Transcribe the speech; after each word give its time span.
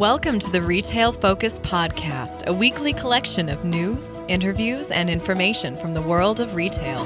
Welcome 0.00 0.38
to 0.38 0.50
the 0.50 0.62
Retail 0.62 1.12
Focus 1.12 1.58
Podcast, 1.58 2.46
a 2.46 2.54
weekly 2.54 2.94
collection 2.94 3.50
of 3.50 3.66
news, 3.66 4.22
interviews, 4.28 4.90
and 4.90 5.10
information 5.10 5.76
from 5.76 5.92
the 5.92 6.00
world 6.00 6.40
of 6.40 6.54
retail. 6.54 7.04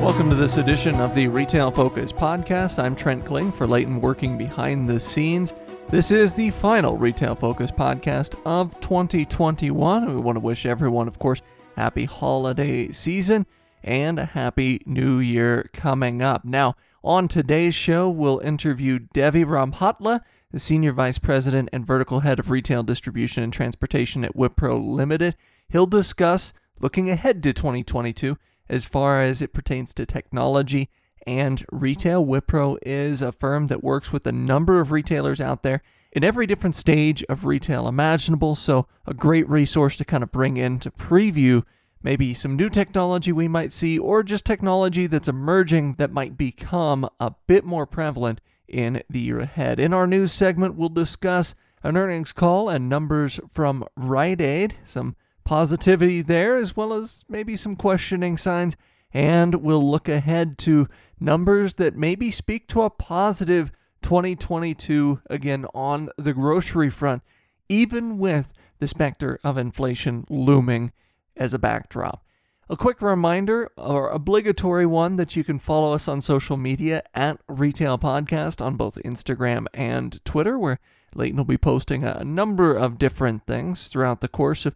Welcome 0.00 0.30
to 0.30 0.36
this 0.36 0.56
edition 0.56 0.98
of 1.02 1.14
the 1.14 1.28
Retail 1.28 1.70
Focus 1.70 2.12
Podcast. 2.12 2.82
I'm 2.82 2.96
Trent 2.96 3.26
Kling 3.26 3.52
for 3.52 3.66
Leighton 3.66 4.00
working 4.00 4.38
behind 4.38 4.88
the 4.88 4.98
scenes. 4.98 5.52
This 5.90 6.10
is 6.10 6.32
the 6.32 6.48
final 6.48 6.96
Retail 6.96 7.34
Focus 7.34 7.70
podcast 7.70 8.40
of 8.46 8.80
2021. 8.80 10.06
We 10.06 10.16
want 10.16 10.36
to 10.36 10.40
wish 10.40 10.64
everyone, 10.64 11.08
of 11.08 11.18
course, 11.18 11.42
happy 11.76 12.06
holiday 12.06 12.90
season 12.90 13.44
and 13.82 14.18
a 14.18 14.24
happy 14.24 14.80
new 14.86 15.18
year 15.18 15.68
coming 15.74 16.22
up. 16.22 16.42
Now, 16.42 16.74
on 17.04 17.28
today's 17.28 17.74
show, 17.74 18.08
we'll 18.08 18.38
interview 18.38 18.98
Devi 18.98 19.44
Rambhatla, 19.44 20.20
the 20.50 20.58
Senior 20.58 20.92
Vice 20.92 21.18
President 21.18 21.68
and 21.72 21.86
Vertical 21.86 22.20
Head 22.20 22.38
of 22.38 22.50
Retail 22.50 22.82
Distribution 22.82 23.42
and 23.42 23.52
Transportation 23.52 24.24
at 24.24 24.34
Wipro 24.34 24.82
Limited. 24.82 25.36
He'll 25.68 25.86
discuss 25.86 26.54
looking 26.80 27.10
ahead 27.10 27.42
to 27.42 27.52
2022 27.52 28.38
as 28.68 28.86
far 28.86 29.22
as 29.22 29.42
it 29.42 29.52
pertains 29.52 29.92
to 29.94 30.06
technology 30.06 30.88
and 31.26 31.64
retail. 31.70 32.24
Wipro 32.24 32.78
is 32.82 33.20
a 33.20 33.32
firm 33.32 33.66
that 33.66 33.84
works 33.84 34.10
with 34.10 34.26
a 34.26 34.32
number 34.32 34.80
of 34.80 34.90
retailers 34.90 35.40
out 35.40 35.62
there 35.62 35.82
in 36.12 36.24
every 36.24 36.46
different 36.46 36.74
stage 36.74 37.22
of 37.28 37.44
retail 37.44 37.86
imaginable, 37.86 38.54
so 38.54 38.86
a 39.06 39.12
great 39.12 39.48
resource 39.48 39.96
to 39.96 40.04
kind 40.04 40.22
of 40.22 40.32
bring 40.32 40.56
in 40.56 40.78
to 40.78 40.90
preview 40.90 41.64
maybe 42.04 42.34
some 42.34 42.54
new 42.54 42.68
technology 42.68 43.32
we 43.32 43.48
might 43.48 43.72
see, 43.72 43.98
or 43.98 44.22
just 44.22 44.44
technology 44.44 45.08
that's 45.08 45.26
emerging 45.26 45.94
that 45.94 46.12
might 46.12 46.36
become 46.36 47.08
a 47.18 47.32
bit 47.48 47.64
more 47.64 47.86
prevalent 47.86 48.40
in 48.68 49.02
the 49.08 49.20
year 49.20 49.40
ahead. 49.40 49.80
In 49.80 49.94
our 49.94 50.06
news 50.06 50.30
segment, 50.30 50.76
we'll 50.76 50.90
discuss 50.90 51.54
an 51.82 51.96
earnings 51.96 52.32
call 52.32 52.68
and 52.68 52.88
numbers 52.88 53.40
from 53.52 53.84
Rite 53.96 54.40
Aid, 54.40 54.76
some 54.84 55.16
positivity 55.44 56.22
there, 56.22 56.56
as 56.56 56.76
well 56.76 56.92
as 56.92 57.24
maybe 57.28 57.56
some 57.56 57.74
questioning 57.74 58.36
signs, 58.36 58.76
and 59.12 59.56
we'll 59.56 59.90
look 59.90 60.08
ahead 60.08 60.58
to 60.58 60.88
numbers 61.18 61.74
that 61.74 61.96
maybe 61.96 62.30
speak 62.30 62.68
to 62.68 62.82
a 62.82 62.90
positive 62.90 63.72
2022 64.02 65.20
again 65.30 65.64
on 65.74 66.10
the 66.18 66.34
grocery 66.34 66.90
front, 66.90 67.22
even 67.68 68.18
with 68.18 68.52
the 68.78 68.86
specter 68.86 69.38
of 69.42 69.56
inflation 69.56 70.26
looming 70.28 70.92
as 71.36 71.54
a 71.54 71.58
backdrop. 71.58 72.24
A 72.68 72.76
quick 72.76 73.02
reminder, 73.02 73.70
or 73.76 74.08
obligatory 74.08 74.86
one, 74.86 75.16
that 75.16 75.36
you 75.36 75.44
can 75.44 75.58
follow 75.58 75.92
us 75.92 76.08
on 76.08 76.22
social 76.22 76.56
media 76.56 77.02
at 77.14 77.38
Retail 77.46 77.98
Podcast 77.98 78.64
on 78.64 78.76
both 78.76 78.98
Instagram 79.04 79.66
and 79.74 80.24
Twitter, 80.24 80.58
where 80.58 80.80
Leighton 81.14 81.36
will 81.36 81.44
be 81.44 81.58
posting 81.58 82.04
a 82.04 82.24
number 82.24 82.74
of 82.74 82.98
different 82.98 83.46
things 83.46 83.88
throughout 83.88 84.22
the 84.22 84.28
course 84.28 84.64
of 84.64 84.74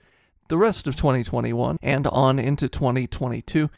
the 0.48 0.58
rest 0.58 0.86
of 0.86 0.96
2021 0.96 1.78
and 1.82 2.06
on 2.08 2.38
into 2.38 2.68
2022. 2.68 3.70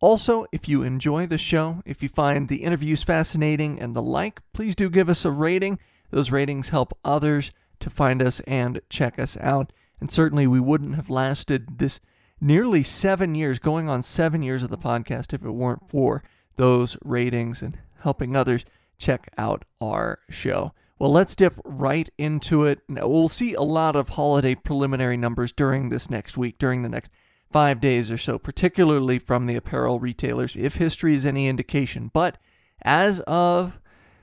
Also, 0.00 0.46
if 0.52 0.68
you 0.68 0.82
enjoy 0.82 1.26
the 1.26 1.38
show, 1.38 1.82
if 1.84 2.02
you 2.02 2.08
find 2.08 2.48
the 2.48 2.62
interviews 2.62 3.02
fascinating 3.02 3.80
and 3.80 3.94
the 3.94 4.02
like, 4.02 4.40
please 4.52 4.74
do 4.74 4.88
give 4.88 5.08
us 5.08 5.24
a 5.24 5.30
rating. 5.30 5.78
Those 6.10 6.30
ratings 6.30 6.68
help 6.68 6.96
others 7.04 7.50
to 7.80 7.90
find 7.90 8.22
us 8.22 8.40
and 8.40 8.80
check 8.88 9.18
us 9.18 9.36
out. 9.38 9.72
And 10.00 10.10
certainly, 10.10 10.46
we 10.46 10.60
wouldn't 10.60 10.94
have 10.94 11.10
lasted 11.10 11.78
this 11.78 12.00
nearly 12.40 12.82
seven 12.82 13.34
years, 13.34 13.58
going 13.58 13.88
on 13.88 14.02
seven 14.02 14.42
years 14.42 14.62
of 14.62 14.70
the 14.70 14.78
podcast, 14.78 15.32
if 15.32 15.44
it 15.44 15.50
weren't 15.50 15.88
for 15.88 16.22
those 16.56 16.96
ratings 17.04 17.62
and 17.62 17.78
helping 18.00 18.36
others 18.36 18.64
check 18.98 19.32
out 19.38 19.64
our 19.80 20.18
show. 20.28 20.72
Well, 20.98 21.12
let's 21.12 21.36
dip 21.36 21.54
right 21.64 22.08
into 22.18 22.64
it. 22.64 22.80
Now, 22.88 23.06
we'll 23.06 23.28
see 23.28 23.54
a 23.54 23.62
lot 23.62 23.94
of 23.94 24.10
holiday 24.10 24.56
preliminary 24.56 25.16
numbers 25.16 25.52
during 25.52 25.88
this 25.88 26.10
next 26.10 26.36
week, 26.36 26.58
during 26.58 26.82
the 26.82 26.88
next 26.88 27.12
five 27.52 27.80
days 27.80 28.10
or 28.10 28.18
so, 28.18 28.38
particularly 28.38 29.18
from 29.18 29.46
the 29.46 29.54
apparel 29.54 30.00
retailers, 30.00 30.56
if 30.56 30.74
history 30.76 31.14
is 31.14 31.24
any 31.24 31.48
indication. 31.48 32.10
But 32.12 32.38
as 32.82 33.20
of 33.20 33.78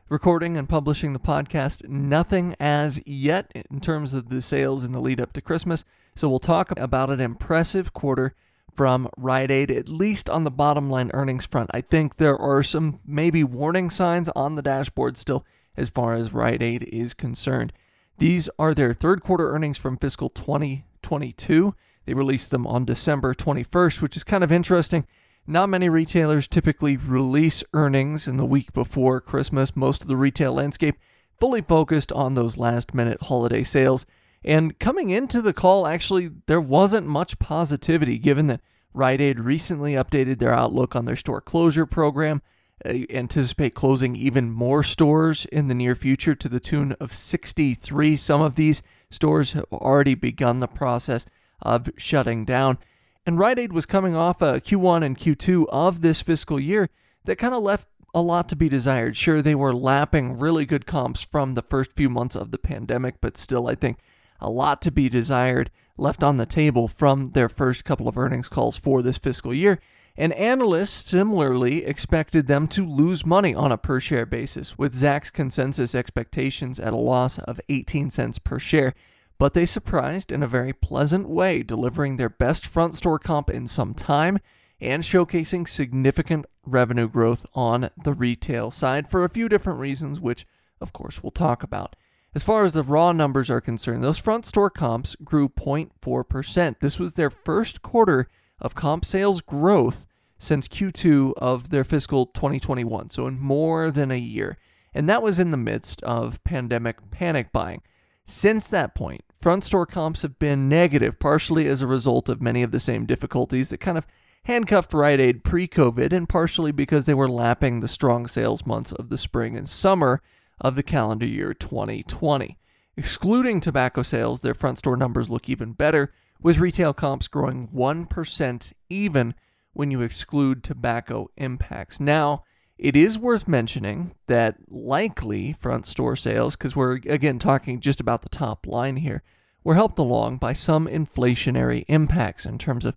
recording 0.08 0.56
and 0.56 0.70
publishing 0.70 1.14
the 1.14 1.20
podcast, 1.20 1.88
nothing 1.90 2.56
as 2.60 3.02
yet 3.08 3.52
in 3.54 3.80
terms 3.80 4.14
of 4.14 4.30
the 4.30 4.42
sales 4.42 4.84
in 4.84 4.92
the 4.92 5.00
lead 5.00 5.20
up 5.20 5.34
to 5.34 5.42
Christmas. 5.42 5.84
So 6.16 6.30
we'll 6.30 6.38
talk 6.38 6.78
about 6.78 7.10
an 7.10 7.20
impressive 7.20 7.92
quarter 7.92 8.36
from 8.72 9.10
Rite 9.18 9.50
Aid, 9.50 9.72
at 9.72 9.90
least 9.90 10.30
on 10.30 10.44
the 10.44 10.52
bottom 10.52 10.92
line 10.92 11.10
earnings 11.14 11.46
front. 11.46 11.72
I 11.74 11.82
think 11.82 12.18
there 12.18 12.38
are 12.38 12.62
some 12.62 13.00
maybe 13.06 13.44
warning 13.44 13.90
signs 13.90 14.30
on 14.36 14.56
the 14.56 14.62
dashboard 14.62 15.18
still 15.18 15.44
as 15.76 15.90
far 15.90 16.14
as 16.14 16.34
Rite 16.34 16.62
Aid 16.62 16.84
is 16.84 17.16
concerned. 17.16 17.74
These 18.20 18.48
are 18.60 18.76
their 18.76 18.94
third 18.94 19.22
quarter 19.22 19.52
earnings 19.52 19.78
from 19.78 19.98
fiscal 19.98 20.30
2022. 20.30 21.74
They 22.06 22.14
released 22.14 22.52
them 22.52 22.68
on 22.68 22.86
December 22.86 23.34
21st, 23.34 24.02
which 24.02 24.16
is 24.16 24.24
kind 24.24 24.44
of 24.44 24.52
interesting. 24.52 25.08
Not 25.48 25.70
many 25.70 25.90
retailers 25.90 26.48
typically 26.48 26.98
release 26.98 27.64
earnings 27.74 28.28
in 28.28 28.38
the 28.38 28.46
week 28.46 28.74
before 28.74 29.22
Christmas. 29.22 29.76
Most 29.76 30.02
of 30.02 30.08
the 30.08 30.18
retail 30.18 30.54
landscape 30.54 30.96
fully 31.40 31.62
focused 31.62 32.12
on 32.12 32.34
those 32.34 32.58
last 32.58 32.96
minute 32.96 33.22
holiday 33.24 33.62
sales. 33.62 34.08
And 34.44 34.78
coming 34.80 35.12
into 35.12 35.44
the 35.44 35.54
call, 35.54 35.86
actually, 35.86 36.32
there 36.48 36.62
wasn't 36.62 37.06
much 37.06 37.38
positivity 37.38 38.18
given 38.18 38.48
that 38.48 38.62
Rite 38.94 39.22
Aid 39.22 39.40
recently 39.40 39.94
updated 39.94 40.40
their 40.40 40.54
outlook 40.54 40.96
on 40.96 41.06
their 41.06 41.16
store 41.16 41.42
closure 41.42 41.86
program. 41.86 42.42
They 42.84 43.06
anticipate 43.10 43.76
closing 43.76 44.16
even 44.16 44.50
more 44.50 44.82
stores 44.84 45.46
in 45.52 45.68
the 45.68 45.76
near 45.76 45.96
future 45.96 46.34
to 46.36 46.50
the 46.50 46.60
tune 46.60 46.94
of 47.00 47.14
63. 47.14 48.16
Some 48.16 48.42
of 48.42 48.56
these 48.56 48.82
stores 49.12 49.54
have 49.54 49.66
already 49.72 50.16
begun 50.16 50.60
the 50.60 50.68
process 50.68 51.26
of 51.62 51.90
shutting 51.98 52.46
down. 52.46 52.80
And 53.26 53.40
Rite 53.40 53.58
Aid 53.58 53.74
was 53.74 53.88
coming 53.88 54.16
off 54.16 54.42
uh, 54.44 54.56
a 54.56 54.62
Q1 54.62 55.04
and 55.04 55.18
Q2 55.18 55.66
of 55.70 56.02
this 56.02 56.22
fiscal 56.22 56.60
year 56.60 56.90
that 57.24 57.38
kind 57.38 57.56
of 57.56 57.64
left 57.64 57.88
a 58.14 58.22
lot 58.22 58.48
to 58.50 58.56
be 58.56 58.70
desired. 58.70 59.18
Sure, 59.18 59.42
they 59.42 59.56
were 59.56 59.74
lapping 59.74 60.38
really 60.38 60.66
good 60.66 60.86
comps 60.86 61.22
from 61.22 61.56
the 61.56 61.64
first 61.64 61.92
few 61.94 62.08
months 62.08 62.36
of 62.36 62.52
the 62.52 62.60
pandemic, 62.60 63.16
but 63.22 63.36
still, 63.36 63.68
I 63.68 63.74
think 63.74 63.98
a 64.40 64.50
lot 64.50 64.82
to 64.84 64.92
be 64.92 65.10
desired 65.10 65.72
left 65.98 66.24
on 66.24 66.38
the 66.38 66.46
table 66.46 66.88
from 66.88 67.32
their 67.32 67.50
first 67.50 67.84
couple 67.84 68.08
of 68.08 68.18
earnings 68.18 68.48
calls 68.48 68.78
for 68.78 69.02
this 69.02 69.18
fiscal 69.18 69.54
year. 69.54 69.80
And 70.18 70.32
analysts 70.34 71.10
similarly 71.10 71.84
expected 71.84 72.48
them 72.48 72.68
to 72.70 72.86
lose 72.86 73.26
money 73.26 73.54
on 73.54 73.72
a 73.72 73.78
per 73.78 74.00
share 74.00 74.26
basis, 74.26 74.78
with 74.78 74.94
Zacks 74.94 75.34
consensus 75.34 75.94
expectations 75.94 76.80
at 76.80 76.94
a 76.94 76.98
loss 76.98 77.38
of 77.40 77.60
18 77.68 78.12
cents 78.12 78.40
per 78.40 78.60
share. 78.60 78.94
But 79.38 79.54
they 79.54 79.66
surprised 79.66 80.32
in 80.32 80.42
a 80.42 80.48
very 80.48 80.74
pleasant 80.74 81.28
way, 81.28 81.62
delivering 81.62 82.18
their 82.18 82.30
best 82.30 82.66
front 82.66 82.96
store 82.96 83.20
comp 83.20 83.50
in 83.50 83.68
some 83.68 83.94
time 83.94 84.40
and 84.80 85.04
showcasing 85.04 85.68
significant 85.68 86.46
revenue 86.66 87.08
growth 87.08 87.46
on 87.54 87.90
the 88.02 88.14
retail 88.14 88.72
side 88.72 89.08
for 89.08 89.24
a 89.24 89.30
few 89.30 89.50
different 89.50 89.80
reasons, 89.80 90.20
which, 90.20 90.46
of 90.80 90.94
course, 90.94 91.22
we'll 91.22 91.32
talk 91.32 91.64
about. 91.64 91.96
As 92.34 92.44
far 92.44 92.66
as 92.66 92.74
the 92.74 92.84
raw 92.84 93.14
numbers 93.14 93.50
are 93.50 93.62
concerned, 93.62 94.04
those 94.04 94.18
front 94.18 94.46
store 94.46 94.70
comps 94.70 95.16
grew 95.24 95.48
0.4%. 95.48 96.80
This 96.80 97.00
was 97.00 97.14
their 97.14 97.30
first 97.30 97.82
quarter 97.82 98.28
of 98.60 98.76
comp 98.76 99.06
sales 99.06 99.42
growth 99.42 100.06
since 100.38 100.68
Q2 100.68 101.34
of 101.38 101.70
their 101.70 101.86
fiscal 101.86 102.26
2021, 102.26 103.10
so 103.10 103.26
in 103.28 103.40
more 103.40 103.90
than 103.90 104.12
a 104.12 104.18
year. 104.18 104.58
And 104.94 105.08
that 105.08 105.24
was 105.24 105.40
in 105.40 105.52
the 105.52 105.58
midst 105.58 106.04
of 106.04 106.44
pandemic 106.44 107.10
panic 107.10 107.54
buying. 107.54 107.82
Since 108.26 108.68
that 108.70 108.96
point, 108.96 109.22
front 109.40 109.64
store 109.64 109.86
comps 109.86 110.24
have 110.24 110.40
been 110.40 110.68
negative, 110.68 111.20
partially 111.20 111.68
as 111.68 111.82
a 111.82 111.88
result 111.88 112.28
of 112.28 112.42
many 112.42 112.64
of 112.64 112.72
the 112.72 112.80
same 112.80 113.06
difficulties 113.06 113.70
that 113.70 113.80
kind 113.80 113.98
of 113.98 114.08
handcuffed 114.46 114.94
Rite 114.94 115.20
Aid 115.20 115.44
pre 115.44 115.68
COVID, 115.68 116.12
and 116.12 116.28
partially 116.28 116.72
because 116.72 117.06
they 117.06 117.14
were 117.14 117.30
lapping 117.30 117.80
the 117.80 117.88
strong 117.88 118.26
sales 118.26 118.66
months 118.66 118.92
of 118.92 119.10
the 119.10 119.18
spring 119.18 119.56
and 119.56 119.70
summer 119.70 120.24
of 120.60 120.76
the 120.76 120.84
calendar 120.84 121.26
year 121.28 121.54
2020. 121.54 122.58
Excluding 122.98 123.60
tobacco 123.60 124.02
sales, 124.02 124.42
their 124.42 124.54
front 124.54 124.80
store 124.80 124.98
numbers 124.98 125.30
look 125.30 125.48
even 125.48 125.74
better, 125.74 126.12
with 126.42 126.58
retail 126.58 126.94
comps 126.94 127.28
growing 127.28 127.68
1% 127.68 128.74
even 128.90 129.36
when 129.74 129.92
you 129.92 130.02
exclude 130.02 130.64
tobacco 130.64 131.30
impacts. 131.38 132.00
Now, 132.00 132.44
it 132.78 132.96
is 132.96 133.18
worth 133.18 133.48
mentioning 133.48 134.16
that 134.28 134.58
likely 134.68 135.54
front 135.54 135.86
store 135.86 136.16
sales, 136.16 136.56
because 136.56 136.76
we're 136.76 137.00
again 137.08 137.40
talking 137.40 137.80
just 137.80 138.02
about 138.02 138.22
the 138.22 138.30
top 138.30 138.68
line 138.68 138.98
here, 138.98 139.24
were 139.64 139.76
helped 139.76 139.98
along 139.98 140.38
by 140.38 140.54
some 140.54 140.88
inflationary 140.88 141.86
impacts 141.88 142.46
in 142.46 142.58
terms 142.58 142.86
of 142.86 142.96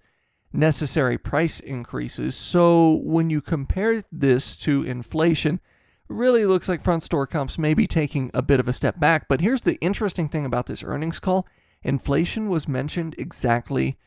necessary 0.52 1.16
price 1.16 1.60
increases. 1.60 2.34
So 2.34 3.00
when 3.04 3.30
you 3.30 3.40
compare 3.40 4.02
this 4.10 4.58
to 4.60 4.82
inflation, 4.82 5.60
really 6.08 6.46
looks 6.46 6.68
like 6.68 6.82
front 6.82 7.02
store 7.02 7.26
comps 7.26 7.58
may 7.58 7.74
be 7.74 7.86
taking 7.86 8.30
a 8.34 8.42
bit 8.42 8.60
of 8.60 8.68
a 8.68 8.72
step 8.72 8.98
back. 8.98 9.28
But 9.28 9.40
here's 9.40 9.62
the 9.62 9.76
interesting 9.76 10.28
thing 10.28 10.44
about 10.44 10.66
this 10.66 10.82
earnings 10.82 11.20
call 11.20 11.46
inflation 11.82 12.48
was 12.48 12.66
mentioned 12.66 13.14
exactly 13.18 13.98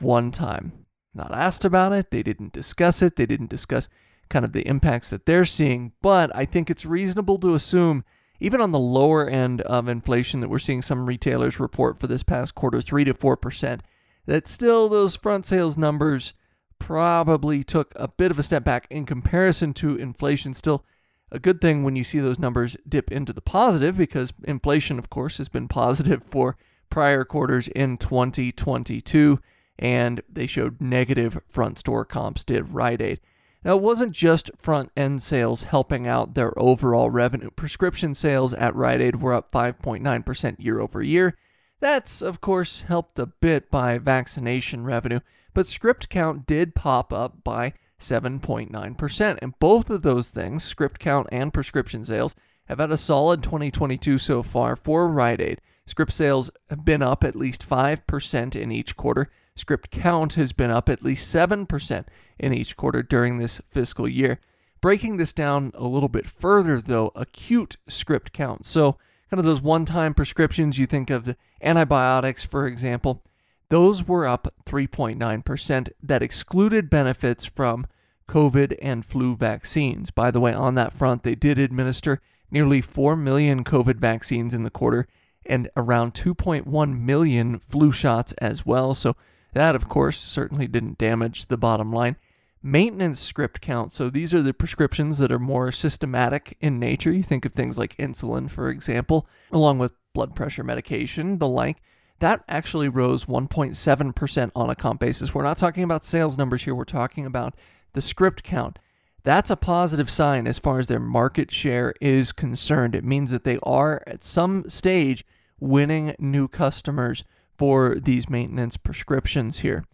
one 0.00 0.30
time. 0.30 0.86
Not 1.14 1.32
asked 1.32 1.64
about 1.64 1.92
it, 1.92 2.10
they 2.10 2.22
didn't 2.22 2.52
discuss 2.52 3.02
it, 3.02 3.16
they 3.16 3.26
didn't 3.26 3.50
discuss 3.50 3.88
kind 4.30 4.44
of 4.44 4.52
the 4.52 4.66
impacts 4.66 5.10
that 5.10 5.26
they're 5.26 5.44
seeing, 5.44 5.92
but 6.00 6.34
I 6.34 6.44
think 6.44 6.70
it's 6.70 6.86
reasonable 6.86 7.38
to 7.38 7.54
assume 7.54 8.04
even 8.40 8.60
on 8.60 8.70
the 8.70 8.78
lower 8.78 9.28
end 9.28 9.60
of 9.62 9.86
inflation 9.86 10.40
that 10.40 10.48
we're 10.48 10.58
seeing 10.58 10.80
some 10.80 11.04
retailers 11.04 11.60
report 11.60 11.98
for 11.98 12.06
this 12.06 12.22
past 12.22 12.54
quarter, 12.54 12.80
3 12.80 13.04
to 13.04 13.12
4%, 13.12 13.80
that 14.26 14.48
still 14.48 14.88
those 14.88 15.16
front 15.16 15.44
sales 15.44 15.76
numbers 15.76 16.32
probably 16.78 17.62
took 17.62 17.92
a 17.96 18.08
bit 18.08 18.30
of 18.30 18.38
a 18.38 18.42
step 18.42 18.64
back 18.64 18.86
in 18.88 19.04
comparison 19.04 19.74
to 19.74 19.96
inflation. 19.96 20.54
Still 20.54 20.84
a 21.30 21.38
good 21.38 21.60
thing 21.60 21.84
when 21.84 21.96
you 21.96 22.04
see 22.04 22.18
those 22.18 22.38
numbers 22.38 22.76
dip 22.88 23.12
into 23.12 23.32
the 23.32 23.42
positive 23.42 23.96
because 23.98 24.32
inflation, 24.44 24.98
of 24.98 25.10
course, 25.10 25.36
has 25.36 25.48
been 25.48 25.68
positive 25.68 26.22
for 26.24 26.56
prior 26.88 27.24
quarters 27.24 27.68
in 27.68 27.98
2022 27.98 29.38
and 29.78 30.22
they 30.28 30.46
showed 30.46 30.80
negative 30.80 31.38
front 31.48 31.78
store 31.78 32.04
comps, 32.04 32.44
did 32.44 32.72
Rite 32.72 33.00
Aid. 33.00 33.20
Now, 33.64 33.76
it 33.76 33.82
wasn't 33.82 34.12
just 34.12 34.50
front 34.56 34.90
end 34.96 35.20
sales 35.22 35.64
helping 35.64 36.06
out 36.06 36.34
their 36.34 36.58
overall 36.58 37.10
revenue. 37.10 37.50
Prescription 37.50 38.14
sales 38.14 38.54
at 38.54 38.74
Rite 38.74 39.02
Aid 39.02 39.20
were 39.20 39.34
up 39.34 39.52
5.9% 39.52 40.56
year 40.58 40.80
over 40.80 41.02
year. 41.02 41.36
That's, 41.80 42.22
of 42.22 42.40
course, 42.40 42.82
helped 42.82 43.18
a 43.18 43.26
bit 43.26 43.70
by 43.70 43.98
vaccination 43.98 44.84
revenue, 44.84 45.20
but 45.54 45.66
script 45.66 46.08
count 46.08 46.46
did 46.46 46.74
pop 46.74 47.12
up 47.12 47.42
by 47.44 47.74
7.9%. 47.98 49.38
And 49.42 49.58
both 49.58 49.90
of 49.90 50.02
those 50.02 50.30
things, 50.30 50.62
script 50.62 50.98
count 50.98 51.28
and 51.30 51.52
prescription 51.52 52.04
sales, 52.04 52.34
have 52.66 52.78
had 52.78 52.90
a 52.90 52.96
solid 52.96 53.42
2022 53.42 54.18
so 54.18 54.42
far 54.42 54.76
for 54.76 55.08
Rite 55.08 55.40
Aid. 55.40 55.60
Script 55.86 56.12
sales 56.12 56.50
have 56.68 56.84
been 56.84 57.02
up 57.02 57.24
at 57.24 57.34
least 57.34 57.68
5% 57.68 58.56
in 58.56 58.72
each 58.72 58.96
quarter. 58.96 59.30
Script 59.54 59.90
count 59.90 60.34
has 60.34 60.52
been 60.52 60.70
up 60.70 60.88
at 60.88 61.04
least 61.04 61.34
7% 61.34 62.04
in 62.38 62.52
each 62.52 62.76
quarter 62.76 63.02
during 63.02 63.38
this 63.38 63.60
fiscal 63.70 64.08
year. 64.08 64.40
Breaking 64.80 65.18
this 65.18 65.32
down 65.32 65.72
a 65.74 65.86
little 65.86 66.08
bit 66.08 66.26
further, 66.26 66.80
though, 66.80 67.12
acute 67.14 67.76
script 67.86 68.32
count. 68.32 68.64
So, 68.64 68.92
kind 69.30 69.38
of 69.38 69.44
those 69.44 69.60
one 69.60 69.84
time 69.84 70.14
prescriptions, 70.14 70.78
you 70.78 70.86
think 70.86 71.10
of 71.10 71.24
the 71.24 71.36
antibiotics, 71.62 72.44
for 72.44 72.66
example, 72.66 73.22
those 73.68 74.08
were 74.08 74.26
up 74.26 74.54
3.9%. 74.64 75.88
That 76.02 76.22
excluded 76.22 76.88
benefits 76.88 77.44
from 77.44 77.86
COVID 78.28 78.76
and 78.80 79.04
flu 79.04 79.36
vaccines. 79.36 80.10
By 80.10 80.30
the 80.30 80.40
way, 80.40 80.54
on 80.54 80.74
that 80.76 80.94
front, 80.94 81.22
they 81.22 81.34
did 81.34 81.58
administer 81.58 82.20
nearly 82.50 82.80
4 82.80 83.16
million 83.16 83.64
COVID 83.64 83.96
vaccines 83.96 84.54
in 84.54 84.64
the 84.64 84.70
quarter 84.70 85.06
and 85.46 85.68
around 85.76 86.14
2.1 86.14 87.00
million 87.00 87.58
flu 87.58 87.92
shots 87.92 88.32
as 88.34 88.64
well. 88.64 88.94
So, 88.94 89.16
that, 89.52 89.74
of 89.74 89.88
course, 89.88 90.18
certainly 90.18 90.66
didn't 90.66 90.98
damage 90.98 91.46
the 91.46 91.56
bottom 91.56 91.92
line. 91.92 92.16
Maintenance 92.62 93.18
script 93.18 93.60
count. 93.60 93.92
So, 93.92 94.10
these 94.10 94.34
are 94.34 94.42
the 94.42 94.52
prescriptions 94.52 95.18
that 95.18 95.32
are 95.32 95.38
more 95.38 95.72
systematic 95.72 96.56
in 96.60 96.78
nature. 96.78 97.12
You 97.12 97.22
think 97.22 97.44
of 97.44 97.52
things 97.52 97.78
like 97.78 97.96
insulin, 97.96 98.50
for 98.50 98.68
example, 98.68 99.26
along 99.50 99.78
with 99.78 99.92
blood 100.12 100.36
pressure 100.36 100.64
medication, 100.64 101.38
the 101.38 101.48
like. 101.48 101.78
That 102.18 102.44
actually 102.48 102.88
rose 102.90 103.24
1.7% 103.24 104.50
on 104.54 104.68
a 104.68 104.76
comp 104.76 105.00
basis. 105.00 105.34
We're 105.34 105.42
not 105.42 105.56
talking 105.56 105.82
about 105.82 106.04
sales 106.04 106.36
numbers 106.36 106.64
here, 106.64 106.74
we're 106.74 106.84
talking 106.84 107.24
about 107.24 107.54
the 107.94 108.02
script 108.02 108.42
count. 108.42 108.78
That's 109.22 109.50
a 109.50 109.56
positive 109.56 110.10
sign 110.10 110.46
as 110.46 110.58
far 110.58 110.78
as 110.78 110.86
their 110.86 111.00
market 111.00 111.50
share 111.50 111.94
is 112.00 112.32
concerned. 112.32 112.94
It 112.94 113.04
means 113.04 113.30
that 113.30 113.44
they 113.44 113.58
are 113.62 114.02
at 114.06 114.22
some 114.22 114.68
stage 114.68 115.24
winning 115.58 116.14
new 116.18 116.48
customers 116.48 117.24
for 117.60 117.94
these 117.96 118.30
maintenance 118.30 118.78
prescriptions 118.78 119.58
here. 119.58 119.84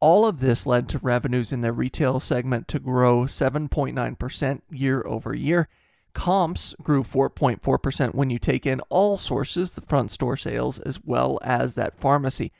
All 0.00 0.24
of 0.24 0.40
this 0.40 0.66
led 0.66 0.88
to 0.88 0.98
revenues 1.00 1.52
in 1.52 1.60
the 1.60 1.70
retail 1.70 2.18
segment 2.18 2.66
to 2.68 2.78
grow 2.78 3.24
7.9% 3.24 4.62
year 4.70 5.02
over 5.06 5.34
year. 5.34 5.68
Comps 6.14 6.74
grew 6.82 7.02
4.4% 7.02 8.14
when 8.14 8.30
you 8.30 8.38
take 8.38 8.64
in 8.64 8.80
all 8.88 9.18
sources, 9.18 9.72
the 9.72 9.82
front 9.82 10.10
store 10.10 10.38
sales, 10.38 10.78
as 10.78 11.04
well 11.04 11.38
as 11.42 11.74
that 11.74 12.00
pharmacy. 12.00 12.52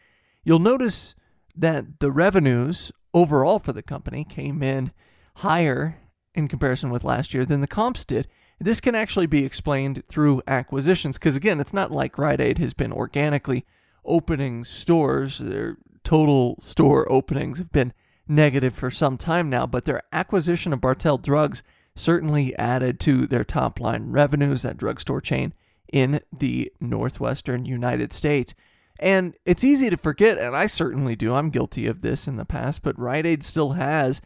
You'll 0.44 0.58
notice 0.58 1.14
that 1.56 1.98
the 1.98 2.12
revenues 2.12 2.92
overall 3.14 3.60
for 3.60 3.72
the 3.72 3.82
company 3.82 4.26
came 4.28 4.62
in 4.62 4.92
higher 5.36 6.02
in 6.34 6.48
comparison 6.48 6.90
with 6.90 7.02
last 7.02 7.32
year 7.32 7.46
than 7.46 7.62
the 7.62 7.66
comps 7.66 8.04
did. 8.04 8.28
This 8.60 8.82
can 8.82 8.94
actually 8.94 9.26
be 9.26 9.46
explained 9.46 10.02
through 10.06 10.42
acquisitions 10.46 11.16
because, 11.16 11.34
again, 11.34 11.60
it's 11.60 11.72
not 11.72 11.90
like 11.90 12.18
Rite 12.18 12.42
Aid 12.42 12.58
has 12.58 12.74
been 12.74 12.92
organically 12.92 13.64
opening 14.04 14.64
stores. 14.64 15.38
Their 15.38 15.76
total 16.04 16.56
store 16.60 17.10
openings 17.10 17.58
have 17.58 17.72
been 17.72 17.92
negative 18.26 18.74
for 18.74 18.90
some 18.90 19.18
time 19.18 19.50
now, 19.50 19.66
but 19.66 19.84
their 19.84 20.02
acquisition 20.12 20.72
of 20.72 20.80
Bartell 20.80 21.18
Drugs 21.18 21.62
certainly 21.94 22.56
added 22.56 22.98
to 23.00 23.26
their 23.26 23.44
top 23.44 23.80
line 23.80 24.10
revenues, 24.10 24.62
that 24.62 24.76
drugstore 24.76 25.20
chain 25.20 25.52
in 25.92 26.20
the 26.36 26.72
Northwestern 26.80 27.64
United 27.64 28.12
States. 28.12 28.54
And 28.98 29.36
it's 29.44 29.62
easy 29.64 29.90
to 29.90 29.96
forget, 29.96 30.38
and 30.38 30.54
I 30.54 30.66
certainly 30.66 31.16
do. 31.16 31.34
I'm 31.34 31.50
guilty 31.50 31.86
of 31.86 32.02
this 32.02 32.28
in 32.28 32.36
the 32.36 32.44
past, 32.44 32.82
but 32.82 32.98
Rite 32.98 33.26
Aid 33.26 33.42
still 33.42 33.70
has 33.70 34.20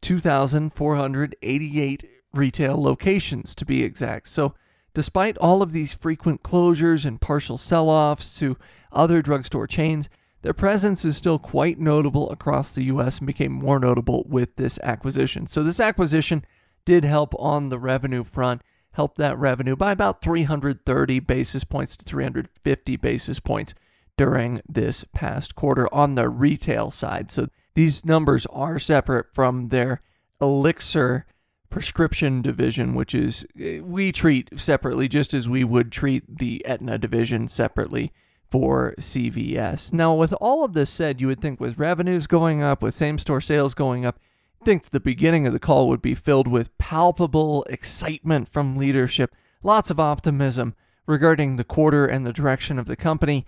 2,488 0.00 2.04
retail 2.32 2.80
locations 2.80 3.54
to 3.56 3.66
be 3.66 3.82
exact. 3.82 4.28
So, 4.28 4.54
despite 4.94 5.36
all 5.38 5.62
of 5.62 5.72
these 5.72 5.94
frequent 5.94 6.42
closures 6.42 7.04
and 7.04 7.20
partial 7.20 7.56
sell 7.56 7.88
offs 7.88 8.38
to 8.38 8.56
other 8.92 9.22
drugstore 9.22 9.66
chains, 9.66 10.08
their 10.42 10.54
presence 10.54 11.04
is 11.04 11.16
still 11.16 11.38
quite 11.38 11.78
notable 11.78 12.30
across 12.30 12.74
the 12.74 12.84
US 12.84 13.18
and 13.18 13.26
became 13.26 13.52
more 13.52 13.78
notable 13.78 14.24
with 14.28 14.56
this 14.56 14.78
acquisition. 14.82 15.46
So, 15.46 15.62
this 15.62 15.80
acquisition 15.80 16.44
did 16.84 17.04
help 17.04 17.34
on 17.38 17.68
the 17.68 17.78
revenue 17.78 18.24
front, 18.24 18.62
helped 18.92 19.16
that 19.18 19.38
revenue 19.38 19.76
by 19.76 19.92
about 19.92 20.22
330 20.22 21.20
basis 21.20 21.64
points 21.64 21.96
to 21.96 22.04
350 22.04 22.96
basis 22.96 23.38
points 23.38 23.74
during 24.20 24.60
this 24.68 25.04
past 25.14 25.54
quarter 25.54 25.88
on 25.94 26.14
the 26.14 26.28
retail 26.28 26.90
side. 26.90 27.30
So 27.30 27.46
these 27.74 28.04
numbers 28.04 28.44
are 28.46 28.78
separate 28.78 29.32
from 29.32 29.68
their 29.68 30.02
Elixir 30.40 31.24
prescription 31.70 32.42
division, 32.42 32.94
which 32.94 33.14
is 33.14 33.46
eh, 33.58 33.80
we 33.80 34.12
treat 34.12 34.48
separately 34.58 35.08
just 35.08 35.32
as 35.32 35.48
we 35.48 35.64
would 35.64 35.90
treat 35.90 36.38
the 36.38 36.64
Aetna 36.66 36.98
division 36.98 37.48
separately 37.48 38.12
for 38.50 38.94
CVS. 38.98 39.92
Now, 39.92 40.12
with 40.14 40.34
all 40.40 40.64
of 40.64 40.74
this 40.74 40.90
said, 40.90 41.20
you 41.20 41.28
would 41.28 41.40
think 41.40 41.60
with 41.60 41.78
revenues 41.78 42.26
going 42.26 42.62
up, 42.62 42.82
with 42.82 42.94
same 42.94 43.18
store 43.18 43.40
sales 43.40 43.74
going 43.74 44.04
up, 44.04 44.18
I 44.60 44.64
think 44.64 44.90
the 44.90 45.00
beginning 45.00 45.46
of 45.46 45.52
the 45.52 45.60
call 45.60 45.88
would 45.88 46.02
be 46.02 46.14
filled 46.14 46.48
with 46.48 46.76
palpable 46.76 47.64
excitement 47.70 48.48
from 48.48 48.76
leadership, 48.76 49.34
lots 49.62 49.90
of 49.90 50.00
optimism 50.00 50.74
regarding 51.06 51.56
the 51.56 51.64
quarter 51.64 52.04
and 52.06 52.26
the 52.26 52.32
direction 52.32 52.78
of 52.78 52.86
the 52.86 52.96
company. 52.96 53.46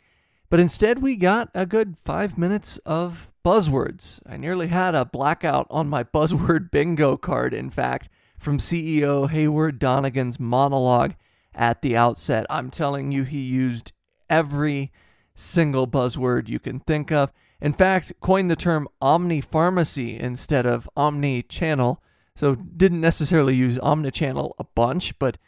But 0.52 0.60
instead, 0.60 1.00
we 1.00 1.16
got 1.16 1.48
a 1.54 1.64
good 1.64 1.96
five 1.96 2.36
minutes 2.36 2.76
of 2.84 3.32
buzzwords. 3.42 4.20
I 4.26 4.36
nearly 4.36 4.66
had 4.66 4.94
a 4.94 5.06
blackout 5.06 5.66
on 5.70 5.88
my 5.88 6.04
buzzword 6.14 6.70
bingo 6.70 7.16
card, 7.16 7.54
in 7.54 7.70
fact, 7.70 8.10
from 8.38 8.58
CEO 8.58 9.30
Heyward 9.30 9.78
Donigan's 9.78 10.38
monologue 10.38 11.14
at 11.54 11.80
the 11.80 11.96
outset. 11.96 12.44
I'm 12.50 12.70
telling 12.70 13.12
you, 13.12 13.22
he 13.22 13.40
used 13.40 13.92
every 14.28 14.92
single 15.34 15.86
buzzword 15.88 16.50
you 16.50 16.58
can 16.58 16.80
think 16.80 17.10
of. 17.10 17.32
In 17.62 17.72
fact, 17.72 18.12
coined 18.20 18.50
the 18.50 18.54
term 18.54 18.88
omni 19.00 19.40
pharmacy 19.40 20.20
instead 20.20 20.66
of 20.66 20.86
omni 20.94 21.44
channel. 21.44 22.02
So, 22.36 22.56
didn't 22.56 23.00
necessarily 23.00 23.54
use 23.54 23.78
omnichannel 23.78 24.52
a 24.58 24.64
bunch, 24.64 25.18
but 25.18 25.38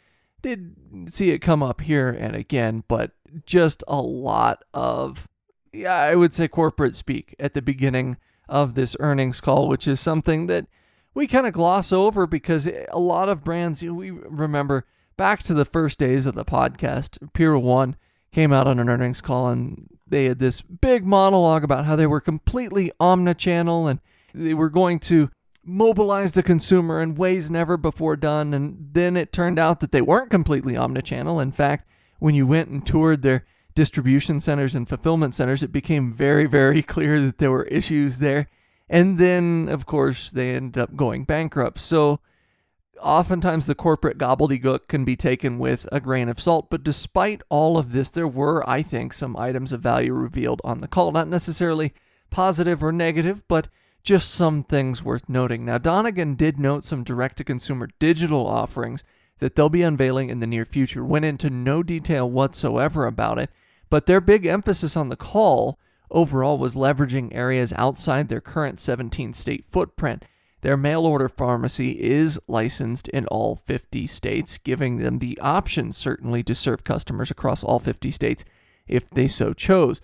did 0.41 0.75
see 1.05 1.29
it 1.29 1.43
come 1.43 1.61
up 1.61 1.81
here 1.81 2.09
and 2.09 2.35
again. 2.35 2.83
But 2.87 3.11
just 3.45 3.83
a 3.87 4.01
lot 4.01 4.63
of, 4.73 5.27
yeah, 5.73 5.95
I 5.95 6.15
would 6.15 6.33
say 6.33 6.47
corporate 6.47 6.95
speak 6.95 7.35
at 7.39 7.53
the 7.53 7.61
beginning 7.61 8.17
of 8.47 8.75
this 8.75 8.95
earnings 8.99 9.41
call, 9.41 9.67
which 9.67 9.87
is 9.87 9.99
something 9.99 10.47
that 10.47 10.67
we 11.13 11.27
kind 11.27 11.47
of 11.47 11.53
gloss 11.53 11.91
over 11.91 12.27
because 12.27 12.67
a 12.67 12.99
lot 12.99 13.29
of 13.29 13.43
brands, 13.43 13.81
we 13.81 14.11
remember 14.11 14.85
back 15.17 15.41
to 15.43 15.53
the 15.53 15.65
first 15.65 15.97
days 15.97 16.25
of 16.25 16.35
the 16.35 16.45
podcast, 16.45 17.17
Pier 17.33 17.57
One 17.57 17.95
came 18.31 18.51
out 18.51 18.67
on 18.67 18.79
an 18.79 18.89
earnings 18.89 19.21
call 19.21 19.49
and 19.49 19.87
they 20.07 20.25
had 20.25 20.39
this 20.39 20.61
big 20.61 21.05
monologue 21.05 21.63
about 21.63 21.85
how 21.85 21.95
they 21.95 22.05
were 22.05 22.21
completely 22.21 22.91
omnichannel 22.99 23.89
and 23.89 23.99
they 24.33 24.53
were 24.53 24.69
going 24.69 24.99
to 24.99 25.29
mobilize 25.63 26.33
the 26.33 26.43
consumer 26.43 27.01
in 27.01 27.15
ways 27.15 27.49
never 27.49 27.77
before 27.77 28.15
done. 28.15 28.53
And 28.53 28.89
then 28.91 29.17
it 29.17 29.31
turned 29.31 29.57
out 29.57 29.79
that 29.79 29.91
they 29.91 30.01
weren't 30.01 30.29
completely 30.29 30.73
omnichannel. 30.73 31.41
In 31.41 31.51
fact, 31.51 31.85
when 32.19 32.35
you 32.35 32.47
went 32.47 32.69
and 32.69 32.85
toured 32.85 33.21
their 33.21 33.45
distribution 33.75 34.39
centers 34.39 34.75
and 34.75 34.87
fulfillment 34.87 35.33
centers, 35.33 35.61
it 35.61 35.71
became 35.71 36.13
very, 36.13 36.45
very 36.45 36.81
clear 36.81 37.19
that 37.21 37.37
there 37.37 37.51
were 37.51 37.65
issues 37.65 38.19
there. 38.19 38.47
And 38.89 39.17
then, 39.17 39.67
of 39.69 39.85
course, 39.85 40.31
they 40.31 40.55
ended 40.55 40.81
up 40.81 40.95
going 40.95 41.23
bankrupt. 41.23 41.79
So, 41.79 42.19
oftentimes 43.01 43.65
the 43.67 43.75
corporate 43.75 44.17
gobbledygook 44.17 44.87
can 44.87 45.03
be 45.03 45.15
taken 45.15 45.59
with 45.59 45.87
a 45.91 45.99
grain 45.99 46.29
of 46.29 46.39
salt. 46.39 46.69
But 46.69 46.83
despite 46.83 47.41
all 47.49 47.77
of 47.77 47.91
this, 47.91 48.11
there 48.11 48.27
were, 48.27 48.67
I 48.69 48.81
think, 48.81 49.13
some 49.13 49.35
items 49.35 49.73
of 49.73 49.81
value 49.81 50.13
revealed 50.13 50.61
on 50.63 50.79
the 50.79 50.87
call. 50.87 51.11
Not 51.11 51.27
necessarily 51.27 51.93
positive 52.29 52.83
or 52.83 52.91
negative, 52.91 53.43
but 53.47 53.67
just 54.03 54.31
some 54.31 54.61
things 54.61 55.03
worth 55.03 55.27
noting. 55.27 55.65
Now, 55.65 55.79
Donigan 55.79 56.37
did 56.37 56.59
note 56.59 56.83
some 56.83 57.03
direct 57.03 57.37
to 57.37 57.43
consumer 57.43 57.89
digital 57.99 58.45
offerings 58.45 59.03
that 59.39 59.55
they'll 59.55 59.69
be 59.69 59.81
unveiling 59.81 60.29
in 60.29 60.39
the 60.39 60.47
near 60.47 60.65
future. 60.65 61.03
Went 61.03 61.25
into 61.25 61.49
no 61.49 61.83
detail 61.83 62.29
whatsoever 62.29 63.05
about 63.05 63.39
it, 63.39 63.49
but 63.89 64.05
their 64.05 64.21
big 64.21 64.45
emphasis 64.45 64.95
on 64.95 65.09
the 65.09 65.15
call 65.15 65.79
overall 66.11 66.57
was 66.57 66.75
leveraging 66.75 67.33
areas 67.33 67.73
outside 67.73 68.29
their 68.29 68.41
current 68.41 68.79
17 68.79 69.33
state 69.33 69.65
footprint. 69.67 70.23
Their 70.61 70.77
mail 70.77 71.05
order 71.05 71.29
pharmacy 71.29 72.01
is 72.01 72.39
licensed 72.47 73.07
in 73.09 73.27
all 73.27 73.55
50 73.55 74.07
states, 74.07 74.57
giving 74.57 74.97
them 74.97 75.19
the 75.19 75.37
option, 75.39 75.91
certainly, 75.91 76.41
to 76.43 76.55
serve 76.55 76.83
customers 76.83 77.29
across 77.29 77.63
all 77.63 77.79
50 77.79 78.09
states 78.09 78.45
if 78.87 79.09
they 79.11 79.27
so 79.27 79.53
chose. 79.53 80.01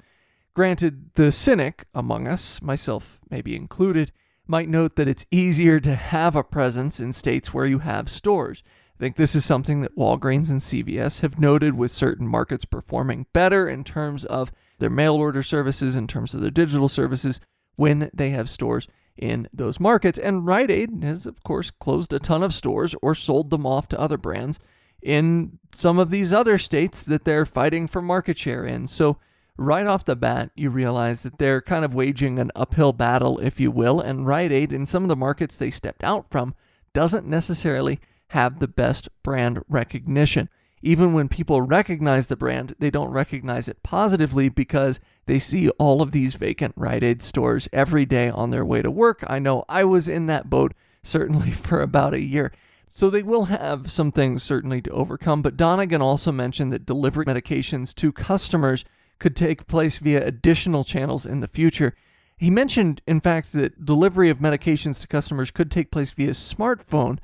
Granted, 0.53 1.15
the 1.15 1.31
cynic 1.31 1.85
among 1.95 2.27
us, 2.27 2.61
myself 2.61 3.19
maybe 3.29 3.55
included, 3.55 4.11
might 4.45 4.69
note 4.69 4.97
that 4.97 5.07
it's 5.07 5.25
easier 5.31 5.79
to 5.79 5.95
have 5.95 6.35
a 6.35 6.43
presence 6.43 6.99
in 6.99 7.13
states 7.13 7.53
where 7.53 7.65
you 7.65 7.79
have 7.79 8.09
stores. 8.09 8.61
I 9.01 9.03
think 9.03 9.15
this 9.15 9.33
is 9.33 9.43
something 9.43 9.81
that 9.81 9.97
Walgreens 9.97 10.51
and 10.51 10.59
CVS 10.59 11.21
have 11.21 11.39
noted 11.39 11.73
with 11.73 11.89
certain 11.89 12.27
markets 12.27 12.65
performing 12.65 13.25
better 13.33 13.67
in 13.67 13.83
terms 13.83 14.25
of 14.25 14.51
their 14.77 14.91
mail 14.91 15.15
order 15.15 15.41
services, 15.41 15.95
in 15.95 16.05
terms 16.05 16.35
of 16.35 16.41
their 16.41 16.51
digital 16.51 16.87
services, 16.87 17.39
when 17.77 18.11
they 18.13 18.29
have 18.29 18.47
stores 18.47 18.87
in 19.17 19.49
those 19.51 19.79
markets. 19.79 20.19
And 20.19 20.45
Rite 20.45 20.69
Aid 20.69 21.03
has, 21.03 21.25
of 21.25 21.41
course, 21.41 21.71
closed 21.71 22.13
a 22.13 22.19
ton 22.19 22.43
of 22.43 22.53
stores 22.53 22.93
or 23.01 23.15
sold 23.15 23.49
them 23.49 23.65
off 23.65 23.87
to 23.87 23.99
other 23.99 24.19
brands 24.19 24.59
in 25.01 25.57
some 25.71 25.97
of 25.97 26.11
these 26.11 26.31
other 26.31 26.59
states 26.59 27.01
that 27.01 27.23
they're 27.23 27.47
fighting 27.47 27.87
for 27.87 28.03
market 28.03 28.37
share 28.37 28.65
in. 28.65 28.85
So, 28.85 29.17
right 29.57 29.87
off 29.87 30.05
the 30.05 30.15
bat, 30.15 30.51
you 30.55 30.69
realize 30.69 31.23
that 31.23 31.39
they're 31.39 31.61
kind 31.61 31.83
of 31.83 31.95
waging 31.95 32.37
an 32.37 32.51
uphill 32.55 32.93
battle, 32.93 33.39
if 33.39 33.59
you 33.59 33.71
will, 33.71 33.99
and 33.99 34.27
Rite 34.27 34.51
Aid, 34.51 34.71
in 34.71 34.85
some 34.85 35.01
of 35.01 35.09
the 35.09 35.15
markets 35.15 35.57
they 35.57 35.71
stepped 35.71 36.03
out 36.03 36.27
from, 36.29 36.53
doesn't 36.93 37.25
necessarily 37.25 37.99
have 38.31 38.59
the 38.59 38.67
best 38.67 39.09
brand 39.23 39.61
recognition. 39.67 40.47
Even 40.81 41.11
when 41.11 41.27
people 41.27 41.61
recognize 41.61 42.27
the 42.27 42.37
brand, 42.37 42.75
they 42.79 42.89
don't 42.89 43.11
recognize 43.11 43.67
it 43.67 43.83
positively 43.83 44.47
because 44.47 44.99
they 45.25 45.37
see 45.37 45.69
all 45.71 46.01
of 46.01 46.11
these 46.11 46.35
vacant 46.35 46.73
Rite 46.77 47.03
Aid 47.03 47.21
stores 47.21 47.67
every 47.73 48.05
day 48.05 48.29
on 48.29 48.49
their 48.49 48.65
way 48.65 48.81
to 48.81 48.89
work. 48.89 49.23
I 49.27 49.39
know 49.39 49.65
I 49.67 49.83
was 49.83 50.07
in 50.07 50.27
that 50.27 50.49
boat 50.49 50.73
certainly 51.03 51.51
for 51.51 51.81
about 51.81 52.13
a 52.13 52.21
year. 52.21 52.53
So 52.87 53.09
they 53.09 53.21
will 53.21 53.45
have 53.45 53.91
some 53.91 54.11
things 54.11 54.43
certainly 54.43 54.81
to 54.81 54.91
overcome. 54.91 55.41
But 55.41 55.57
Donigan 55.57 56.01
also 56.01 56.31
mentioned 56.31 56.71
that 56.71 56.85
delivery 56.85 57.25
medications 57.25 57.93
to 57.95 58.13
customers 58.13 58.85
could 59.19 59.35
take 59.35 59.67
place 59.67 59.99
via 59.99 60.25
additional 60.25 60.85
channels 60.85 61.25
in 61.25 61.41
the 61.41 61.47
future. 61.47 61.95
He 62.37 62.49
mentioned, 62.49 63.01
in 63.05 63.19
fact, 63.19 63.51
that 63.53 63.85
delivery 63.85 64.29
of 64.29 64.39
medications 64.39 65.01
to 65.01 65.07
customers 65.07 65.51
could 65.51 65.69
take 65.69 65.91
place 65.91 66.11
via 66.11 66.31
smartphone 66.31 67.19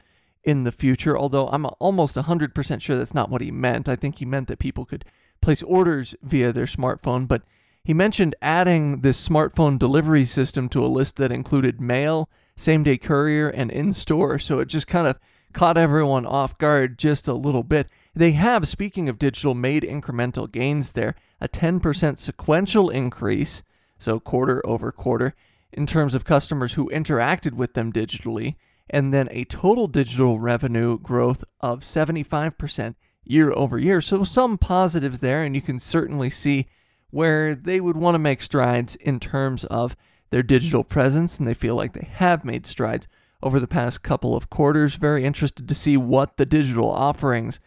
in 0.47 0.63
the 0.63 0.71
future, 0.71 1.17
although 1.17 1.49
I'm 1.49 1.65
almost 1.77 2.15
100% 2.15 2.81
sure 2.81 2.97
that's 2.97 3.13
not 3.13 3.29
what 3.29 3.41
he 3.41 3.51
meant. 3.51 3.89
I 3.89 3.97
think 3.97 4.17
he 4.17 4.25
meant 4.25 4.47
that 4.47 4.59
people 4.59 4.85
could 4.85 5.03
place 5.41 5.61
orders 5.61 6.15
via 6.23 6.53
their 6.53 6.65
smartphone, 6.65 7.27
but 7.27 7.43
he 7.83 7.93
mentioned 7.93 8.33
adding 8.41 9.01
this 9.01 9.27
smartphone 9.27 9.77
delivery 9.77 10.23
system 10.23 10.69
to 10.69 10.85
a 10.85 10.87
list 10.87 11.17
that 11.17 11.33
included 11.33 11.81
mail, 11.81 12.29
same 12.55 12.81
day 12.81 12.97
courier, 12.97 13.49
and 13.49 13.69
in 13.69 13.91
store. 13.91 14.39
So 14.39 14.59
it 14.59 14.69
just 14.69 14.87
kind 14.87 15.05
of 15.05 15.19
caught 15.51 15.77
everyone 15.77 16.25
off 16.25 16.57
guard 16.57 16.97
just 16.97 17.27
a 17.27 17.33
little 17.33 17.63
bit. 17.63 17.89
They 18.15 18.31
have, 18.31 18.69
speaking 18.69 19.09
of 19.09 19.19
digital, 19.19 19.53
made 19.53 19.83
incremental 19.83 20.49
gains 20.49 20.93
there, 20.93 21.15
a 21.41 21.49
10% 21.49 22.17
sequential 22.17 22.89
increase, 22.89 23.63
so 23.99 24.21
quarter 24.21 24.65
over 24.65 24.93
quarter, 24.93 25.35
in 25.73 25.85
terms 25.85 26.15
of 26.15 26.23
customers 26.23 26.75
who 26.75 26.89
interacted 26.89 27.51
with 27.51 27.73
them 27.73 27.91
digitally, 27.91 28.55
and 28.89 29.13
then 29.13 29.27
a 29.31 29.45
total 29.45 29.87
digital 29.87 30.39
revenue 30.39 30.97
growth 30.99 31.43
of 31.59 31.79
75% 31.79 32.95
year 33.23 33.51
over 33.51 33.77
year. 33.77 34.01
So, 34.01 34.23
some 34.23 34.57
positives 34.57 35.19
there, 35.19 35.43
and 35.43 35.55
you 35.55 35.61
can 35.61 35.79
certainly 35.79 36.29
see 36.29 36.67
where 37.09 37.55
they 37.55 37.79
would 37.79 37.97
want 37.97 38.15
to 38.15 38.19
make 38.19 38.41
strides 38.41 38.95
in 38.95 39.19
terms 39.19 39.65
of 39.65 39.95
their 40.29 40.43
digital 40.43 40.83
presence, 40.83 41.37
and 41.37 41.47
they 41.47 41.53
feel 41.53 41.75
like 41.75 41.93
they 41.93 42.07
have 42.11 42.43
made 42.43 42.65
strides 42.65 43.07
over 43.41 43.59
the 43.59 43.67
past 43.67 44.03
couple 44.03 44.35
of 44.35 44.49
quarters. 44.49 44.95
Very 44.95 45.23
interested 45.23 45.67
to 45.67 45.75
see 45.75 45.97
what 45.97 46.37
the 46.37 46.45
digital 46.45 46.89
offerings 46.89 47.59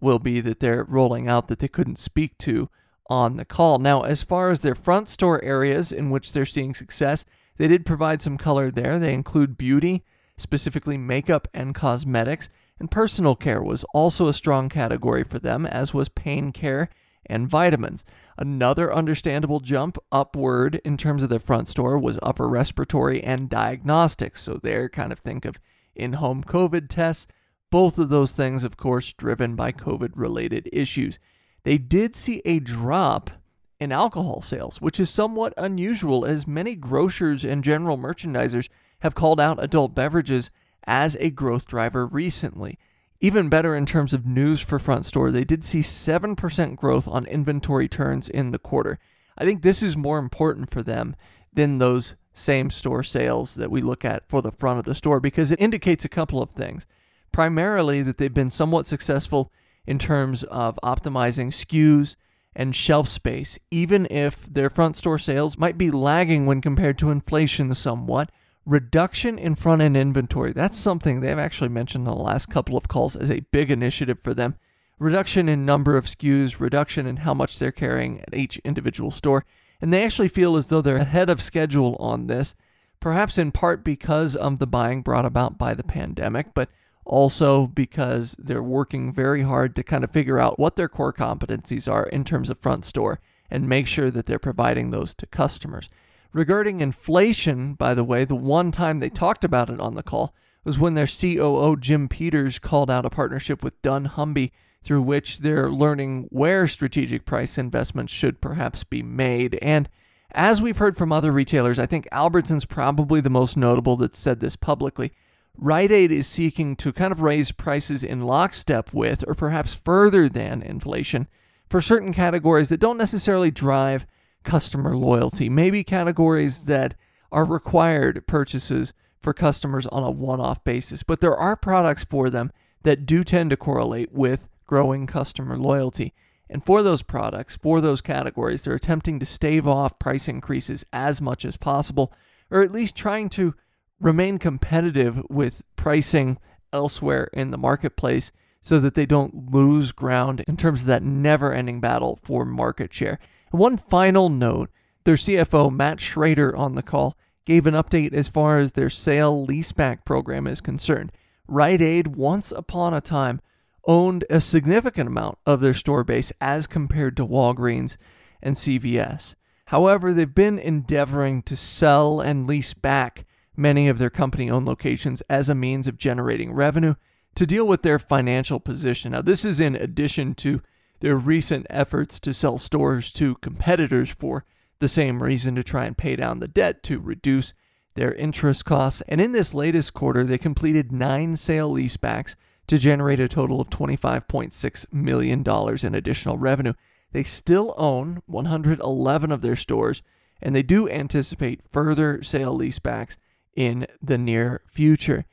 will 0.00 0.18
be 0.18 0.40
that 0.40 0.60
they're 0.60 0.84
rolling 0.84 1.28
out 1.28 1.48
that 1.48 1.60
they 1.60 1.68
couldn't 1.68 1.98
speak 1.98 2.36
to 2.38 2.68
on 3.08 3.36
the 3.36 3.44
call. 3.44 3.78
Now, 3.78 4.02
as 4.02 4.22
far 4.22 4.50
as 4.50 4.60
their 4.60 4.74
front 4.74 5.08
store 5.08 5.42
areas 5.44 5.92
in 5.92 6.10
which 6.10 6.32
they're 6.32 6.44
seeing 6.44 6.74
success, 6.74 7.24
they 7.56 7.68
did 7.68 7.86
provide 7.86 8.20
some 8.20 8.38
color 8.38 8.70
there. 8.70 8.98
They 8.98 9.14
include 9.14 9.58
beauty, 9.58 10.02
specifically 10.36 10.96
makeup 10.96 11.48
and 11.54 11.74
cosmetics, 11.74 12.48
and 12.78 12.90
personal 12.90 13.36
care 13.36 13.62
was 13.62 13.84
also 13.94 14.28
a 14.28 14.32
strong 14.32 14.68
category 14.68 15.24
for 15.24 15.38
them, 15.38 15.66
as 15.66 15.94
was 15.94 16.08
pain 16.08 16.52
care 16.52 16.88
and 17.26 17.48
vitamins. 17.48 18.04
Another 18.36 18.92
understandable 18.92 19.60
jump 19.60 19.98
upward 20.10 20.80
in 20.84 20.96
terms 20.96 21.22
of 21.22 21.28
their 21.28 21.38
front 21.38 21.68
store 21.68 21.98
was 21.98 22.18
upper 22.22 22.48
respiratory 22.48 23.22
and 23.22 23.48
diagnostics. 23.48 24.42
So, 24.42 24.58
there, 24.60 24.88
kind 24.88 25.12
of 25.12 25.18
think 25.18 25.44
of 25.44 25.60
in 25.94 26.14
home 26.14 26.42
COVID 26.42 26.88
tests. 26.88 27.26
Both 27.70 27.98
of 27.98 28.08
those 28.08 28.32
things, 28.32 28.64
of 28.64 28.76
course, 28.76 29.12
driven 29.12 29.54
by 29.54 29.72
COVID 29.72 30.10
related 30.14 30.68
issues. 30.72 31.18
They 31.64 31.78
did 31.78 32.16
see 32.16 32.42
a 32.44 32.58
drop 32.58 33.30
in 33.78 33.92
alcohol 33.92 34.42
sales, 34.42 34.80
which 34.80 35.00
is 35.00 35.10
somewhat 35.10 35.54
unusual 35.56 36.24
as 36.24 36.46
many 36.46 36.76
grocers 36.76 37.44
and 37.44 37.64
general 37.64 37.96
merchandisers 37.96 38.68
have 39.02 39.14
called 39.14 39.40
out 39.40 39.62
adult 39.62 39.94
beverages 39.94 40.50
as 40.84 41.16
a 41.20 41.30
growth 41.30 41.66
driver 41.66 42.06
recently. 42.06 42.78
Even 43.20 43.48
better 43.48 43.76
in 43.76 43.86
terms 43.86 44.14
of 44.14 44.26
news 44.26 44.60
for 44.60 44.78
Front 44.78 45.06
Store, 45.06 45.30
they 45.30 45.44
did 45.44 45.64
see 45.64 45.80
7% 45.80 46.76
growth 46.76 47.06
on 47.06 47.26
inventory 47.26 47.88
turns 47.88 48.28
in 48.28 48.50
the 48.50 48.58
quarter. 48.58 48.98
I 49.36 49.44
think 49.44 49.62
this 49.62 49.82
is 49.82 49.96
more 49.96 50.18
important 50.18 50.70
for 50.70 50.82
them 50.82 51.14
than 51.52 51.78
those 51.78 52.14
same 52.32 52.70
store 52.70 53.02
sales 53.02 53.56
that 53.56 53.70
we 53.70 53.80
look 53.80 54.04
at 54.04 54.28
for 54.28 54.40
the 54.40 54.50
front 54.50 54.78
of 54.78 54.84
the 54.84 54.94
store 54.94 55.20
because 55.20 55.50
it 55.50 55.60
indicates 55.60 56.04
a 56.04 56.08
couple 56.08 56.40
of 56.40 56.50
things. 56.50 56.86
Primarily, 57.30 58.02
that 58.02 58.18
they've 58.18 58.32
been 58.32 58.50
somewhat 58.50 58.86
successful 58.86 59.52
in 59.86 59.98
terms 59.98 60.42
of 60.44 60.78
optimizing 60.82 61.48
SKUs 61.48 62.16
and 62.54 62.74
shelf 62.74 63.08
space, 63.08 63.58
even 63.70 64.06
if 64.10 64.46
their 64.46 64.70
front 64.70 64.96
store 64.96 65.18
sales 65.18 65.58
might 65.58 65.78
be 65.78 65.90
lagging 65.90 66.46
when 66.46 66.60
compared 66.60 66.98
to 66.98 67.10
inflation 67.10 67.74
somewhat 67.74 68.30
reduction 68.64 69.38
in 69.38 69.54
front 69.54 69.82
end 69.82 69.96
inventory. 69.96 70.52
That's 70.52 70.78
something 70.78 71.20
they've 71.20 71.38
actually 71.38 71.68
mentioned 71.68 72.06
in 72.06 72.14
the 72.14 72.22
last 72.22 72.48
couple 72.48 72.76
of 72.76 72.88
calls 72.88 73.16
as 73.16 73.30
a 73.30 73.40
big 73.50 73.70
initiative 73.70 74.20
for 74.20 74.34
them. 74.34 74.56
Reduction 74.98 75.48
in 75.48 75.66
number 75.66 75.96
of 75.96 76.04
SKUs, 76.04 76.60
reduction 76.60 77.06
in 77.06 77.18
how 77.18 77.34
much 77.34 77.58
they're 77.58 77.72
carrying 77.72 78.20
at 78.20 78.34
each 78.34 78.58
individual 78.58 79.10
store. 79.10 79.44
And 79.80 79.92
they 79.92 80.04
actually 80.04 80.28
feel 80.28 80.56
as 80.56 80.68
though 80.68 80.80
they're 80.80 80.96
ahead 80.96 81.28
of 81.28 81.42
schedule 81.42 81.96
on 81.98 82.28
this, 82.28 82.54
perhaps 83.00 83.36
in 83.36 83.50
part 83.50 83.82
because 83.82 84.36
of 84.36 84.60
the 84.60 84.66
buying 84.66 85.02
brought 85.02 85.26
about 85.26 85.58
by 85.58 85.74
the 85.74 85.82
pandemic, 85.82 86.54
but 86.54 86.68
also 87.04 87.66
because 87.66 88.36
they're 88.38 88.62
working 88.62 89.12
very 89.12 89.42
hard 89.42 89.74
to 89.74 89.82
kind 89.82 90.04
of 90.04 90.10
figure 90.12 90.38
out 90.38 90.58
what 90.58 90.76
their 90.76 90.88
core 90.88 91.12
competencies 91.12 91.90
are 91.90 92.06
in 92.06 92.22
terms 92.22 92.48
of 92.48 92.58
front 92.60 92.84
store 92.84 93.18
and 93.50 93.68
make 93.68 93.88
sure 93.88 94.10
that 94.10 94.26
they're 94.26 94.38
providing 94.38 94.90
those 94.90 95.14
to 95.14 95.26
customers. 95.26 95.90
Regarding 96.32 96.80
inflation, 96.80 97.74
by 97.74 97.94
the 97.94 98.04
way, 98.04 98.24
the 98.24 98.34
one 98.34 98.70
time 98.70 98.98
they 98.98 99.10
talked 99.10 99.44
about 99.44 99.68
it 99.68 99.80
on 99.80 99.94
the 99.94 100.02
call 100.02 100.34
was 100.64 100.78
when 100.78 100.94
their 100.94 101.06
COO, 101.06 101.76
Jim 101.76 102.08
Peters, 102.08 102.58
called 102.58 102.90
out 102.90 103.04
a 103.04 103.10
partnership 103.10 103.62
with 103.62 103.80
dunnhumby 103.82 104.50
through 104.82 105.02
which 105.02 105.38
they're 105.38 105.70
learning 105.70 106.28
where 106.30 106.66
strategic 106.66 107.24
price 107.24 107.58
investments 107.58 108.12
should 108.12 108.40
perhaps 108.40 108.82
be 108.82 109.02
made. 109.02 109.58
And 109.60 109.88
as 110.32 110.62
we've 110.62 110.78
heard 110.78 110.96
from 110.96 111.12
other 111.12 111.30
retailers, 111.30 111.78
I 111.78 111.86
think 111.86 112.08
Albertsons 112.10 112.68
probably 112.68 113.20
the 113.20 113.30
most 113.30 113.56
notable 113.56 113.96
that 113.96 114.16
said 114.16 114.40
this 114.40 114.56
publicly. 114.56 115.12
Rite 115.56 115.92
Aid 115.92 116.10
is 116.10 116.26
seeking 116.26 116.76
to 116.76 116.92
kind 116.92 117.12
of 117.12 117.20
raise 117.20 117.52
prices 117.52 118.02
in 118.02 118.22
lockstep 118.22 118.94
with, 118.94 119.22
or 119.28 119.34
perhaps 119.34 119.74
further 119.74 120.28
than, 120.28 120.62
inflation 120.62 121.28
for 121.68 121.80
certain 121.80 122.12
categories 122.12 122.70
that 122.70 122.80
don't 122.80 122.98
necessarily 122.98 123.50
drive 123.50 124.06
customer 124.42 124.96
loyalty, 124.96 125.48
maybe 125.48 125.84
categories 125.84 126.64
that 126.64 126.94
are 127.30 127.44
required 127.44 128.26
purchases 128.26 128.94
for 129.20 129.32
customers 129.32 129.86
on 129.86 130.02
a 130.02 130.10
one 130.10 130.40
off 130.40 130.62
basis. 130.64 131.02
But 131.02 131.20
there 131.20 131.36
are 131.36 131.56
products 131.56 132.04
for 132.04 132.28
them 132.28 132.52
that 132.82 133.06
do 133.06 133.22
tend 133.22 133.50
to 133.50 133.56
correlate 133.56 134.12
with 134.12 134.48
growing 134.66 135.06
customer 135.06 135.56
loyalty. 135.56 136.12
And 136.50 136.64
for 136.64 136.82
those 136.82 137.02
products, 137.02 137.56
for 137.56 137.80
those 137.80 138.00
categories, 138.00 138.62
they're 138.62 138.74
attempting 138.74 139.18
to 139.20 139.26
stave 139.26 139.66
off 139.66 139.98
price 139.98 140.28
increases 140.28 140.84
as 140.92 141.20
much 141.20 141.44
as 141.44 141.56
possible, 141.56 142.12
or 142.50 142.62
at 142.62 142.72
least 142.72 142.96
trying 142.96 143.30
to 143.30 143.54
remain 144.00 144.38
competitive 144.38 145.22
with 145.30 145.62
pricing 145.76 146.38
elsewhere 146.72 147.30
in 147.32 147.50
the 147.50 147.58
marketplace 147.58 148.32
so 148.60 148.78
that 148.80 148.94
they 148.94 149.06
don't 149.06 149.50
lose 149.50 149.92
ground 149.92 150.44
in 150.46 150.56
terms 150.56 150.82
of 150.82 150.86
that 150.86 151.02
never 151.02 151.52
ending 151.52 151.80
battle 151.80 152.18
for 152.22 152.44
market 152.44 152.92
share. 152.92 153.18
One 153.52 153.76
final 153.76 154.28
note 154.30 154.70
their 155.04 155.16
CFO, 155.16 155.70
Matt 155.70 156.00
Schroeder, 156.00 156.56
on 156.56 156.74
the 156.74 156.82
call, 156.82 157.16
gave 157.44 157.66
an 157.66 157.74
update 157.74 158.14
as 158.14 158.28
far 158.28 158.58
as 158.58 158.72
their 158.72 158.90
sale 158.90 159.46
leaseback 159.46 160.04
program 160.04 160.46
is 160.46 160.60
concerned. 160.60 161.12
Rite 161.46 161.82
Aid, 161.82 162.16
once 162.16 162.52
upon 162.52 162.94
a 162.94 163.00
time, 163.00 163.40
owned 163.86 164.24
a 164.30 164.40
significant 164.40 165.08
amount 165.08 165.38
of 165.44 165.60
their 165.60 165.74
store 165.74 166.04
base 166.04 166.32
as 166.40 166.66
compared 166.66 167.16
to 167.16 167.26
Walgreens 167.26 167.96
and 168.42 168.56
CVS. 168.56 169.34
However, 169.66 170.12
they've 170.12 170.34
been 170.34 170.58
endeavoring 170.58 171.42
to 171.42 171.56
sell 171.56 172.20
and 172.20 172.46
lease 172.46 172.74
back 172.74 173.26
many 173.56 173.88
of 173.88 173.98
their 173.98 174.10
company 174.10 174.50
owned 174.50 174.66
locations 174.66 175.20
as 175.22 175.48
a 175.48 175.54
means 175.54 175.86
of 175.86 175.98
generating 175.98 176.52
revenue 176.52 176.94
to 177.34 177.46
deal 177.46 177.66
with 177.66 177.82
their 177.82 177.98
financial 177.98 178.60
position. 178.60 179.12
Now, 179.12 179.22
this 179.22 179.44
is 179.44 179.60
in 179.60 179.74
addition 179.74 180.34
to 180.36 180.62
their 181.02 181.16
recent 181.16 181.66
efforts 181.68 182.20
to 182.20 182.32
sell 182.32 182.58
stores 182.58 183.10
to 183.10 183.34
competitors 183.36 184.08
for 184.08 184.44
the 184.78 184.86
same 184.86 185.20
reason 185.20 185.56
to 185.56 185.62
try 185.62 185.84
and 185.84 185.98
pay 185.98 186.14
down 186.14 186.38
the 186.38 186.46
debt 186.46 186.80
to 186.84 187.00
reduce 187.00 187.54
their 187.94 188.14
interest 188.14 188.64
costs. 188.64 189.02
And 189.08 189.20
in 189.20 189.32
this 189.32 189.52
latest 189.52 189.94
quarter, 189.94 190.22
they 190.22 190.38
completed 190.38 190.92
nine 190.92 191.34
sale 191.36 191.74
leasebacks 191.74 192.36
to 192.68 192.78
generate 192.78 193.18
a 193.18 193.26
total 193.26 193.60
of 193.60 193.68
$25.6 193.68 194.92
million 194.92 195.44
in 195.84 195.94
additional 195.94 196.38
revenue. 196.38 196.72
They 197.10 197.24
still 197.24 197.74
own 197.76 198.22
111 198.26 199.32
of 199.32 199.42
their 199.42 199.56
stores, 199.56 200.02
and 200.40 200.54
they 200.54 200.62
do 200.62 200.88
anticipate 200.88 201.64
further 201.72 202.22
sale 202.22 202.56
leasebacks 202.56 203.16
in 203.56 203.88
the 204.00 204.18
near 204.18 204.62
future. 204.68 205.24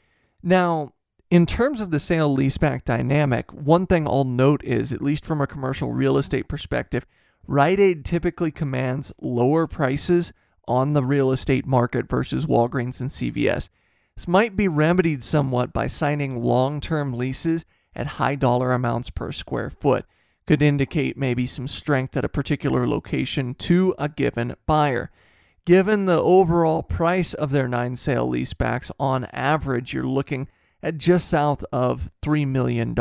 Now, 0.41 0.93
in 1.31 1.45
terms 1.45 1.79
of 1.79 1.91
the 1.91 1.99
sale 1.99 2.35
leaseback 2.35 2.83
dynamic, 2.83 3.53
one 3.53 3.85
thing 3.85 4.07
I'll 4.07 4.23
note 4.23 4.63
is, 4.63 4.91
at 4.91 5.01
least 5.01 5.23
from 5.23 5.41
a 5.41 5.47
commercial 5.47 5.91
real 5.91 6.17
estate 6.17 6.47
perspective, 6.47 7.05
Rite 7.45 7.79
Aid 7.79 8.03
typically 8.03 8.51
commands 8.51 9.11
lower 9.21 9.67
prices 9.67 10.33
on 10.67 10.93
the 10.93 11.03
real 11.03 11.31
estate 11.31 11.65
market 11.65 12.09
versus 12.09 12.45
Walgreens 12.45 12.99
and 12.99 13.09
CVS. 13.09 13.69
This 14.15 14.27
might 14.27 14.55
be 14.55 14.67
remedied 14.67 15.23
somewhat 15.23 15.71
by 15.71 15.87
signing 15.87 16.43
long 16.43 16.79
term 16.79 17.13
leases 17.13 17.65
at 17.95 18.07
high 18.07 18.35
dollar 18.35 18.71
amounts 18.71 19.09
per 19.09 19.31
square 19.31 19.69
foot. 19.69 20.05
Could 20.45 20.61
indicate 20.61 21.15
maybe 21.15 21.45
some 21.45 21.67
strength 21.67 22.17
at 22.17 22.25
a 22.25 22.29
particular 22.29 22.87
location 22.87 23.53
to 23.55 23.93
a 23.99 24.09
given 24.09 24.55
buyer. 24.65 25.11
Given 25.65 26.05
the 26.05 26.21
overall 26.21 26.81
price 26.81 27.35
of 27.35 27.51
their 27.51 27.67
nine 27.67 27.95
sale 27.95 28.27
leasebacks, 28.27 28.89
on 28.99 29.25
average, 29.25 29.93
you're 29.93 30.03
looking 30.03 30.47
at 30.81 30.97
just 30.97 31.27
south 31.27 31.63
of 31.71 32.09
$3 32.21 32.47
million, 32.47 32.95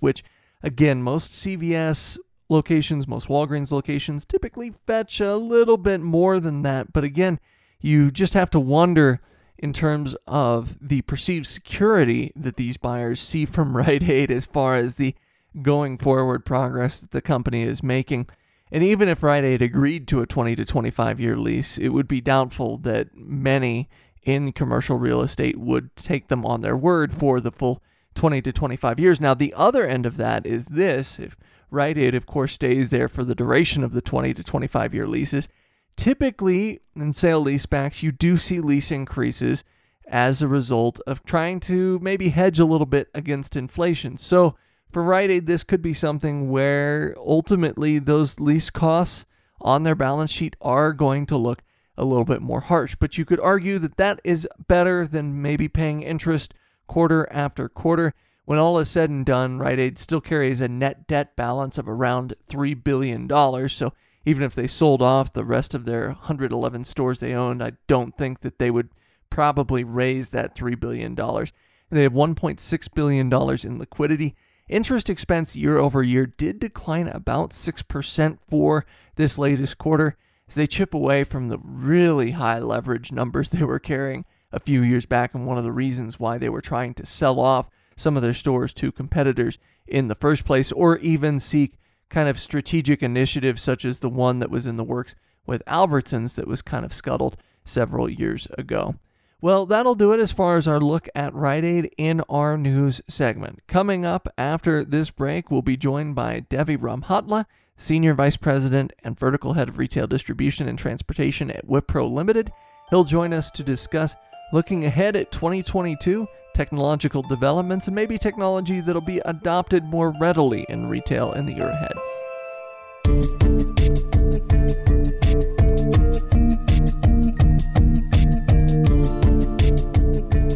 which, 0.00 0.22
again, 0.62 1.02
most 1.02 1.30
CVS 1.30 2.18
locations, 2.48 3.08
most 3.08 3.28
Walgreens 3.28 3.72
locations 3.72 4.24
typically 4.24 4.74
fetch 4.86 5.20
a 5.20 5.36
little 5.36 5.78
bit 5.78 6.00
more 6.00 6.38
than 6.38 6.62
that. 6.62 6.92
But 6.92 7.04
again, 7.04 7.40
you 7.80 8.10
just 8.10 8.34
have 8.34 8.50
to 8.50 8.60
wonder 8.60 9.20
in 9.58 9.72
terms 9.72 10.16
of 10.26 10.76
the 10.86 11.02
perceived 11.02 11.46
security 11.46 12.32
that 12.36 12.56
these 12.56 12.76
buyers 12.76 13.20
see 13.20 13.44
from 13.46 13.76
Rite 13.76 14.08
Aid 14.08 14.30
as 14.30 14.46
far 14.46 14.76
as 14.76 14.96
the 14.96 15.14
going 15.60 15.98
forward 15.98 16.44
progress 16.44 17.00
that 17.00 17.10
the 17.10 17.20
company 17.20 17.62
is 17.62 17.82
making. 17.82 18.28
And 18.70 18.82
even 18.82 19.08
if 19.08 19.22
Rite 19.22 19.44
Aid 19.44 19.60
agreed 19.60 20.08
to 20.08 20.22
a 20.22 20.26
20 20.26 20.56
to 20.56 20.64
25 20.64 21.20
year 21.20 21.36
lease, 21.36 21.76
it 21.78 21.90
would 21.90 22.08
be 22.08 22.20
doubtful 22.20 22.78
that 22.78 23.14
many 23.14 23.88
in 24.22 24.52
commercial 24.52 24.96
real 24.96 25.20
estate 25.20 25.58
would 25.58 25.94
take 25.96 26.28
them 26.28 26.46
on 26.46 26.60
their 26.60 26.76
word 26.76 27.12
for 27.12 27.40
the 27.40 27.52
full 27.52 27.82
20 28.14 28.42
to 28.42 28.52
25 28.52 29.00
years. 29.00 29.20
Now, 29.20 29.34
the 29.34 29.54
other 29.54 29.86
end 29.86 30.06
of 30.06 30.16
that 30.16 30.46
is 30.46 30.66
this 30.66 31.18
if 31.18 31.36
Rite 31.70 31.98
Aid, 31.98 32.14
of 32.14 32.26
course, 32.26 32.52
stays 32.52 32.90
there 32.90 33.08
for 33.08 33.24
the 33.24 33.34
duration 33.34 33.82
of 33.82 33.92
the 33.92 34.02
20 34.02 34.34
to 34.34 34.44
25 34.44 34.94
year 34.94 35.06
leases, 35.06 35.48
typically 35.96 36.80
in 36.94 37.12
sale 37.12 37.44
leasebacks, 37.44 38.02
you 38.02 38.12
do 38.12 38.36
see 38.36 38.60
lease 38.60 38.90
increases 38.90 39.64
as 40.06 40.42
a 40.42 40.48
result 40.48 41.00
of 41.06 41.24
trying 41.24 41.60
to 41.60 41.98
maybe 42.00 42.28
hedge 42.28 42.58
a 42.58 42.64
little 42.64 42.86
bit 42.86 43.08
against 43.14 43.56
inflation. 43.56 44.18
So, 44.18 44.56
for 44.90 45.02
Rite 45.02 45.30
Aid, 45.30 45.46
this 45.46 45.64
could 45.64 45.80
be 45.80 45.94
something 45.94 46.50
where 46.50 47.14
ultimately 47.16 47.98
those 47.98 48.38
lease 48.38 48.68
costs 48.68 49.24
on 49.58 49.84
their 49.84 49.94
balance 49.94 50.30
sheet 50.30 50.54
are 50.60 50.92
going 50.92 51.24
to 51.26 51.36
look 51.38 51.62
a 51.96 52.04
little 52.04 52.24
bit 52.24 52.42
more 52.42 52.60
harsh. 52.60 52.96
But 52.98 53.18
you 53.18 53.24
could 53.24 53.40
argue 53.40 53.78
that 53.78 53.96
that 53.96 54.20
is 54.24 54.48
better 54.68 55.06
than 55.06 55.42
maybe 55.42 55.68
paying 55.68 56.02
interest 56.02 56.54
quarter 56.86 57.28
after 57.32 57.68
quarter. 57.68 58.14
When 58.44 58.58
all 58.58 58.78
is 58.78 58.90
said 58.90 59.10
and 59.10 59.24
done, 59.24 59.58
Rite 59.58 59.78
Aid 59.78 59.98
still 59.98 60.20
carries 60.20 60.60
a 60.60 60.68
net 60.68 61.06
debt 61.06 61.36
balance 61.36 61.78
of 61.78 61.88
around 61.88 62.34
$3 62.48 62.82
billion. 62.82 63.28
So 63.68 63.92
even 64.24 64.42
if 64.42 64.54
they 64.54 64.66
sold 64.66 65.00
off 65.02 65.32
the 65.32 65.44
rest 65.44 65.74
of 65.74 65.84
their 65.84 66.08
111 66.08 66.84
stores 66.84 67.20
they 67.20 67.34
owned, 67.34 67.62
I 67.62 67.72
don't 67.86 68.16
think 68.16 68.40
that 68.40 68.58
they 68.58 68.70
would 68.70 68.88
probably 69.30 69.84
raise 69.84 70.30
that 70.30 70.54
$3 70.54 70.78
billion. 70.78 71.14
They 71.14 72.02
have 72.02 72.12
$1.6 72.12 72.94
billion 72.94 73.32
in 73.32 73.78
liquidity. 73.78 74.34
Interest 74.68 75.10
expense 75.10 75.54
year 75.54 75.78
over 75.78 76.02
year 76.02 76.26
did 76.26 76.58
decline 76.58 77.08
about 77.08 77.50
6% 77.50 78.38
for 78.48 78.86
this 79.16 79.38
latest 79.38 79.78
quarter 79.78 80.16
as 80.52 80.56
they 80.56 80.66
chip 80.66 80.92
away 80.92 81.24
from 81.24 81.48
the 81.48 81.56
really 81.64 82.32
high 82.32 82.58
leverage 82.58 83.10
numbers 83.10 83.48
they 83.48 83.64
were 83.64 83.78
carrying 83.78 84.26
a 84.52 84.60
few 84.60 84.82
years 84.82 85.06
back, 85.06 85.32
and 85.34 85.46
one 85.46 85.56
of 85.56 85.64
the 85.64 85.72
reasons 85.72 86.20
why 86.20 86.36
they 86.36 86.50
were 86.50 86.60
trying 86.60 86.92
to 86.92 87.06
sell 87.06 87.40
off 87.40 87.70
some 87.96 88.18
of 88.18 88.22
their 88.22 88.34
stores 88.34 88.74
to 88.74 88.92
competitors 88.92 89.58
in 89.86 90.08
the 90.08 90.14
first 90.14 90.44
place, 90.44 90.70
or 90.72 90.98
even 90.98 91.40
seek 91.40 91.78
kind 92.10 92.28
of 92.28 92.38
strategic 92.38 93.02
initiatives 93.02 93.62
such 93.62 93.86
as 93.86 94.00
the 94.00 94.10
one 94.10 94.40
that 94.40 94.50
was 94.50 94.66
in 94.66 94.76
the 94.76 94.84
works 94.84 95.14
with 95.46 95.64
Albertsons 95.64 96.34
that 96.34 96.46
was 96.46 96.60
kind 96.60 96.84
of 96.84 96.92
scuttled 96.92 97.38
several 97.64 98.10
years 98.10 98.46
ago. 98.58 98.96
Well, 99.40 99.64
that'll 99.64 99.94
do 99.94 100.12
it 100.12 100.20
as 100.20 100.32
far 100.32 100.58
as 100.58 100.68
our 100.68 100.80
look 100.80 101.08
at 101.14 101.32
Rite 101.32 101.64
Aid 101.64 101.94
in 101.96 102.20
our 102.28 102.58
news 102.58 103.00
segment. 103.08 103.60
Coming 103.66 104.04
up 104.04 104.28
after 104.36 104.84
this 104.84 105.08
break, 105.08 105.50
we'll 105.50 105.62
be 105.62 105.78
joined 105.78 106.14
by 106.14 106.40
Devi 106.40 106.76
Rambhatla. 106.76 107.46
Senior 107.76 108.14
Vice 108.14 108.36
President 108.36 108.92
and 109.02 109.18
Vertical 109.18 109.54
Head 109.54 109.68
of 109.68 109.78
Retail 109.78 110.06
Distribution 110.06 110.68
and 110.68 110.78
Transportation 110.78 111.50
at 111.50 111.66
Wipro 111.66 112.10
Limited. 112.10 112.52
He'll 112.90 113.04
join 113.04 113.32
us 113.32 113.50
to 113.52 113.62
discuss 113.62 114.14
looking 114.52 114.84
ahead 114.84 115.16
at 115.16 115.32
2022, 115.32 116.26
technological 116.54 117.22
developments, 117.22 117.88
and 117.88 117.94
maybe 117.94 118.18
technology 118.18 118.80
that'll 118.80 119.00
be 119.00 119.20
adopted 119.24 119.84
more 119.84 120.14
readily 120.20 120.66
in 120.68 120.88
retail 120.88 121.32
in 121.32 121.46
the 121.46 121.54
year 121.54 121.70
ahead. 121.70 121.94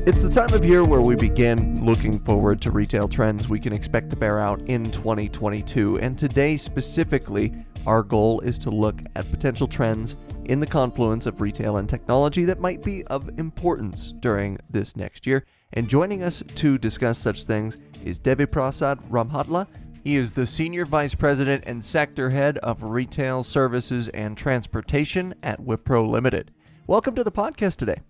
It's 0.07 0.23
the 0.23 0.29
time 0.29 0.55
of 0.55 0.65
year 0.65 0.85
where 0.85 1.01
we 1.01 1.17
begin 1.17 1.85
looking 1.85 2.21
forward 2.21 2.61
to 2.61 2.71
retail 2.71 3.09
trends 3.09 3.49
we 3.49 3.59
can 3.59 3.73
expect 3.73 4.09
to 4.11 4.17
bear 4.17 4.39
out 4.39 4.61
in 4.69 4.89
2022. 4.93 5.99
And 5.99 6.17
today, 6.17 6.57
specifically, 6.57 7.53
our 7.87 8.05
goal 8.05 8.39
is 8.43 8.57
to 8.61 8.71
look 8.71 9.01
at 9.17 9.29
potential 9.33 9.67
trends 9.67 10.15
in 10.45 10.61
the 10.61 10.67
confluence 10.67 11.27
of 11.27 11.41
retail 11.41 11.79
and 11.79 11.89
technology 11.89 12.45
that 12.45 12.61
might 12.61 12.85
be 12.85 13.05
of 13.07 13.37
importance 13.37 14.15
during 14.21 14.59
this 14.71 14.95
next 14.95 15.27
year. 15.27 15.45
And 15.73 15.89
joining 15.89 16.23
us 16.23 16.41
to 16.55 16.79
discuss 16.79 17.19
such 17.19 17.43
things 17.43 17.77
is 18.05 18.21
Devi 18.21 18.47
Prasad 18.47 19.01
Rambhatla. 19.11 19.67
He 20.05 20.15
is 20.15 20.35
the 20.35 20.47
Senior 20.47 20.85
Vice 20.85 21.17
President 21.17 21.65
and 21.67 21.85
Sector 21.85 22.31
Head 22.31 22.59
of 22.59 22.85
Retail 22.85 23.43
Services 23.43 24.09
and 24.11 24.39
Transportation 24.39 25.35
at 25.43 25.61
Wipro 25.61 26.09
Limited. 26.09 26.53
Welcome 26.87 27.17
to 27.17 27.25
the 27.25 27.33
podcast 27.33 27.75
today. 27.75 28.03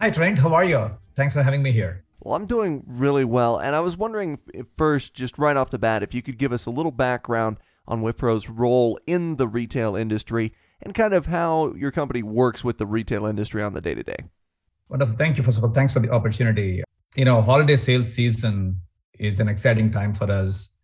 Hi, 0.00 0.08
Trent. 0.08 0.38
How 0.38 0.54
are 0.54 0.64
you? 0.64 0.90
Thanks 1.20 1.34
for 1.34 1.42
having 1.42 1.62
me 1.62 1.70
here. 1.70 2.02
Well, 2.20 2.34
I'm 2.34 2.46
doing 2.46 2.82
really 2.86 3.26
well. 3.26 3.58
And 3.58 3.76
I 3.76 3.80
was 3.80 3.94
wondering 3.94 4.38
first, 4.74 5.12
just 5.12 5.36
right 5.36 5.54
off 5.54 5.70
the 5.70 5.78
bat, 5.78 6.02
if 6.02 6.14
you 6.14 6.22
could 6.22 6.38
give 6.38 6.50
us 6.50 6.64
a 6.64 6.70
little 6.70 6.92
background 6.92 7.58
on 7.86 8.00
Wipro's 8.00 8.48
role 8.48 8.98
in 9.06 9.36
the 9.36 9.46
retail 9.46 9.94
industry 9.94 10.54
and 10.80 10.94
kind 10.94 11.12
of 11.12 11.26
how 11.26 11.74
your 11.74 11.90
company 11.90 12.22
works 12.22 12.64
with 12.64 12.78
the 12.78 12.86
retail 12.86 13.26
industry 13.26 13.62
on 13.62 13.74
the 13.74 13.82
day 13.82 13.94
to 13.94 14.02
day. 14.02 14.16
Wonderful. 14.88 15.14
Thank 15.14 15.36
you. 15.36 15.44
First 15.44 15.58
of 15.58 15.64
all, 15.64 15.74
thanks 15.74 15.92
for 15.92 16.00
the 16.00 16.08
opportunity. 16.08 16.82
You 17.16 17.26
know, 17.26 17.42
holiday 17.42 17.76
sales 17.76 18.10
season 18.10 18.80
is 19.18 19.40
an 19.40 19.48
exciting 19.48 19.90
time 19.90 20.14
for 20.14 20.30
us. 20.30 20.78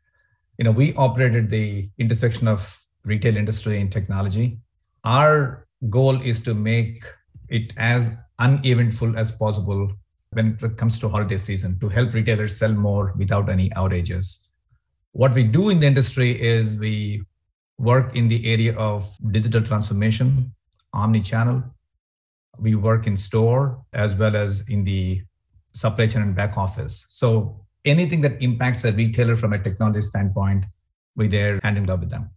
You 0.58 0.64
know, 0.64 0.70
we 0.70 0.92
operated 0.96 1.48
the 1.48 1.88
intersection 1.96 2.46
of 2.46 2.78
retail 3.04 3.38
industry 3.38 3.80
and 3.80 3.90
technology. 3.90 4.58
Our 5.02 5.66
goal 5.88 6.20
is 6.20 6.42
to 6.42 6.52
make 6.52 7.06
it 7.48 7.72
as 7.78 8.14
uneventful 8.38 9.16
as 9.16 9.32
possible 9.32 9.92
when 10.30 10.58
it 10.62 10.76
comes 10.76 10.98
to 10.98 11.08
holiday 11.08 11.36
season 11.36 11.78
to 11.80 11.88
help 11.88 12.12
retailers 12.12 12.56
sell 12.56 12.72
more 12.72 13.14
without 13.16 13.48
any 13.48 13.70
outages. 13.70 14.48
What 15.12 15.34
we 15.34 15.44
do 15.44 15.70
in 15.70 15.80
the 15.80 15.86
industry 15.86 16.40
is 16.40 16.76
we 16.78 17.22
work 17.78 18.16
in 18.16 18.28
the 18.28 18.50
area 18.50 18.76
of 18.76 19.06
digital 19.30 19.62
transformation, 19.62 20.52
omni-channel. 20.92 21.62
We 22.58 22.74
work 22.74 23.06
in 23.06 23.16
store 23.16 23.82
as 23.92 24.14
well 24.14 24.36
as 24.36 24.68
in 24.68 24.84
the 24.84 25.22
supply 25.72 26.06
chain 26.06 26.22
and 26.22 26.34
back 26.34 26.56
office. 26.56 27.06
So 27.08 27.64
anything 27.84 28.20
that 28.22 28.42
impacts 28.42 28.84
a 28.84 28.92
retailer 28.92 29.36
from 29.36 29.52
a 29.52 29.58
technology 29.58 30.02
standpoint, 30.02 30.64
we're 31.16 31.28
there 31.28 31.60
hand 31.62 31.78
in 31.78 31.84
glove 31.84 32.00
with 32.00 32.10
them. 32.10 32.30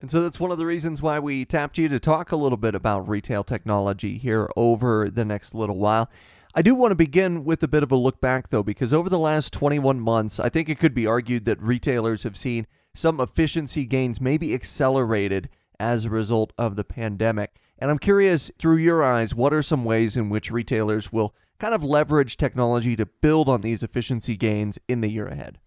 And 0.00 0.10
so 0.10 0.20
that's 0.20 0.40
one 0.40 0.50
of 0.50 0.58
the 0.58 0.66
reasons 0.66 1.00
why 1.00 1.20
we 1.20 1.44
tapped 1.44 1.78
you 1.78 1.88
to 1.88 2.00
talk 2.00 2.32
a 2.32 2.36
little 2.36 2.58
bit 2.58 2.74
about 2.74 3.08
retail 3.08 3.44
technology 3.44 4.18
here 4.18 4.50
over 4.56 5.08
the 5.08 5.24
next 5.24 5.54
little 5.54 5.78
while. 5.78 6.10
I 6.54 6.60
do 6.60 6.74
want 6.74 6.90
to 6.90 6.96
begin 6.96 7.44
with 7.44 7.62
a 7.62 7.68
bit 7.68 7.82
of 7.82 7.90
a 7.90 7.96
look 7.96 8.20
back, 8.20 8.48
though, 8.48 8.62
because 8.62 8.92
over 8.92 9.08
the 9.08 9.18
last 9.18 9.54
21 9.54 10.00
months, 10.00 10.38
I 10.38 10.50
think 10.50 10.68
it 10.68 10.78
could 10.78 10.92
be 10.92 11.06
argued 11.06 11.46
that 11.46 11.62
retailers 11.62 12.24
have 12.24 12.36
seen 12.36 12.66
some 12.94 13.20
efficiency 13.20 13.86
gains, 13.86 14.20
maybe 14.20 14.52
accelerated 14.52 15.48
as 15.80 16.04
a 16.04 16.10
result 16.10 16.52
of 16.58 16.76
the 16.76 16.84
pandemic. 16.84 17.56
And 17.78 17.90
I'm 17.90 17.98
curious, 17.98 18.50
through 18.58 18.76
your 18.76 19.02
eyes, 19.02 19.34
what 19.34 19.54
are 19.54 19.62
some 19.62 19.82
ways 19.84 20.14
in 20.14 20.28
which 20.28 20.50
retailers 20.50 21.10
will 21.10 21.34
kind 21.58 21.74
of 21.74 21.82
leverage 21.82 22.36
technology 22.36 22.96
to 22.96 23.06
build 23.06 23.48
on 23.48 23.62
these 23.62 23.82
efficiency 23.82 24.36
gains 24.36 24.78
in 24.88 25.00
the 25.00 25.10
year 25.10 25.28
ahead? 25.28 25.58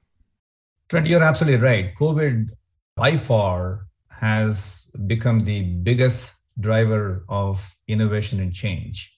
Trent, 0.88 1.08
you're 1.08 1.24
absolutely 1.24 1.60
right. 1.60 1.96
COVID, 1.96 2.50
by 2.96 3.18
far, 3.18 3.88
has 4.10 4.92
become 5.08 5.46
the 5.46 5.64
biggest 5.64 6.36
driver 6.60 7.26
of 7.28 7.76
innovation 7.88 8.40
and 8.40 8.54
change. 8.54 9.15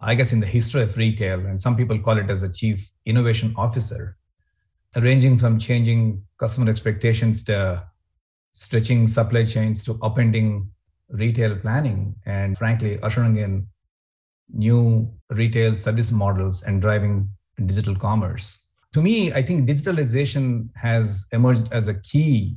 I 0.00 0.14
guess 0.14 0.32
in 0.32 0.40
the 0.40 0.46
history 0.46 0.82
of 0.82 0.96
retail, 0.96 1.40
and 1.46 1.60
some 1.60 1.76
people 1.76 1.98
call 1.98 2.18
it 2.18 2.30
as 2.30 2.42
a 2.42 2.52
chief 2.52 2.90
innovation 3.04 3.52
officer, 3.56 4.16
ranging 4.96 5.36
from 5.36 5.58
changing 5.58 6.22
customer 6.38 6.70
expectations 6.70 7.44
to 7.44 7.86
stretching 8.54 9.06
supply 9.06 9.44
chains 9.44 9.84
to 9.84 9.94
upending 9.94 10.66
retail 11.10 11.56
planning 11.56 12.14
and 12.24 12.56
frankly 12.56 12.98
ushering 13.02 13.36
in 13.36 13.66
new 14.52 15.12
retail 15.30 15.76
service 15.76 16.10
models 16.10 16.62
and 16.62 16.80
driving 16.80 17.28
digital 17.66 17.94
commerce. 17.94 18.58
To 18.94 19.02
me, 19.02 19.32
I 19.32 19.42
think 19.42 19.68
digitalization 19.68 20.70
has 20.76 21.26
emerged 21.32 21.68
as 21.72 21.88
a 21.88 21.94
key 22.00 22.56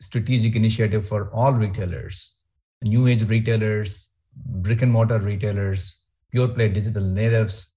strategic 0.00 0.54
initiative 0.54 1.06
for 1.06 1.30
all 1.34 1.52
retailers, 1.52 2.36
new 2.82 3.06
age 3.08 3.28
retailers, 3.28 4.14
brick 4.36 4.82
and 4.82 4.92
mortar 4.92 5.18
retailers, 5.18 6.00
pure 6.30 6.48
play 6.48 6.68
digital 6.68 7.02
natives, 7.02 7.74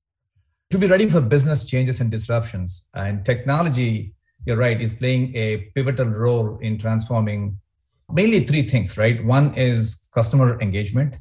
to 0.72 0.78
be 0.78 0.88
ready 0.88 1.10
for 1.10 1.22
business 1.22 1.66
changes 1.66 2.00
and 2.00 2.10
disruptions. 2.10 2.90
And 2.96 3.26
technology, 3.26 4.14
you're 4.46 4.58
right, 4.58 4.80
is 4.80 4.94
playing 4.94 5.36
a 5.36 5.70
pivotal 5.76 6.08
role 6.08 6.58
in 6.60 6.78
transforming 6.78 7.58
mainly 8.12 8.46
three 8.46 8.68
things, 8.68 8.98
right? 8.98 9.24
One 9.24 9.54
is 9.56 10.08
customer 10.14 10.60
engagement. 10.62 11.16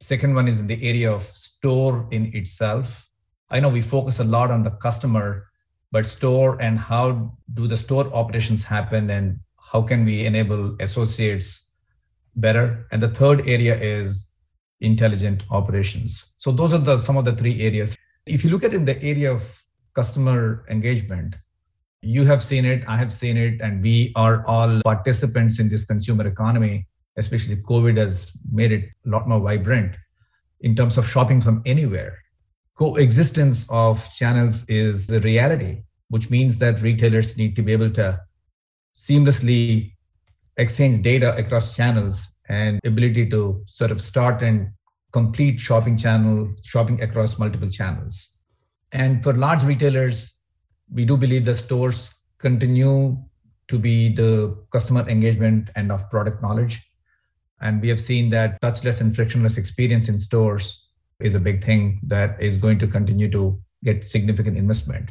Second 0.00 0.34
one 0.34 0.48
is 0.48 0.60
in 0.60 0.66
the 0.66 0.82
area 0.86 1.10
of 1.12 1.22
store 1.22 2.06
in 2.10 2.34
itself. 2.34 3.08
I 3.50 3.60
know 3.60 3.68
we 3.68 3.82
focus 3.82 4.18
a 4.18 4.24
lot 4.24 4.50
on 4.50 4.62
the 4.62 4.70
customer, 4.70 5.48
but 5.92 6.06
store 6.06 6.60
and 6.60 6.78
how 6.78 7.36
do 7.54 7.66
the 7.66 7.76
store 7.76 8.12
operations 8.12 8.64
happen 8.64 9.10
and 9.10 9.38
how 9.60 9.82
can 9.82 10.04
we 10.04 10.26
enable 10.26 10.76
associates 10.80 11.76
better? 12.36 12.86
And 12.90 13.00
the 13.00 13.08
third 13.08 13.48
area 13.48 13.78
is 13.78 14.33
intelligent 14.80 15.42
operations. 15.50 16.34
So 16.38 16.52
those 16.52 16.72
are 16.72 16.78
the 16.78 16.98
some 16.98 17.16
of 17.16 17.24
the 17.24 17.34
three 17.34 17.62
areas. 17.62 17.96
If 18.26 18.44
you 18.44 18.50
look 18.50 18.64
at 18.64 18.74
in 18.74 18.84
the 18.84 19.00
area 19.02 19.32
of 19.32 19.42
customer 19.94 20.64
engagement, 20.70 21.36
you 22.02 22.24
have 22.24 22.42
seen 22.42 22.64
it, 22.64 22.84
I 22.86 22.96
have 22.96 23.12
seen 23.12 23.36
it, 23.36 23.60
and 23.60 23.82
we 23.82 24.12
are 24.16 24.46
all 24.46 24.82
participants 24.82 25.58
in 25.58 25.68
this 25.68 25.84
consumer 25.84 26.26
economy, 26.26 26.86
especially 27.16 27.56
COVID 27.56 27.96
has 27.96 28.36
made 28.52 28.72
it 28.72 28.90
a 29.06 29.08
lot 29.08 29.28
more 29.28 29.40
vibrant 29.40 29.96
in 30.60 30.74
terms 30.74 30.98
of 30.98 31.08
shopping 31.08 31.40
from 31.40 31.62
anywhere. 31.64 32.18
Coexistence 32.76 33.70
of 33.70 34.12
channels 34.14 34.68
is 34.68 35.10
a 35.10 35.20
reality, 35.20 35.82
which 36.08 36.30
means 36.30 36.58
that 36.58 36.82
retailers 36.82 37.36
need 37.36 37.56
to 37.56 37.62
be 37.62 37.72
able 37.72 37.90
to 37.90 38.20
seamlessly 38.96 39.92
exchange 40.56 41.02
data 41.02 41.34
across 41.36 41.76
channels 41.76 42.33
and 42.48 42.80
ability 42.84 43.28
to 43.30 43.62
sort 43.66 43.90
of 43.90 44.00
start 44.00 44.42
and 44.42 44.70
complete 45.12 45.60
shopping 45.60 45.96
channel, 45.96 46.52
shopping 46.62 47.00
across 47.02 47.38
multiple 47.38 47.70
channels. 47.70 48.42
And 48.92 49.22
for 49.22 49.32
large 49.32 49.62
retailers, 49.64 50.40
we 50.92 51.04
do 51.04 51.16
believe 51.16 51.44
the 51.44 51.54
stores 51.54 52.14
continue 52.38 53.16
to 53.68 53.78
be 53.78 54.14
the 54.14 54.56
customer 54.70 55.08
engagement 55.08 55.70
and 55.76 55.90
of 55.90 56.08
product 56.10 56.42
knowledge. 56.42 56.90
And 57.60 57.80
we 57.80 57.88
have 57.88 58.00
seen 58.00 58.28
that 58.30 58.60
touchless 58.60 59.00
and 59.00 59.14
frictionless 59.14 59.56
experience 59.56 60.08
in 60.08 60.18
stores 60.18 60.88
is 61.20 61.34
a 61.34 61.40
big 61.40 61.64
thing 61.64 62.00
that 62.02 62.40
is 62.42 62.56
going 62.56 62.78
to 62.80 62.86
continue 62.86 63.30
to 63.30 63.58
get 63.82 64.06
significant 64.06 64.58
investment. 64.58 65.10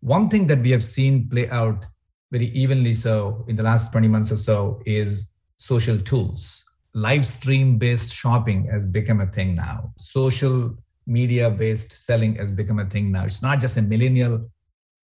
One 0.00 0.28
thing 0.28 0.46
that 0.48 0.58
we 0.58 0.70
have 0.70 0.82
seen 0.82 1.28
play 1.28 1.48
out 1.48 1.86
very 2.30 2.46
evenly 2.48 2.94
so 2.94 3.44
in 3.48 3.56
the 3.56 3.62
last 3.62 3.92
20 3.92 4.08
months 4.08 4.32
or 4.32 4.36
so 4.36 4.82
is 4.84 5.32
social 5.56 5.98
tools. 5.98 6.64
Live 6.94 7.26
stream 7.26 7.76
based 7.76 8.12
shopping 8.12 8.66
has 8.70 8.86
become 8.86 9.20
a 9.20 9.26
thing 9.26 9.54
now. 9.54 9.92
Social 9.98 10.76
media 11.06 11.50
based 11.50 11.96
selling 11.96 12.36
has 12.36 12.50
become 12.50 12.78
a 12.78 12.86
thing 12.86 13.10
now. 13.10 13.24
It's 13.24 13.42
not 13.42 13.60
just 13.60 13.76
a 13.76 13.82
millennial 13.82 14.48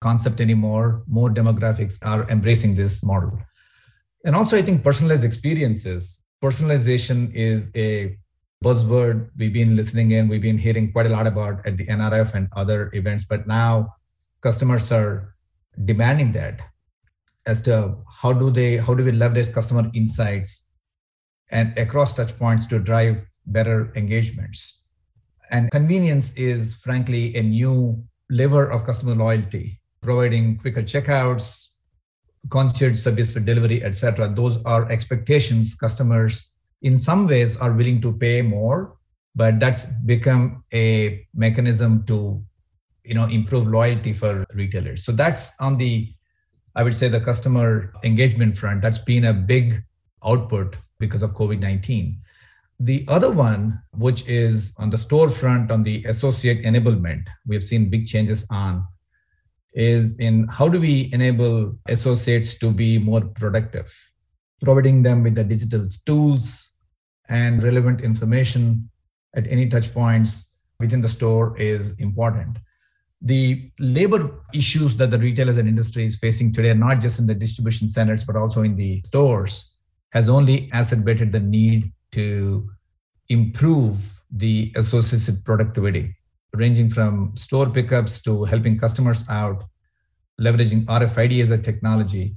concept 0.00 0.40
anymore. 0.40 1.02
More 1.06 1.30
demographics 1.30 1.98
are 2.02 2.28
embracing 2.28 2.74
this 2.74 3.04
model. 3.04 3.38
And 4.24 4.36
also, 4.36 4.56
I 4.56 4.62
think 4.62 4.84
personalized 4.84 5.24
experiences. 5.24 6.24
Personalization 6.42 7.34
is 7.34 7.70
a 7.74 8.16
buzzword 8.62 9.30
we've 9.38 9.52
been 9.52 9.74
listening 9.74 10.10
in, 10.10 10.28
we've 10.28 10.42
been 10.42 10.58
hearing 10.58 10.92
quite 10.92 11.06
a 11.06 11.10
lot 11.10 11.26
about 11.26 11.66
at 11.66 11.78
the 11.78 11.86
NRF 11.86 12.34
and 12.34 12.48
other 12.54 12.90
events, 12.92 13.24
but 13.24 13.46
now 13.46 13.94
customers 14.42 14.92
are 14.92 15.34
demanding 15.84 16.32
that 16.32 16.60
as 17.46 17.60
to 17.62 17.96
how 18.06 18.32
do 18.32 18.50
they 18.50 18.76
how 18.76 18.94
do 18.94 19.04
we 19.04 19.12
leverage 19.12 19.50
customer 19.52 19.90
insights 19.94 20.69
and 21.50 21.76
across 21.78 22.14
touch 22.14 22.36
points 22.36 22.66
to 22.66 22.78
drive 22.78 23.16
better 23.46 23.92
engagements 23.96 24.80
and 25.50 25.70
convenience 25.70 26.32
is 26.34 26.74
frankly 26.74 27.34
a 27.36 27.42
new 27.42 28.02
lever 28.30 28.70
of 28.70 28.84
customer 28.84 29.14
loyalty 29.14 29.80
providing 30.00 30.56
quicker 30.56 30.82
checkouts, 30.82 31.72
concierge 32.48 32.98
service 32.98 33.32
for 33.32 33.40
delivery, 33.40 33.82
etc. 33.84 34.32
Those 34.34 34.62
are 34.64 34.90
expectations 34.90 35.74
customers 35.74 36.56
in 36.82 36.98
some 36.98 37.26
ways 37.26 37.58
are 37.58 37.72
willing 37.72 38.00
to 38.00 38.12
pay 38.12 38.40
more, 38.40 38.96
but 39.34 39.60
that's 39.60 39.84
become 40.06 40.64
a 40.72 41.26
mechanism 41.34 42.06
to 42.06 42.42
you 43.04 43.14
know 43.14 43.26
improve 43.26 43.66
loyalty 43.66 44.12
for 44.12 44.46
retailers. 44.54 45.04
So 45.04 45.12
that's 45.12 45.60
on 45.60 45.76
the 45.76 46.12
I 46.76 46.84
would 46.84 46.94
say 46.94 47.08
the 47.08 47.20
customer 47.20 47.92
engagement 48.04 48.56
front. 48.56 48.80
That's 48.80 48.98
been 48.98 49.24
a 49.24 49.34
big 49.34 49.82
output 50.24 50.76
because 51.00 51.22
of 51.22 51.32
COVID-19. 51.32 52.16
The 52.78 53.04
other 53.08 53.30
one, 53.30 53.82
which 53.96 54.26
is 54.28 54.74
on 54.78 54.88
the 54.88 54.96
storefront, 54.96 55.70
on 55.70 55.82
the 55.82 56.04
associate 56.04 56.64
enablement, 56.64 57.26
we 57.46 57.56
have 57.56 57.64
seen 57.64 57.90
big 57.90 58.06
changes 58.06 58.46
on 58.50 58.86
is 59.74 60.18
in 60.18 60.48
how 60.48 60.68
do 60.68 60.80
we 60.80 61.10
enable 61.12 61.76
associates 61.88 62.58
to 62.58 62.70
be 62.72 62.98
more 62.98 63.20
productive, 63.20 63.92
providing 64.62 65.02
them 65.02 65.22
with 65.22 65.34
the 65.34 65.44
digital 65.44 65.86
tools 66.06 66.78
and 67.28 67.62
relevant 67.62 68.00
information 68.00 68.90
at 69.36 69.46
any 69.46 69.68
touch 69.68 69.92
points 69.94 70.60
within 70.80 71.00
the 71.00 71.08
store 71.08 71.56
is 71.58 72.00
important. 72.00 72.58
The 73.22 73.70
labor 73.78 74.42
issues 74.54 74.96
that 74.96 75.10
the 75.10 75.18
retailers 75.18 75.58
and 75.58 75.68
industry 75.68 76.04
is 76.04 76.16
facing 76.16 76.52
today, 76.52 76.70
are 76.70 76.74
not 76.74 77.00
just 77.00 77.18
in 77.18 77.26
the 77.26 77.34
distribution 77.34 77.86
centers, 77.86 78.24
but 78.24 78.34
also 78.34 78.62
in 78.62 78.74
the 78.74 79.02
stores, 79.04 79.76
has 80.10 80.28
only 80.28 80.64
exacerbated 80.64 81.32
the 81.32 81.40
need 81.40 81.92
to 82.12 82.68
improve 83.28 84.20
the 84.32 84.72
associated 84.76 85.44
productivity 85.44 86.16
ranging 86.54 86.90
from 86.90 87.36
store 87.36 87.68
pickups 87.70 88.20
to 88.22 88.44
helping 88.44 88.78
customers 88.78 89.28
out, 89.28 89.64
leveraging 90.40 90.84
RFID 90.86 91.42
as 91.42 91.50
a 91.50 91.58
technology, 91.58 92.34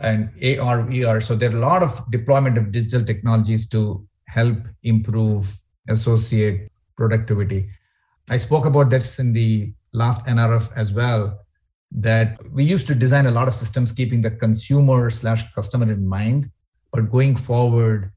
and 0.00 0.28
AR, 0.42 0.82
VR. 0.84 1.22
So 1.22 1.34
there 1.34 1.50
are 1.50 1.56
a 1.56 1.60
lot 1.60 1.82
of 1.82 2.10
deployment 2.10 2.58
of 2.58 2.72
digital 2.72 3.04
technologies 3.04 3.68
to 3.70 4.06
help 4.26 4.58
improve 4.82 5.54
associate 5.88 6.70
productivity. 6.96 7.68
I 8.28 8.36
spoke 8.36 8.66
about 8.66 8.90
this 8.90 9.18
in 9.18 9.32
the 9.32 9.72
last 9.92 10.26
NRF 10.26 10.70
as 10.76 10.92
well, 10.92 11.38
that 11.92 12.38
we 12.50 12.64
used 12.64 12.86
to 12.86 12.94
design 12.94 13.26
a 13.26 13.30
lot 13.30 13.48
of 13.48 13.54
systems 13.54 13.92
keeping 13.92 14.22
the 14.22 14.30
consumer 14.30 15.10
slash 15.10 15.52
customer 15.54 15.90
in 15.92 16.06
mind. 16.06 16.50
But 16.92 17.10
going 17.10 17.36
forward, 17.36 18.12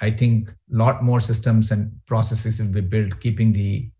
I 0.00 0.10
think 0.10 0.50
a 0.50 0.54
lot 0.70 1.02
more 1.02 1.20
systems 1.20 1.70
and 1.70 1.92
processes 2.06 2.60
will 2.60 2.72
be 2.72 2.80
built 2.80 3.20
keeping 3.20 3.52
the 3.52 3.90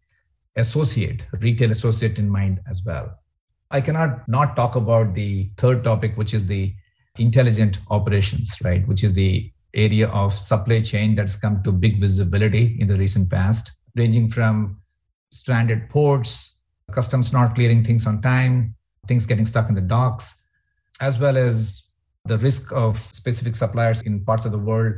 associate, 0.57 1.25
retail 1.41 1.71
associate 1.71 2.19
in 2.19 2.29
mind 2.29 2.61
as 2.69 2.83
well. 2.85 3.19
I 3.71 3.81
cannot 3.81 4.29
not 4.29 4.57
talk 4.57 4.77
about 4.77 5.15
the 5.15 5.51
third 5.57 5.85
topic, 5.85 6.17
which 6.17 6.35
is 6.35 6.47
the 6.47 6.75
intelligent 7.19 7.79
operations, 7.91 8.57
right? 8.65 8.87
Which 8.89 9.05
is 9.05 9.13
the 9.13 9.53
area 9.75 10.09
of 10.09 10.33
supply 10.33 10.81
chain 10.81 11.15
that's 11.15 11.37
come 11.37 11.63
to 11.63 11.73
big 11.73 12.01
visibility 12.01 12.77
in 12.81 12.89
the 12.89 12.97
recent 12.97 13.31
past, 13.31 13.73
ranging 13.95 14.31
from 14.31 14.81
stranded 15.31 15.91
ports, 15.91 16.59
customs 16.93 17.33
not 17.33 17.55
clearing 17.55 17.85
things 17.85 18.07
on 18.07 18.23
time, 18.23 18.75
things 19.07 19.27
getting 19.27 19.47
stuck 19.47 19.69
in 19.69 19.75
the 19.75 19.81
docks, 19.81 20.35
as 21.01 21.19
well 21.19 21.37
as 21.37 21.88
the 22.29 22.39
risk 22.39 22.73
of 22.73 22.99
specific 22.99 23.57
suppliers 23.57 24.03
in 24.03 24.25
parts 24.25 24.45
of 24.47 24.53
the 24.53 24.59
world 24.59 24.95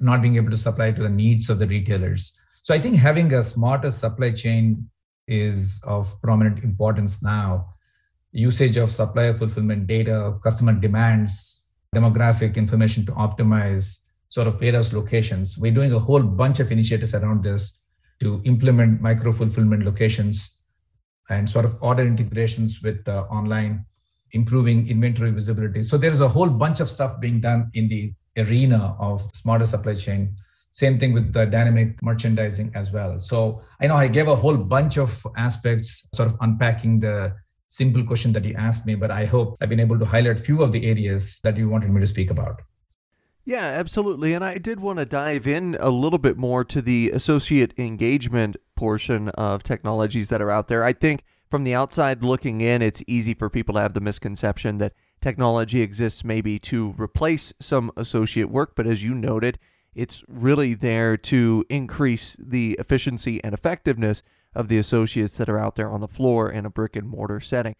not 0.00 0.20
being 0.20 0.36
able 0.36 0.50
to 0.50 0.56
supply 0.56 0.92
to 0.92 1.02
the 1.02 1.08
needs 1.08 1.48
of 1.48 1.58
the 1.58 1.66
retailers. 1.66 2.38
So 2.62 2.74
I 2.74 2.80
think 2.80 2.96
having 2.96 3.32
a 3.32 3.42
smarter 3.42 3.90
supply 3.90 4.32
chain 4.32 4.88
is 5.26 5.82
of 5.86 6.20
prominent 6.20 6.62
importance 6.62 7.22
now. 7.22 7.68
Usage 8.32 8.76
of 8.76 8.90
supplier 8.90 9.32
fulfillment 9.32 9.86
data, 9.86 10.38
customer 10.42 10.74
demands, 10.74 11.72
demographic 11.94 12.56
information 12.56 13.06
to 13.06 13.12
optimize 13.12 14.04
sort 14.28 14.46
of 14.46 14.60
warehouse 14.60 14.92
locations. 14.92 15.56
We're 15.56 15.72
doing 15.72 15.92
a 15.92 15.98
whole 15.98 16.22
bunch 16.22 16.60
of 16.60 16.70
initiatives 16.70 17.14
around 17.14 17.42
this 17.42 17.86
to 18.20 18.42
implement 18.44 19.00
micro 19.00 19.32
fulfillment 19.32 19.84
locations 19.84 20.62
and 21.30 21.48
sort 21.48 21.64
of 21.64 21.76
order 21.80 22.02
integrations 22.02 22.82
with 22.82 23.06
uh, 23.08 23.22
online, 23.30 23.84
improving 24.32 24.88
inventory 24.88 25.30
visibility. 25.30 25.82
So 25.82 25.96
there 25.96 26.12
is 26.12 26.20
a 26.20 26.28
whole 26.28 26.48
bunch 26.48 26.80
of 26.80 26.88
stuff 26.88 27.20
being 27.20 27.40
done 27.40 27.70
in 27.74 27.88
the 27.88 28.12
arena 28.36 28.96
of 28.98 29.22
smarter 29.34 29.66
supply 29.66 29.94
chain. 29.94 30.34
Same 30.70 30.96
thing 30.96 31.12
with 31.14 31.32
the 31.32 31.46
dynamic 31.46 32.02
merchandising 32.02 32.72
as 32.74 32.92
well. 32.92 33.18
So 33.18 33.62
I 33.80 33.86
know 33.86 33.94
I 33.94 34.08
gave 34.08 34.28
a 34.28 34.36
whole 34.36 34.56
bunch 34.56 34.98
of 34.98 35.26
aspects, 35.36 36.08
sort 36.14 36.28
of 36.28 36.36
unpacking 36.40 37.00
the 37.00 37.34
simple 37.68 38.04
question 38.04 38.32
that 38.32 38.44
you 38.44 38.54
asked 38.58 38.86
me, 38.86 38.94
but 38.94 39.10
I 39.10 39.24
hope 39.24 39.56
I've 39.60 39.68
been 39.68 39.80
able 39.80 39.98
to 39.98 40.04
highlight 40.04 40.38
few 40.38 40.62
of 40.62 40.72
the 40.72 40.86
areas 40.86 41.40
that 41.44 41.56
you 41.56 41.68
wanted 41.68 41.90
me 41.90 42.00
to 42.00 42.06
speak 42.06 42.30
about. 42.30 42.60
Yeah, 43.44 43.64
absolutely. 43.64 44.34
And 44.34 44.44
I 44.44 44.58
did 44.58 44.80
want 44.80 44.98
to 44.98 45.04
dive 45.04 45.46
in 45.46 45.76
a 45.78 45.88
little 45.88 46.18
bit 46.18 46.36
more 46.36 46.64
to 46.64 46.82
the 46.82 47.10
associate 47.14 47.72
engagement 47.78 48.56
portion 48.74 49.28
of 49.30 49.62
technologies 49.62 50.28
that 50.28 50.42
are 50.42 50.50
out 50.50 50.68
there. 50.68 50.82
I 50.82 50.92
think 50.92 51.22
from 51.50 51.64
the 51.64 51.74
outside 51.74 52.22
looking 52.22 52.60
in, 52.60 52.82
it's 52.82 53.02
easy 53.06 53.34
for 53.34 53.48
people 53.48 53.74
to 53.74 53.80
have 53.80 53.94
the 53.94 54.00
misconception 54.00 54.78
that 54.78 54.94
technology 55.20 55.80
exists 55.80 56.24
maybe 56.24 56.58
to 56.58 56.94
replace 56.98 57.52
some 57.60 57.90
associate 57.96 58.50
work, 58.50 58.74
but 58.74 58.86
as 58.86 59.04
you 59.04 59.14
noted, 59.14 59.58
it's 59.94 60.24
really 60.28 60.74
there 60.74 61.16
to 61.16 61.64
increase 61.70 62.36
the 62.38 62.76
efficiency 62.78 63.42
and 63.42 63.54
effectiveness 63.54 64.22
of 64.54 64.68
the 64.68 64.78
associates 64.78 65.36
that 65.36 65.48
are 65.48 65.58
out 65.58 65.76
there 65.76 65.90
on 65.90 66.00
the 66.00 66.08
floor 66.08 66.50
in 66.50 66.66
a 66.66 66.70
brick 66.70 66.96
and 66.96 67.08
mortar 67.08 67.40
setting. 67.40 67.76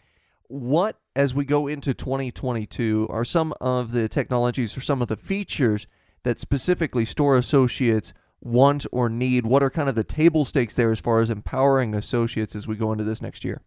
What, 0.48 0.98
as 1.16 1.34
we 1.34 1.44
go 1.44 1.66
into 1.66 1.92
2022, 1.92 3.08
are 3.10 3.24
some 3.24 3.52
of 3.60 3.90
the 3.90 4.08
technologies 4.08 4.76
or 4.76 4.80
some 4.80 5.02
of 5.02 5.08
the 5.08 5.16
features 5.16 5.86
that 6.22 6.38
specifically 6.38 7.04
store 7.04 7.36
associates 7.36 8.12
want 8.40 8.86
or 8.92 9.08
need? 9.08 9.46
What 9.46 9.62
are 9.62 9.70
kind 9.70 9.88
of 9.88 9.94
the 9.94 10.04
table 10.04 10.44
stakes 10.44 10.74
there 10.74 10.90
as 10.90 11.00
far 11.00 11.20
as 11.20 11.30
empowering 11.30 11.94
associates 11.94 12.54
as 12.54 12.66
we 12.66 12.76
go 12.76 12.92
into 12.92 13.04
this 13.04 13.22
next 13.22 13.44
year? 13.44 13.62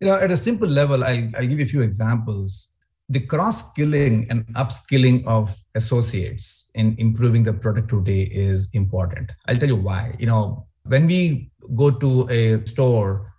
You 0.00 0.08
know, 0.08 0.16
at 0.16 0.30
a 0.30 0.36
simple 0.36 0.68
level, 0.68 1.04
I'll, 1.04 1.30
I'll 1.36 1.46
give 1.46 1.58
you 1.58 1.64
a 1.64 1.68
few 1.68 1.82
examples. 1.82 2.76
The 3.08 3.20
cross 3.20 3.70
skilling 3.70 4.26
and 4.30 4.46
upskilling 4.54 5.24
of 5.26 5.54
associates 5.74 6.70
in 6.74 6.96
improving 6.98 7.42
the 7.42 7.52
productivity 7.52 8.22
is 8.22 8.68
important. 8.72 9.30
I'll 9.46 9.56
tell 9.56 9.68
you 9.68 9.76
why. 9.76 10.14
You 10.18 10.26
know, 10.26 10.66
when 10.84 11.06
we 11.06 11.50
go 11.76 11.90
to 11.90 12.28
a 12.30 12.66
store, 12.66 13.32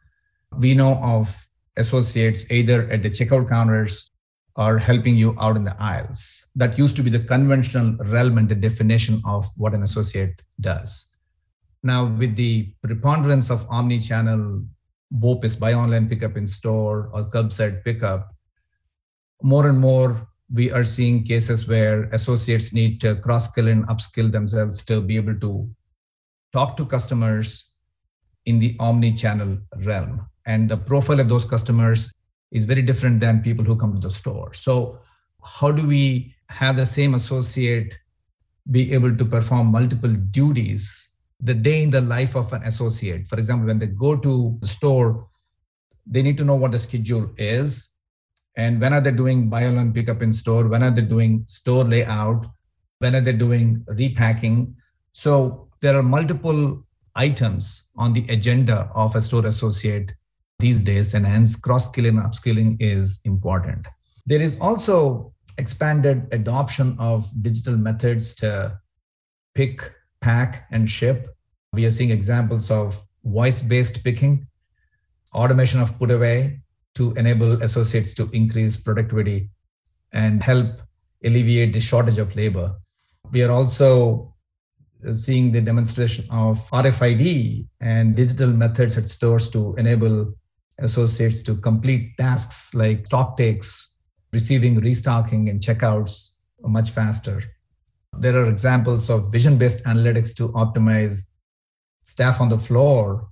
we 0.60 0.74
know 0.74 0.96
of 0.96 1.36
associates 1.78 2.50
either 2.52 2.90
at 2.92 3.02
the 3.02 3.10
checkout 3.10 3.50
counters 3.50 4.12
or 4.56 4.78
helping 4.78 5.16
you 5.16 5.36
out 5.40 5.56
in 5.56 5.64
the 5.64 5.76
aisles. 5.82 6.46
That 6.56 6.78
used 6.78 6.96
to 6.98 7.04
be 7.04 7.10
the 7.10 7.20
conventional 7.20 7.98
realm 8.06 8.38
and 8.38 8.48
the 8.48 8.56
definition 8.56 9.22
of 9.26 9.48
what 9.58 9.74
an 9.74 9.84
associate 9.84 10.42
does. 10.62 11.16
Now, 11.82 12.06
with 12.06 12.36
the 12.36 12.74
preponderance 12.84 13.50
of 13.50 13.68
omni-channel 13.70 14.64
BOPIS, 15.12 15.56
buy 15.56 15.74
online, 15.74 16.08
pickup 16.08 16.38
in 16.38 16.48
store, 16.48 17.10
or 17.14 17.30
curbside 17.30 17.84
pickup, 17.84 18.34
more 19.42 19.68
and 19.68 19.80
more 19.80 20.28
we 20.54 20.72
are 20.72 20.86
seeing 20.86 21.24
cases 21.24 21.68
where 21.68 22.04
associates 22.14 22.74
need 22.74 23.02
to 23.02 23.16
cross-skill 23.16 23.68
and 23.68 23.88
upskill 23.88 24.32
themselves 24.32 24.84
to 24.86 25.02
be 25.02 25.16
able 25.16 25.38
to 25.40 25.70
talk 26.54 26.78
to 26.78 26.86
customers 26.86 27.72
in 28.46 28.60
the 28.60 28.76
omni-channel 28.80 29.58
realm 29.78 30.26
and 30.46 30.70
the 30.70 30.78
profile 30.78 31.20
of 31.20 31.30
those 31.30 31.46
customers 31.46 32.14
is 32.54 32.64
very 32.66 32.82
different 32.82 33.20
than 33.20 33.42
people 33.42 33.66
who 33.66 33.76
come 33.76 33.94
to 33.94 34.00
the 34.00 34.14
store. 34.14 34.54
So, 34.54 35.00
how 35.44 35.72
do 35.72 35.86
we 35.86 36.34
have 36.48 36.78
the 36.78 36.86
same 36.86 37.16
associate 37.16 37.98
be 38.72 38.94
able 38.94 39.14
to 39.18 39.26
perform 39.26 39.68
multiple 39.68 40.14
duties 40.32 41.10
the 41.42 41.54
day 41.54 41.84
in 41.84 41.90
the 41.90 42.00
life 42.00 42.36
of 42.38 42.54
an 42.54 42.64
associate? 42.64 43.28
For 43.28 43.38
example, 43.38 43.68
when 43.68 43.80
they 43.80 43.88
go 43.88 44.16
to 44.16 44.58
the 44.62 44.68
store, 44.68 45.28
they 46.08 46.22
need 46.22 46.38
to 46.38 46.46
know 46.46 46.56
what 46.56 46.72
the 46.72 46.80
schedule 46.80 47.30
is 47.38 47.94
and 48.56 48.80
when 48.80 48.94
are 48.94 49.02
they 49.02 49.12
doing 49.12 49.50
buy 49.50 49.66
online 49.66 49.94
pickup 49.94 50.22
in 50.22 50.32
store 50.32 50.68
when 50.68 50.84
are 50.84 50.92
they 50.92 51.02
doing 51.02 51.44
store 51.48 51.84
layout 51.84 52.46
when 53.00 53.16
are 53.16 53.22
they 53.22 53.34
doing 53.34 53.84
repacking 53.88 54.76
so 55.14 55.68
there 55.82 55.96
are 55.96 56.04
multiple 56.04 56.84
items 57.16 57.90
on 57.98 58.14
the 58.14 58.26
agenda 58.30 58.90
of 58.94 59.16
a 59.16 59.22
store 59.22 59.46
associate 59.46 60.14
these 60.60 60.82
days, 60.82 61.14
and 61.14 61.26
hence 61.26 61.56
cross 61.56 61.86
skilling 61.86 62.18
and 62.18 62.26
upskilling 62.26 62.78
is 62.80 63.22
important. 63.26 63.86
There 64.26 64.42
is 64.42 64.60
also 64.60 65.34
expanded 65.58 66.28
adoption 66.34 66.96
of 67.00 67.30
digital 67.42 67.78
methods 67.78 68.36
to 68.38 68.80
pick, 69.56 69.92
pack, 70.22 70.68
and 70.72 70.90
ship. 70.90 71.36
We 71.74 71.86
are 71.86 71.92
seeing 71.92 72.12
examples 72.12 72.72
of 72.72 73.02
voice 73.26 73.62
based 73.62 74.04
picking, 74.04 74.48
automation 75.34 75.80
of 75.80 75.98
put 76.00 76.12
away 76.12 76.62
to 76.96 77.14
enable 77.14 77.62
associates 77.64 78.14
to 78.16 78.30
increase 78.32 78.78
productivity 78.78 79.50
and 80.12 80.44
help 80.44 80.82
alleviate 81.24 81.74
the 81.74 81.80
shortage 81.80 82.18
of 82.18 82.36
labor. 82.36 82.76
We 83.32 83.44
are 83.44 83.52
also 83.52 84.34
seeing 85.14 85.52
the 85.52 85.62
demonstration 85.62 86.26
of 86.32 86.58
RFID 86.70 87.68
and 87.82 88.16
digital 88.16 88.48
methods 88.48 88.98
at 88.98 89.08
stores 89.08 89.50
to 89.50 89.76
enable 89.76 90.34
associates 90.84 91.42
to 91.44 91.56
complete 91.56 92.16
tasks 92.18 92.74
like 92.76 93.08
stock 93.08 93.38
takes, 93.38 93.98
receiving, 94.32 94.80
restocking, 94.80 95.50
and 95.50 95.60
checkouts 95.62 96.38
much 96.62 96.92
faster. 96.92 97.44
There 98.20 98.36
are 98.38 98.50
examples 98.50 99.10
of 99.10 99.32
vision 99.32 99.58
based 99.58 99.84
analytics 99.86 100.36
to 100.36 100.50
optimize 100.50 101.32
staff 102.04 102.40
on 102.40 102.50
the 102.50 102.58
floor, 102.58 103.30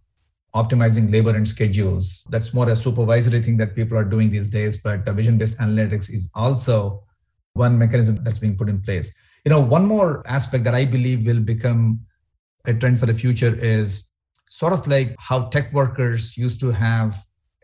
optimizing 0.55 1.11
labor 1.11 1.35
and 1.35 1.47
schedules. 1.47 2.27
That's 2.29 2.53
more 2.53 2.69
a 2.69 2.75
supervisory 2.75 3.41
thing 3.41 3.57
that 3.57 3.75
people 3.75 3.97
are 3.97 4.03
doing 4.03 4.29
these 4.31 4.49
days, 4.49 4.77
but 4.77 5.07
uh, 5.07 5.13
vision 5.13 5.37
based 5.37 5.57
analytics 5.59 6.11
is 6.11 6.31
also 6.35 7.03
one 7.53 7.77
mechanism 7.77 8.17
that's 8.23 8.39
being 8.39 8.57
put 8.57 8.69
in 8.69 8.81
place. 8.81 9.13
You 9.45 9.49
know, 9.49 9.61
one 9.61 9.85
more 9.85 10.23
aspect 10.27 10.63
that 10.65 10.75
I 10.75 10.85
believe 10.85 11.25
will 11.25 11.39
become 11.39 11.99
a 12.65 12.73
trend 12.73 12.99
for 12.99 13.05
the 13.05 13.13
future 13.13 13.55
is 13.59 14.11
sort 14.49 14.73
of 14.73 14.85
like 14.87 15.15
how 15.17 15.45
tech 15.49 15.71
workers 15.73 16.37
used 16.37 16.59
to 16.59 16.71
have 16.71 17.17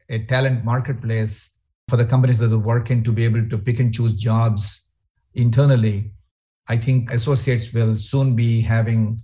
a 0.10 0.26
talent 0.26 0.64
marketplace 0.64 1.62
for 1.90 1.98
the 1.98 2.06
companies 2.06 2.38
that 2.40 2.52
are 2.52 2.58
working 2.58 3.04
to 3.04 3.12
be 3.12 3.24
able 3.24 3.48
to 3.50 3.58
pick 3.58 3.80
and 3.80 3.94
choose 3.94 4.14
jobs 4.14 4.94
internally. 5.36 6.12
I 6.68 6.78
think 6.78 7.12
associates 7.12 7.74
will 7.74 7.96
soon 7.96 8.36
be 8.36 8.62
having 8.62 9.22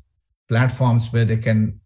platforms 0.47 1.11
where 1.11 1.25
they 1.25 1.37
can 1.37 1.79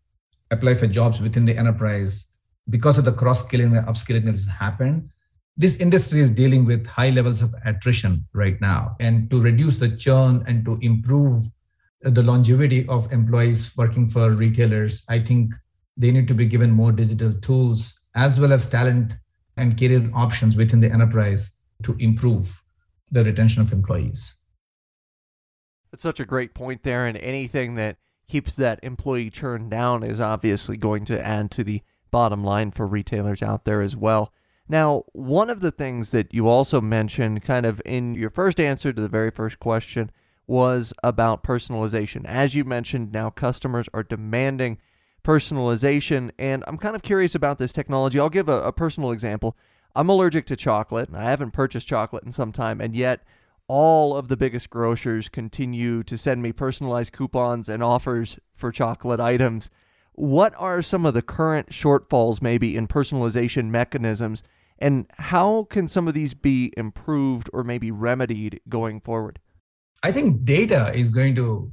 apply 0.51 0.75
for 0.75 0.87
jobs 0.87 1.19
within 1.19 1.45
the 1.45 1.57
enterprise 1.57 2.37
because 2.69 2.97
of 2.97 3.05
the 3.05 3.13
cross 3.13 3.43
skilling 3.45 3.75
and 3.75 3.87
upskilling 3.87 4.25
that 4.25 4.31
has 4.31 4.45
happened. 4.45 5.09
This 5.55 5.77
industry 5.77 6.19
is 6.19 6.29
dealing 6.29 6.65
with 6.65 6.85
high 6.85 7.09
levels 7.09 7.41
of 7.41 7.55
attrition 7.65 8.25
right 8.33 8.59
now. 8.61 8.95
And 8.99 9.29
to 9.31 9.41
reduce 9.41 9.77
the 9.77 9.95
churn 9.95 10.43
and 10.47 10.63
to 10.65 10.77
improve 10.81 11.43
the 12.01 12.21
longevity 12.21 12.87
of 12.87 13.11
employees 13.11 13.75
working 13.75 14.07
for 14.07 14.31
retailers, 14.31 15.03
I 15.09 15.19
think 15.19 15.53
they 15.95 16.11
need 16.11 16.27
to 16.27 16.35
be 16.35 16.45
given 16.45 16.69
more 16.69 16.91
digital 16.91 17.33
tools 17.33 17.96
as 18.17 18.39
well 18.39 18.51
as 18.51 18.67
talent 18.67 19.13
and 19.55 19.79
career 19.79 20.09
options 20.13 20.57
within 20.57 20.81
the 20.81 20.91
enterprise 20.91 21.61
to 21.83 21.95
improve 21.99 22.63
the 23.11 23.23
retention 23.23 23.61
of 23.61 23.71
employees. 23.71 24.41
That's 25.91 26.03
such 26.03 26.19
a 26.19 26.25
great 26.25 26.53
point 26.53 26.83
there. 26.83 27.05
And 27.05 27.17
anything 27.17 27.75
that 27.75 27.97
keeps 28.27 28.55
that 28.57 28.79
employee 28.83 29.29
churn 29.29 29.69
down 29.69 30.03
is 30.03 30.19
obviously 30.19 30.75
going 30.75 31.05
to 31.05 31.25
add 31.25 31.51
to 31.51 31.63
the 31.63 31.81
bottom 32.11 32.43
line 32.43 32.71
for 32.71 32.85
retailers 32.85 33.41
out 33.41 33.63
there 33.63 33.81
as 33.81 33.95
well. 33.95 34.33
Now, 34.67 35.03
one 35.13 35.49
of 35.49 35.61
the 35.61 35.71
things 35.71 36.11
that 36.11 36.33
you 36.33 36.49
also 36.49 36.81
mentioned, 36.81 37.43
kind 37.43 37.65
of 37.65 37.81
in 37.85 38.15
your 38.15 38.29
first 38.29 38.59
answer 38.59 38.91
to 38.91 39.01
the 39.01 39.07
very 39.07 39.31
first 39.31 39.59
question, 39.59 40.11
was 40.45 40.93
about 41.03 41.43
personalization. 41.43 42.25
As 42.25 42.55
you 42.55 42.65
mentioned, 42.65 43.11
now 43.11 43.29
customers 43.29 43.87
are 43.93 44.03
demanding 44.03 44.79
personalization. 45.27 46.31
And 46.39 46.63
I'm 46.67 46.77
kind 46.77 46.95
of 46.95 47.03
curious 47.03 47.35
about 47.35 47.57
this 47.57 47.73
technology. 47.73 48.17
I'll 48.17 48.29
give 48.29 48.47
a, 48.47 48.61
a 48.63 48.71
personal 48.71 49.11
example. 49.11 49.57
I'm 49.93 50.07
allergic 50.07 50.45
to 50.45 50.55
chocolate. 50.55 51.09
I 51.13 51.23
haven't 51.23 51.51
purchased 51.51 51.87
chocolate 51.87 52.23
in 52.23 52.31
some 52.31 52.53
time, 52.53 52.79
and 52.79 52.95
yet 52.95 53.25
all 53.67 54.15
of 54.15 54.29
the 54.29 54.37
biggest 54.37 54.69
grocers 54.69 55.27
continue 55.27 56.01
to 56.03 56.17
send 56.17 56.41
me 56.41 56.53
personalized 56.53 57.11
coupons 57.11 57.67
and 57.67 57.83
offers 57.83 58.39
for 58.53 58.71
chocolate 58.71 59.19
items. 59.19 59.69
What 60.13 60.53
are 60.57 60.81
some 60.81 61.05
of 61.05 61.13
the 61.13 61.21
current 61.21 61.71
shortfalls, 61.71 62.41
maybe, 62.41 62.77
in 62.77 62.87
personalization 62.87 63.65
mechanisms, 63.65 64.43
and 64.79 65.07
how 65.17 65.65
can 65.69 65.89
some 65.89 66.07
of 66.07 66.13
these 66.13 66.35
be 66.35 66.71
improved 66.77 67.49
or 67.51 67.65
maybe 67.65 67.91
remedied 67.91 68.61
going 68.69 69.01
forward? 69.01 69.39
I 70.03 70.13
think 70.13 70.45
data 70.45 70.93
is 70.95 71.09
going 71.09 71.35
to 71.35 71.71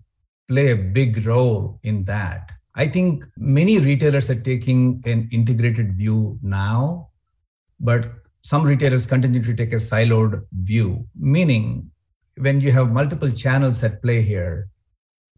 play 0.49 0.71
a 0.71 0.77
big 0.77 1.25
role 1.25 1.79
in 1.85 2.05
that 2.07 2.53
I 2.75 2.87
think 2.89 3.25
many 3.37 3.79
retailers 3.79 4.31
are 4.31 4.41
taking 4.41 5.03
an 5.07 5.29
integrated 5.31 5.97
view 5.97 6.39
now, 6.43 7.11
but 7.79 8.13
some 8.43 8.65
retailers 8.65 9.07
continue 9.07 9.43
to 9.43 9.55
take 9.55 9.73
a 9.73 9.77
siloed 9.77 10.45
view, 10.53 11.07
meaning 11.17 11.91
when 12.37 12.61
you 12.61 12.73
have 12.73 12.93
multiple 12.93 13.31
channels 13.31 13.83
at 13.85 14.03
play 14.03 14.21
here, 14.21 14.69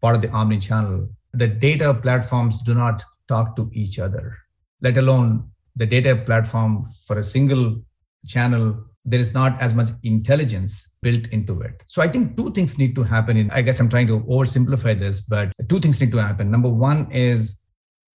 part 0.01 0.17
of 0.17 0.23
the 0.23 0.31
omni 0.31 0.59
channel, 0.59 1.09
the 1.35 1.47
data 1.47 1.93
platforms 1.93 2.63
do 2.63 2.75
not 2.75 3.05
talk 3.29 3.55
to 3.57 3.71
each 3.73 3.99
other, 3.99 4.37
let 4.81 4.97
alone 4.97 5.51
the 5.77 5.87
data 5.87 6.17
platform 6.17 6.87
for 7.07 7.19
a 7.19 7.23
single 7.23 7.81
channel 8.27 8.83
there 9.07 9.21
is 9.21 9.33
not 9.33 9.59
as 9.63 9.73
much 9.73 9.89
intelligence 10.03 10.97
built 11.01 11.27
into 11.29 11.61
it. 11.63 11.85
So 11.87 12.03
I 12.03 12.09
think 12.09 12.37
two 12.37 12.53
things 12.53 12.77
need 12.77 12.97
to 12.97 13.05
happen. 13.05 13.37
In, 13.37 13.51
I 13.53 13.63
guess 13.63 13.79
I'm 13.79 13.89
trying 13.89 14.09
to 14.09 14.21
oversimplify 14.21 14.99
this, 14.99 15.21
but 15.21 15.53
two 15.69 15.79
things 15.79 16.01
need 16.01 16.11
to 16.11 16.19
happen. 16.19 16.51
Number 16.51 16.69
one 16.69 17.09
is 17.13 17.63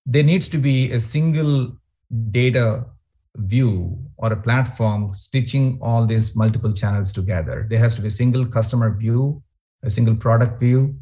there 0.08 0.24
needs 0.24 0.50
to 0.50 0.58
be 0.58 0.92
a 0.92 1.00
single 1.00 1.78
data 2.32 2.86
view 3.38 3.98
or 4.18 4.34
a 4.34 4.42
platform 4.42 5.14
stitching 5.14 5.78
all 5.80 6.08
these 6.08 6.36
multiple 6.36 6.74
channels 6.74 7.14
together. 7.14 7.68
There 7.70 7.80
has 7.80 7.94
to 7.96 8.02
be 8.02 8.08
a 8.08 8.12
single 8.12 8.46
customer 8.46 8.98
view, 8.98 9.44
a 9.84 9.92
single 9.92 10.16
product 10.16 10.60
view, 10.60 10.98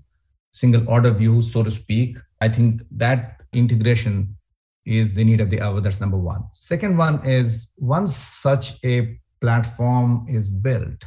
single 0.52 0.88
order 0.89 1.12
view, 1.12 1.41
so 1.41 1.63
to 1.63 1.71
speak. 1.71 2.17
I 2.41 2.50
think 2.50 2.82
that 2.91 3.41
integration 3.54 4.36
is 4.86 5.13
the 5.13 5.23
need 5.23 5.39
of 5.39 5.50
the 5.50 5.62
hour. 5.62 5.80
That's 5.80 6.02
number 6.02 6.17
one. 6.17 6.43
Second 6.52 6.97
one 6.97 7.26
is 7.26 7.73
once 7.78 8.15
such 8.15 8.84
a 8.84 9.17
platform 9.41 10.26
is 10.30 10.50
built, 10.50 11.04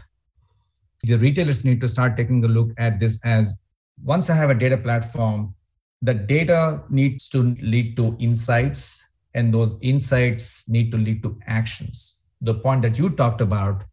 the 1.04 1.16
retailers 1.16 1.64
need 1.64 1.80
to 1.80 1.88
start 1.88 2.16
taking 2.16 2.44
a 2.44 2.48
look 2.48 2.70
at 2.78 2.98
this 2.98 3.24
as 3.24 3.62
once 4.02 4.30
I 4.30 4.34
have 4.34 4.50
a 4.50 4.54
data 4.54 4.76
platform, 4.76 5.54
the 6.02 6.14
data 6.14 6.82
needs 6.88 7.28
to 7.30 7.54
lead 7.60 7.96
to 7.96 8.16
insights, 8.18 9.02
and 9.34 9.52
those 9.52 9.76
insights 9.82 10.68
need 10.68 10.90
to 10.92 10.98
lead 10.98 11.22
to 11.22 11.38
actions. 11.46 12.26
The 12.40 12.54
point 12.54 12.82
that 12.82 12.98
you 12.98 13.10
talked 13.10 13.40
about, 13.40 13.84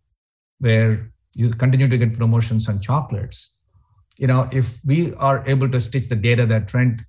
where 0.59 1.11
you 1.33 1.49
continue 1.49 1.87
to 1.87 1.97
get 1.97 2.17
promotions 2.17 2.69
on 2.69 2.79
chocolates, 2.79 3.57
you 4.17 4.27
know, 4.27 4.49
if 4.51 4.79
we 4.85 5.13
are 5.15 5.43
able 5.47 5.69
to 5.69 5.79
stitch 5.79 6.07
the 6.07 6.15
data 6.15 6.45
that 6.45 6.67
Trent 6.67 7.01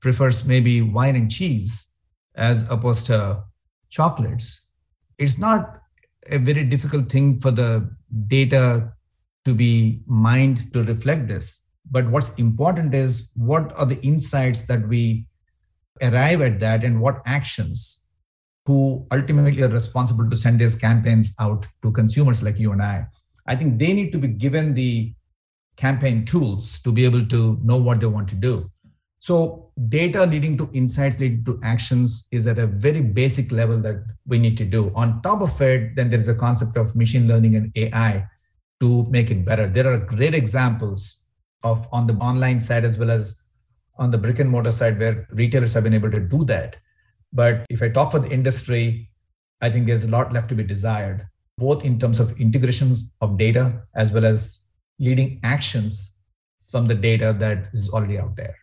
prefers 0.00 0.44
maybe 0.44 0.80
wine 0.80 1.14
and 1.14 1.30
cheese 1.30 1.94
as 2.34 2.68
opposed 2.70 3.06
to 3.06 3.44
chocolates, 3.90 4.68
it's 5.18 5.38
not 5.38 5.79
a 6.28 6.38
very 6.38 6.64
difficult 6.64 7.10
thing 7.10 7.38
for 7.38 7.50
the 7.50 7.90
data 8.26 8.92
to 9.44 9.54
be 9.54 10.02
mined 10.06 10.72
to 10.72 10.82
reflect 10.84 11.28
this. 11.28 11.66
But 11.90 12.08
what's 12.10 12.34
important 12.34 12.94
is 12.94 13.30
what 13.34 13.76
are 13.76 13.86
the 13.86 14.00
insights 14.02 14.64
that 14.64 14.86
we 14.86 15.26
arrive 16.02 16.40
at 16.42 16.60
that 16.60 16.84
and 16.84 17.00
what 17.00 17.22
actions 17.26 18.08
who 18.66 19.06
ultimately 19.10 19.62
are 19.62 19.68
responsible 19.68 20.28
to 20.28 20.36
send 20.36 20.60
these 20.60 20.76
campaigns 20.76 21.32
out 21.40 21.66
to 21.82 21.90
consumers 21.92 22.42
like 22.42 22.58
you 22.58 22.72
and 22.72 22.82
I. 22.82 23.06
I 23.46 23.56
think 23.56 23.78
they 23.78 23.92
need 23.92 24.12
to 24.12 24.18
be 24.18 24.28
given 24.28 24.74
the 24.74 25.14
campaign 25.76 26.24
tools 26.24 26.80
to 26.82 26.92
be 26.92 27.04
able 27.04 27.26
to 27.26 27.58
know 27.62 27.78
what 27.78 28.00
they 28.00 28.06
want 28.06 28.28
to 28.28 28.34
do. 28.34 28.70
So, 29.22 29.70
data 29.88 30.24
leading 30.24 30.56
to 30.56 30.70
insights, 30.72 31.20
leading 31.20 31.44
to 31.44 31.60
actions 31.62 32.26
is 32.32 32.46
at 32.46 32.58
a 32.58 32.66
very 32.66 33.02
basic 33.02 33.52
level 33.52 33.78
that 33.82 34.02
we 34.26 34.38
need 34.38 34.56
to 34.56 34.64
do. 34.64 34.90
On 34.94 35.20
top 35.20 35.42
of 35.42 35.60
it, 35.60 35.94
then 35.94 36.08
there's 36.08 36.28
a 36.28 36.34
concept 36.34 36.78
of 36.78 36.96
machine 36.96 37.28
learning 37.28 37.54
and 37.54 37.70
AI 37.76 38.26
to 38.80 39.04
make 39.10 39.30
it 39.30 39.44
better. 39.44 39.66
There 39.66 39.86
are 39.86 39.98
great 39.98 40.34
examples 40.34 41.26
of 41.62 41.86
on 41.92 42.06
the 42.06 42.14
online 42.14 42.60
side 42.60 42.84
as 42.84 42.96
well 42.96 43.10
as 43.10 43.50
on 43.98 44.10
the 44.10 44.16
brick 44.16 44.38
and 44.38 44.48
mortar 44.48 44.70
side 44.70 44.98
where 44.98 45.26
retailers 45.32 45.74
have 45.74 45.84
been 45.84 45.92
able 45.92 46.10
to 46.10 46.20
do 46.20 46.42
that. 46.46 46.78
But 47.34 47.66
if 47.68 47.82
I 47.82 47.90
talk 47.90 48.12
for 48.12 48.20
the 48.20 48.30
industry, 48.30 49.10
I 49.60 49.70
think 49.70 49.86
there's 49.86 50.04
a 50.04 50.08
lot 50.08 50.32
left 50.32 50.48
to 50.48 50.54
be 50.54 50.64
desired, 50.64 51.28
both 51.58 51.84
in 51.84 51.98
terms 51.98 52.18
of 52.18 52.40
integrations 52.40 53.10
of 53.20 53.36
data 53.36 53.82
as 53.94 54.10
well 54.10 54.24
as 54.24 54.62
leading 54.98 55.40
actions 55.42 56.22
from 56.70 56.86
the 56.86 56.94
data 56.94 57.36
that 57.38 57.68
is 57.74 57.90
already 57.90 58.18
out 58.18 58.36
there. 58.36 58.56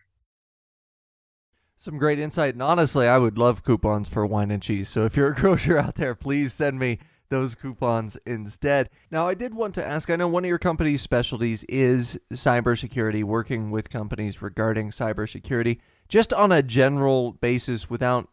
Some 1.80 1.96
great 1.96 2.18
insight. 2.18 2.54
And 2.54 2.62
honestly, 2.62 3.06
I 3.06 3.18
would 3.18 3.38
love 3.38 3.62
coupons 3.62 4.08
for 4.08 4.26
wine 4.26 4.50
and 4.50 4.60
cheese. 4.60 4.88
So 4.88 5.04
if 5.04 5.16
you're 5.16 5.30
a 5.30 5.34
grocer 5.36 5.78
out 5.78 5.94
there, 5.94 6.16
please 6.16 6.52
send 6.52 6.80
me 6.80 6.98
those 7.28 7.54
coupons 7.54 8.18
instead. 8.26 8.90
Now, 9.12 9.28
I 9.28 9.34
did 9.34 9.54
want 9.54 9.76
to 9.76 9.86
ask 9.86 10.10
I 10.10 10.16
know 10.16 10.26
one 10.26 10.44
of 10.44 10.48
your 10.48 10.58
company's 10.58 11.02
specialties 11.02 11.62
is 11.68 12.18
cybersecurity, 12.32 13.22
working 13.22 13.70
with 13.70 13.90
companies 13.90 14.42
regarding 14.42 14.90
cybersecurity. 14.90 15.78
Just 16.08 16.32
on 16.32 16.50
a 16.50 16.64
general 16.64 17.34
basis, 17.34 17.88
without 17.88 18.28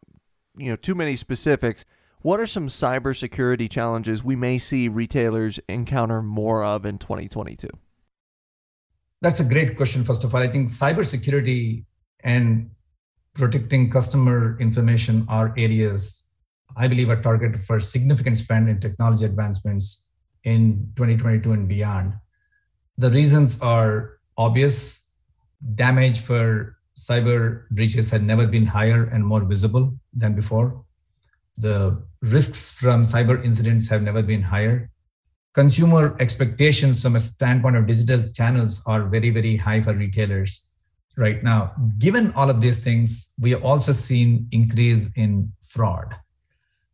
you 0.57 0.71
know 0.71 0.75
too 0.75 0.95
many 0.95 1.15
specifics, 1.15 1.85
what 2.23 2.39
are 2.39 2.47
some 2.47 2.67
cybersecurity 2.67 3.69
challenges 3.69 4.23
we 4.23 4.35
may 4.35 4.57
see 4.57 4.87
retailers 4.87 5.59
encounter 5.69 6.23
more 6.23 6.63
of 6.63 6.83
in 6.83 6.97
2022? 6.97 7.67
That's 9.21 9.39
a 9.39 9.43
great 9.43 9.77
question. 9.77 10.03
First 10.03 10.23
of 10.23 10.33
all, 10.33 10.41
I 10.41 10.47
think 10.47 10.69
cybersecurity 10.69 11.85
and 12.23 12.71
protecting 13.35 13.91
customer 13.91 14.57
information 14.59 15.25
are 15.29 15.53
areas 15.57 16.25
I 16.77 16.87
believe 16.87 17.09
are 17.09 17.21
targeted 17.21 17.63
for 17.63 17.79
significant 17.79 18.37
spend 18.37 18.67
in 18.67 18.79
technology 18.79 19.25
advancements 19.25 20.09
in 20.43 20.91
2022 20.95 21.53
and 21.53 21.67
beyond. 21.67 22.13
The 22.97 23.11
reasons 23.11 23.61
are 23.61 24.19
obvious. 24.37 25.07
Damage 25.75 26.19
for 26.19 26.77
cyber 26.97 27.69
breaches 27.71 28.09
had 28.09 28.23
never 28.23 28.45
been 28.45 28.65
higher 28.65 29.05
and 29.05 29.25
more 29.25 29.41
visible 29.41 29.95
than 30.13 30.35
before. 30.35 30.83
The 31.57 32.03
risks 32.21 32.71
from 32.71 33.03
cyber 33.03 33.43
incidents 33.43 33.87
have 33.87 34.01
never 34.01 34.21
been 34.21 34.41
higher. 34.41 34.91
Consumer 35.53 36.17
expectations 36.19 37.01
from 37.01 37.15
a 37.15 37.19
standpoint 37.19 37.77
of 37.77 37.87
digital 37.87 38.29
channels 38.33 38.83
are 38.85 39.03
very, 39.03 39.29
very 39.29 39.55
high 39.55 39.81
for 39.81 39.93
retailers 39.93 40.74
right 41.17 41.43
now. 41.43 41.73
Given 41.97 42.33
all 42.33 42.49
of 42.49 42.61
these 42.61 42.79
things, 42.79 43.33
we 43.39 43.51
have 43.51 43.63
also 43.63 43.91
seen 43.91 44.47
increase 44.51 45.09
in 45.15 45.51
fraud. 45.67 46.15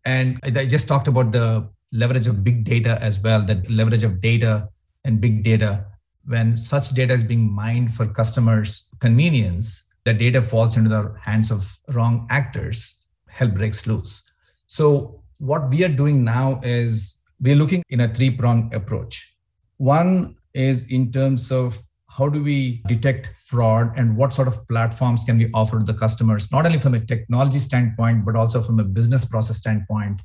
And 0.05 0.39
I 0.43 0.65
just 0.65 0.87
talked 0.87 1.07
about 1.07 1.31
the 1.31 1.69
leverage 1.91 2.27
of 2.27 2.43
big 2.43 2.63
data 2.63 2.97
as 3.01 3.19
well, 3.19 3.45
that 3.45 3.69
leverage 3.69 4.03
of 4.03 4.21
data 4.21 4.69
and 5.03 5.21
big 5.21 5.43
data. 5.43 5.85
When 6.25 6.55
such 6.55 6.89
data 6.89 7.13
is 7.13 7.23
being 7.23 7.51
mined 7.51 7.93
for 7.93 8.05
customers' 8.07 8.89
convenience, 8.99 9.89
the 10.03 10.13
data 10.13 10.41
falls 10.41 10.77
into 10.77 10.89
the 10.89 11.15
hands 11.19 11.51
of 11.51 11.77
wrong 11.89 12.27
actors, 12.29 13.05
hell 13.27 13.47
breaks 13.47 13.85
loose. 13.85 14.23
So 14.67 15.23
what 15.39 15.69
we 15.69 15.83
are 15.83 15.89
doing 15.89 16.23
now 16.23 16.59
is 16.63 17.21
we're 17.39 17.55
looking 17.55 17.83
in 17.89 18.01
a 18.01 18.07
three-pronged 18.07 18.73
approach. 18.73 19.35
One 19.77 20.35
is 20.53 20.87
in 20.91 21.11
terms 21.11 21.51
of 21.51 21.77
how 22.17 22.27
do 22.27 22.43
we 22.43 22.81
detect 22.87 23.29
fraud 23.39 23.97
and 23.97 24.17
what 24.17 24.33
sort 24.33 24.47
of 24.47 24.67
platforms 24.67 25.23
can 25.23 25.37
we 25.37 25.49
offer 25.53 25.79
to 25.79 25.85
the 25.85 25.93
customers 25.93 26.51
not 26.51 26.65
only 26.65 26.79
from 26.79 26.93
a 26.93 26.99
technology 26.99 27.59
standpoint 27.59 28.25
but 28.25 28.35
also 28.35 28.61
from 28.61 28.79
a 28.79 28.83
business 28.83 29.23
process 29.23 29.57
standpoint 29.57 30.21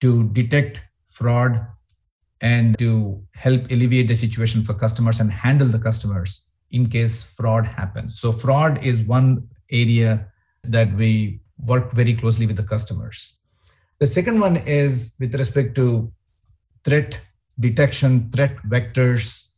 to 0.00 0.28
detect 0.30 0.82
fraud 1.10 1.66
and 2.40 2.76
to 2.78 3.22
help 3.32 3.70
alleviate 3.70 4.08
the 4.08 4.14
situation 4.16 4.64
for 4.64 4.74
customers 4.74 5.20
and 5.20 5.30
handle 5.30 5.68
the 5.68 5.78
customers 5.78 6.50
in 6.72 6.88
case 6.88 7.22
fraud 7.22 7.64
happens? 7.64 8.18
So 8.18 8.32
fraud 8.32 8.82
is 8.84 9.02
one 9.02 9.48
area 9.70 10.26
that 10.64 10.94
we 10.96 11.40
work 11.64 11.92
very 11.92 12.14
closely 12.14 12.46
with 12.46 12.56
the 12.56 12.64
customers. 12.64 13.38
The 14.00 14.06
second 14.06 14.40
one 14.40 14.56
is 14.56 15.14
with 15.20 15.34
respect 15.36 15.76
to 15.76 16.12
threat 16.84 17.20
detection 17.60 18.30
threat 18.30 18.56
vectors 18.66 19.53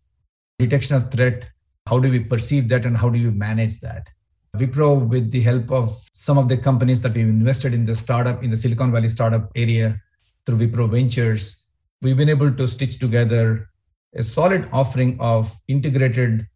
detection 0.59 0.97
of 0.97 1.11
threat 1.11 1.47
how 1.87 2.01
do 2.01 2.11
we 2.11 2.19
perceive 2.19 2.69
that 2.69 2.85
and 2.85 2.97
how 2.97 3.09
do 3.09 3.19
you 3.19 3.31
manage 3.31 3.81
that? 3.81 4.09
Wipro 4.57 5.07
with 5.07 5.31
the 5.31 5.41
help 5.41 5.71
of 5.71 5.97
some 6.13 6.39
of 6.39 6.49
the 6.49 6.57
companies 6.57 7.01
that 7.03 7.15
we've 7.15 7.29
invested 7.29 7.75
in 7.75 7.87
the 7.87 7.95
startup 7.95 8.43
in 8.43 8.51
the 8.51 8.57
silicon 8.57 8.91
valley 8.91 9.09
startup 9.09 9.51
area 9.55 10.01
through 10.45 10.57
wipro 10.57 10.91
ventures 10.91 11.69
we've 12.03 12.17
been 12.17 12.29
able 12.29 12.51
to 12.53 12.67
stitch 12.67 12.99
together 12.99 13.69
a 14.15 14.23
solid 14.23 14.69
offering 14.73 15.17
of 15.21 15.53
integrated 15.69 16.47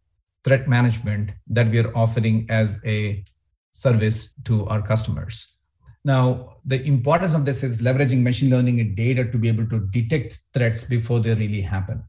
threat 0.43 0.67
management 0.67 1.31
that 1.47 1.69
we 1.69 1.79
are 1.79 1.95
offering 1.95 2.45
as 2.49 2.81
a 2.85 3.23
service 3.71 4.33
to 4.43 4.65
our 4.65 4.81
customers. 4.81 5.57
Now 6.03 6.57
the 6.65 6.83
importance 6.85 7.35
of 7.35 7.45
this 7.45 7.63
is 7.63 7.81
leveraging 7.81 8.23
machine 8.23 8.49
learning 8.49 8.79
and 8.79 8.95
data 8.95 9.23
to 9.25 9.37
be 9.37 9.47
able 9.47 9.67
to 9.67 9.87
detect 9.91 10.39
threats 10.53 10.83
before 10.83 11.19
they 11.19 11.35
really 11.35 11.61
happen 11.61 12.03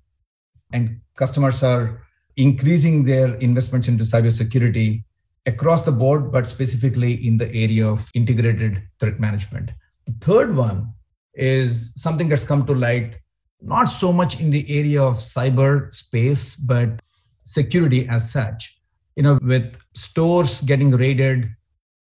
and 0.73 1.01
customers 1.17 1.63
are 1.63 2.03
increasing 2.37 3.05
their 3.05 3.35
investments 3.37 3.89
into 3.89 4.05
cybersecurity 4.05 5.05
across 5.47 5.85
the 5.85 5.93
board, 5.93 6.33
but 6.33 6.47
specifically 6.47 7.27
in 7.27 7.37
the 7.37 7.53
area 7.55 7.87
of 7.87 8.11
integrated 8.15 8.83
threat 9.01 9.21
management. 9.21 9.71
The 10.07 10.15
third 10.21 10.55
one 10.55 10.93
is 11.35 11.93
something 11.95 12.29
that's 12.29 12.45
come 12.45 12.67
to 12.67 12.75
light 12.75 13.17
not 13.61 13.85
so 13.85 14.13
much 14.13 14.41
in 14.41 14.51
the 14.51 14.67
area 14.69 15.01
of 15.03 15.17
cyber 15.17 15.93
space, 15.95 16.57
but 16.57 17.01
security 17.45 18.09
as 18.09 18.31
such. 18.31 18.81
You 19.17 19.23
know, 19.23 19.39
with 19.43 19.77
stores 19.95 20.63
getting 20.63 20.91
raided, 20.91 21.49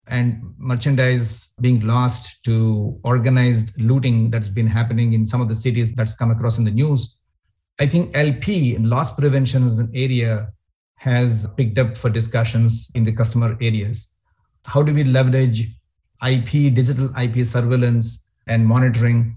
and 0.08 0.42
merchandise 0.58 1.50
being 1.60 1.80
lost 1.80 2.44
to 2.44 2.98
organized 3.04 3.80
looting 3.80 4.30
that's 4.30 4.48
been 4.48 4.66
happening 4.66 5.12
in 5.12 5.24
some 5.24 5.40
of 5.40 5.48
the 5.48 5.54
cities 5.54 5.92
that's 5.92 6.14
come 6.14 6.30
across 6.30 6.58
in 6.58 6.64
the 6.64 6.70
news. 6.70 7.16
I 7.82 7.86
think 7.88 8.16
LP, 8.16 8.76
and 8.76 8.86
loss 8.86 9.12
prevention, 9.12 9.64
is 9.64 9.80
an 9.80 9.90
area 9.92 10.52
has 10.98 11.48
picked 11.56 11.80
up 11.80 11.98
for 11.98 12.08
discussions 12.08 12.92
in 12.94 13.02
the 13.02 13.10
customer 13.10 13.58
areas. 13.60 14.18
How 14.64 14.84
do 14.84 14.94
we 14.94 15.02
leverage 15.02 15.68
IP, 16.24 16.72
digital 16.72 17.10
IP 17.18 17.44
surveillance 17.44 18.34
and 18.46 18.64
monitoring 18.64 19.36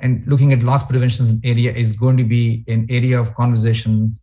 and 0.00 0.24
looking 0.28 0.52
at 0.52 0.62
loss 0.62 0.86
prevention 0.86 1.24
as 1.24 1.32
an 1.32 1.40
area 1.42 1.72
is 1.72 1.90
going 1.90 2.16
to 2.16 2.22
be 2.22 2.64
an 2.68 2.86
area 2.90 3.20
of 3.20 3.34
conversation 3.34 4.16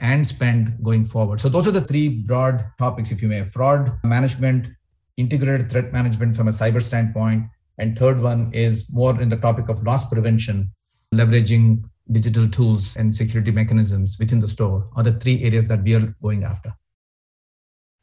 and 0.00 0.26
spend 0.26 0.76
going 0.82 1.04
forward. 1.04 1.40
So 1.40 1.48
those 1.48 1.68
are 1.68 1.70
the 1.70 1.82
three 1.82 2.08
broad 2.08 2.66
topics, 2.80 3.12
if 3.12 3.22
you 3.22 3.28
may. 3.28 3.44
Fraud 3.44 3.96
management, 4.02 4.66
integrated 5.16 5.70
threat 5.70 5.92
management 5.92 6.34
from 6.34 6.48
a 6.48 6.50
cyber 6.50 6.82
standpoint. 6.82 7.44
And 7.78 7.96
third 7.96 8.20
one 8.20 8.50
is 8.52 8.92
more 8.92 9.22
in 9.22 9.28
the 9.28 9.36
topic 9.36 9.68
of 9.68 9.84
loss 9.84 10.04
prevention, 10.08 10.72
leveraging 11.14 11.84
digital 12.12 12.48
tools 12.48 12.96
and 12.96 13.14
security 13.14 13.50
mechanisms 13.50 14.16
within 14.18 14.40
the 14.40 14.48
store 14.48 14.88
are 14.96 15.02
the 15.02 15.12
three 15.12 15.42
areas 15.42 15.68
that 15.68 15.82
we 15.82 15.94
are 15.94 16.14
going 16.22 16.44
after. 16.44 16.74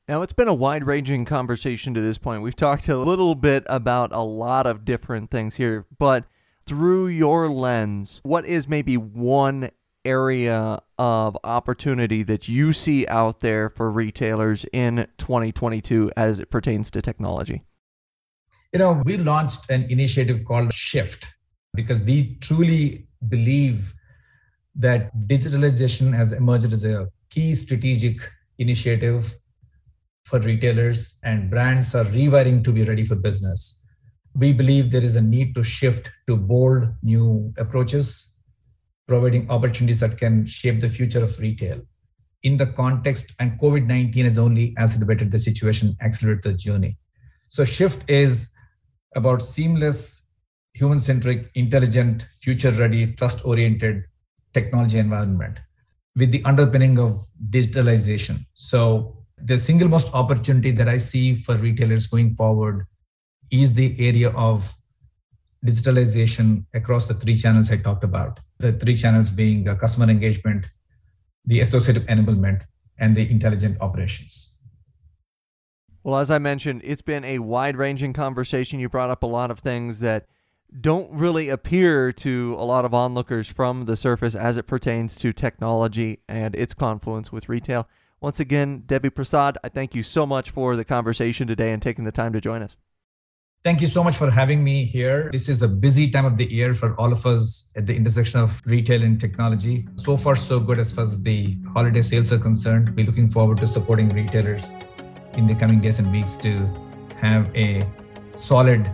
Now, 0.07 0.23
it's 0.23 0.33
been 0.33 0.47
a 0.47 0.53
wide 0.53 0.83
ranging 0.83 1.25
conversation 1.25 1.93
to 1.93 2.01
this 2.01 2.17
point. 2.17 2.41
We've 2.41 2.55
talked 2.55 2.89
a 2.89 2.97
little 2.97 3.35
bit 3.35 3.63
about 3.67 4.11
a 4.11 4.21
lot 4.21 4.65
of 4.65 4.83
different 4.83 5.29
things 5.29 5.55
here, 5.55 5.85
but 5.97 6.25
through 6.65 7.07
your 7.07 7.49
lens, 7.49 8.19
what 8.23 8.45
is 8.45 8.67
maybe 8.67 8.97
one 8.97 9.69
area 10.03 10.81
of 10.97 11.37
opportunity 11.43 12.23
that 12.23 12.47
you 12.47 12.73
see 12.73 13.07
out 13.07 13.39
there 13.41 13.69
for 13.69 13.91
retailers 13.91 14.65
in 14.73 15.07
2022 15.17 16.11
as 16.17 16.39
it 16.39 16.49
pertains 16.49 16.91
to 16.91 17.01
technology? 17.01 17.63
You 18.73 18.79
know, 18.79 19.01
we 19.05 19.17
launched 19.17 19.69
an 19.69 19.83
initiative 19.89 20.43
called 20.45 20.73
Shift 20.73 21.25
because 21.73 22.01
we 22.01 22.35
truly 22.41 23.07
believe 23.27 23.93
that 24.75 25.15
digitalization 25.27 26.13
has 26.13 26.31
emerged 26.31 26.73
as 26.73 26.85
a 26.85 27.09
key 27.29 27.53
strategic 27.55 28.17
initiative 28.57 29.35
for 30.25 30.39
retailers 30.39 31.19
and 31.23 31.49
brands 31.49 31.93
are 31.95 32.05
rewiring 32.05 32.63
to 32.63 32.71
be 32.71 32.83
ready 32.83 33.03
for 33.03 33.15
business. 33.15 33.85
We 34.35 34.53
believe 34.53 34.91
there 34.91 35.03
is 35.03 35.15
a 35.15 35.21
need 35.21 35.55
to 35.55 35.63
shift 35.63 36.09
to 36.27 36.37
bold 36.37 36.87
new 37.03 37.53
approaches 37.57 38.31
providing 39.11 39.49
opportunities 39.49 39.99
that 39.99 40.17
can 40.17 40.45
shape 40.45 40.79
the 40.79 40.87
future 40.87 41.21
of 41.21 41.37
retail. 41.39 41.81
In 42.43 42.55
the 42.55 42.67
context, 42.67 43.33
and 43.39 43.59
COVID 43.59 43.85
19 43.85 44.25
has 44.25 44.37
only 44.37 44.67
exacerbated 44.69 45.31
the 45.31 45.39
situation, 45.39 45.97
accelerated 46.01 46.43
the 46.43 46.53
journey. 46.53 46.97
So, 47.49 47.65
Shift 47.65 48.09
is 48.09 48.53
about 49.15 49.41
seamless, 49.41 50.20
human 50.81 50.99
centric, 50.99 51.51
intelligent, 51.53 52.25
future 52.41 52.71
ready, 52.71 53.13
trust 53.13 53.45
oriented 53.45 54.03
technology 54.53 54.97
environment 54.97 55.59
with 56.15 56.31
the 56.31 56.43
underpinning 56.43 56.97
of 56.97 57.23
digitalization. 57.49 58.45
So, 58.55 59.17
the 59.37 59.57
single 59.57 59.87
most 59.87 60.13
opportunity 60.13 60.71
that 60.71 60.87
I 60.87 60.97
see 60.97 61.35
for 61.35 61.55
retailers 61.55 62.07
going 62.07 62.35
forward 62.35 62.85
is 63.51 63.73
the 63.73 63.95
area 64.07 64.29
of 64.31 64.73
digitalization 65.65 66.65
across 66.73 67.07
the 67.07 67.13
three 67.13 67.35
channels 67.35 67.71
I 67.71 67.77
talked 67.77 68.03
about. 68.03 68.39
The 68.59 68.73
three 68.73 68.95
channels 68.95 69.29
being 69.29 69.67
uh, 69.67 69.75
customer 69.75 70.09
engagement, 70.09 70.67
the 71.45 71.59
associative 71.59 72.03
enablement, 72.03 72.61
and 72.99 73.15
the 73.15 73.29
intelligent 73.29 73.77
operations. 73.81 74.59
Well, 76.03 76.19
as 76.19 76.31
I 76.31 76.39
mentioned, 76.39 76.81
it's 76.83 77.03
been 77.03 77.23
a 77.23 77.39
wide 77.39 77.77
ranging 77.77 78.13
conversation. 78.13 78.79
You 78.79 78.89
brought 78.89 79.11
up 79.11 79.23
a 79.23 79.27
lot 79.27 79.51
of 79.51 79.59
things 79.59 79.99
that 79.99 80.25
don't 80.79 81.11
really 81.11 81.49
appear 81.49 82.11
to 82.11 82.55
a 82.57 82.63
lot 82.63 82.85
of 82.85 82.93
onlookers 82.93 83.49
from 83.49 83.85
the 83.85 83.97
surface 83.97 84.35
as 84.35 84.57
it 84.57 84.67
pertains 84.67 85.17
to 85.17 85.33
technology 85.33 86.19
and 86.29 86.55
its 86.55 86.73
confluence 86.73 87.31
with 87.31 87.49
retail. 87.49 87.87
Once 88.21 88.39
again, 88.39 88.83
Devi 88.85 89.09
Prasad, 89.09 89.57
I 89.63 89.69
thank 89.69 89.95
you 89.95 90.03
so 90.03 90.25
much 90.25 90.49
for 90.49 90.75
the 90.75 90.85
conversation 90.85 91.47
today 91.47 91.71
and 91.71 91.81
taking 91.81 92.05
the 92.05 92.11
time 92.11 92.31
to 92.33 92.39
join 92.39 92.61
us. 92.61 92.77
Thank 93.63 93.81
you 93.81 93.87
so 93.87 94.03
much 94.03 94.15
for 94.15 94.31
having 94.31 94.63
me 94.63 94.85
here. 94.85 95.29
This 95.31 95.47
is 95.47 95.61
a 95.61 95.67
busy 95.67 96.09
time 96.09 96.25
of 96.25 96.35
the 96.35 96.45
year 96.45 96.73
for 96.73 96.95
all 96.99 97.11
of 97.11 97.25
us 97.25 97.69
at 97.75 97.85
the 97.85 97.95
intersection 97.95 98.39
of 98.39 98.59
retail 98.65 99.03
and 99.03 99.19
technology. 99.19 99.87
So 99.95 100.17
far, 100.17 100.35
so 100.35 100.59
good 100.59 100.79
as 100.79 100.93
far 100.93 101.03
as 101.03 101.21
the 101.21 101.57
holiday 101.71 102.01
sales 102.01 102.31
are 102.31 102.39
concerned. 102.39 102.95
We're 102.95 103.05
looking 103.05 103.29
forward 103.29 103.57
to 103.57 103.67
supporting 103.67 104.09
retailers 104.09 104.71
in 105.33 105.45
the 105.45 105.53
coming 105.53 105.79
days 105.79 105.99
and 105.99 106.11
weeks 106.11 106.37
to 106.37 106.51
have 107.17 107.55
a 107.55 107.87
solid 108.35 108.89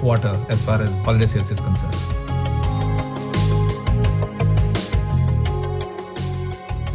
quarter 0.00 0.34
as 0.48 0.64
far 0.64 0.80
as 0.82 1.04
holiday 1.04 1.26
sales 1.26 1.50
is 1.50 1.60
concerned. 1.60 1.94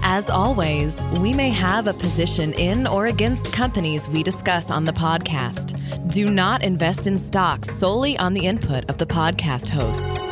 As 0.01 0.30
always, 0.30 1.01
we 1.20 1.34
may 1.34 1.49
have 1.49 1.88
a 1.88 1.93
position 1.93 2.53
in 2.53 2.88
or 2.88 3.08
against 3.08 3.51
companies 3.51 4.08
we 4.08 4.24
discuss 4.24 4.72
on 4.72 4.86
the 4.86 4.93
podcast. 4.93 5.76
Do 6.10 6.30
not 6.30 6.64
invest 6.64 7.06
in 7.06 7.18
stocks 7.18 7.70
solely 7.70 8.18
on 8.18 8.34
the 8.34 8.45
input 8.45 8.89
of 8.89 8.97
the 8.97 9.06
podcast 9.06 9.70
hosts. 9.70 10.32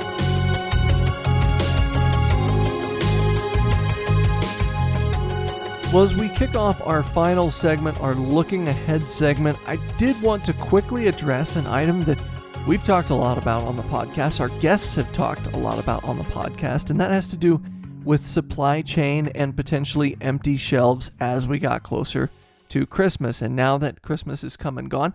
Well, 5.94 6.02
as 6.02 6.16
we 6.16 6.30
kick 6.30 6.56
off 6.56 6.82
our 6.88 7.04
final 7.04 7.52
segment, 7.52 8.02
our 8.02 8.16
looking 8.16 8.68
ahead 8.68 9.08
segment, 9.08 9.60
I 9.68 9.76
did 9.98 10.20
want 10.24 10.44
to 10.46 10.54
quickly 10.54 11.08
address 11.08 11.56
an 11.56 11.68
item 11.68 12.02
that 12.06 12.18
we've 12.66 12.84
talked 12.84 13.10
a 13.10 13.16
lot 13.16 13.38
about 13.38 13.64
on 13.64 13.76
the 13.76 13.84
podcast. 13.84 14.40
Our 14.40 14.48
guests 14.60 14.96
have 14.96 15.12
talked 15.12 15.48
a 15.48 15.58
lot 15.58 15.80
about 15.80 16.04
on 16.06 16.18
the 16.18 16.24
podcast, 16.24 16.90
and 16.90 17.00
that 17.00 17.12
has 17.12 17.28
to 17.30 17.38
do 17.38 17.62
with 18.06 18.24
supply 18.24 18.82
chain 18.82 19.28
and 19.36 19.56
potentially 19.56 20.16
empty 20.22 20.56
shelves 20.56 21.12
as 21.20 21.48
we 21.48 21.60
got 21.60 21.84
closer 21.84 22.30
to 22.70 22.86
Christmas. 22.86 23.42
And 23.42 23.56
now 23.56 23.78
that 23.80 24.02
Christmas 24.02 24.44
is 24.44 24.56
come 24.56 24.78
and 24.78 24.90
gone, 24.90 25.14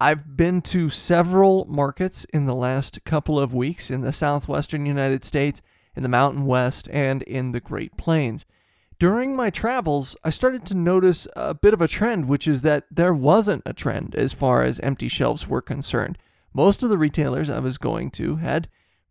I've 0.00 0.36
been 0.36 0.62
to 0.62 0.88
several 0.88 1.64
markets 1.64 2.24
in 2.32 2.46
the 2.46 2.54
last 2.54 3.04
couple 3.04 3.40
of 3.40 3.54
weeks 3.54 3.90
in 3.90 4.02
the 4.02 4.12
southwestern 4.12 4.86
United 4.86 5.24
States, 5.24 5.62
in 5.96 6.02
the 6.02 6.08
Mountain 6.08 6.46
West, 6.46 6.88
and 6.92 7.22
in 7.22 7.50
the 7.52 7.60
Great 7.60 7.96
Plains. 7.96 8.46
During 8.98 9.34
my 9.34 9.50
travels, 9.50 10.16
I 10.22 10.30
started 10.30 10.64
to 10.66 10.74
notice 10.74 11.26
a 11.34 11.54
bit 11.54 11.74
of 11.74 11.80
a 11.80 11.88
trend, 11.88 12.28
which 12.28 12.46
is 12.46 12.62
that 12.62 12.84
there 12.90 13.14
wasn't 13.14 13.62
a 13.66 13.72
trend 13.72 14.14
as 14.14 14.32
far 14.32 14.62
as 14.62 14.80
empty 14.80 15.08
shelves 15.08 15.48
were 15.48 15.62
concerned. 15.62 16.16
Most 16.56 16.82
of 16.82 16.88
the 16.88 16.96
retailers 16.96 17.50
I 17.50 17.58
was 17.58 17.76
going 17.76 18.10
to 18.12 18.36
had 18.36 18.70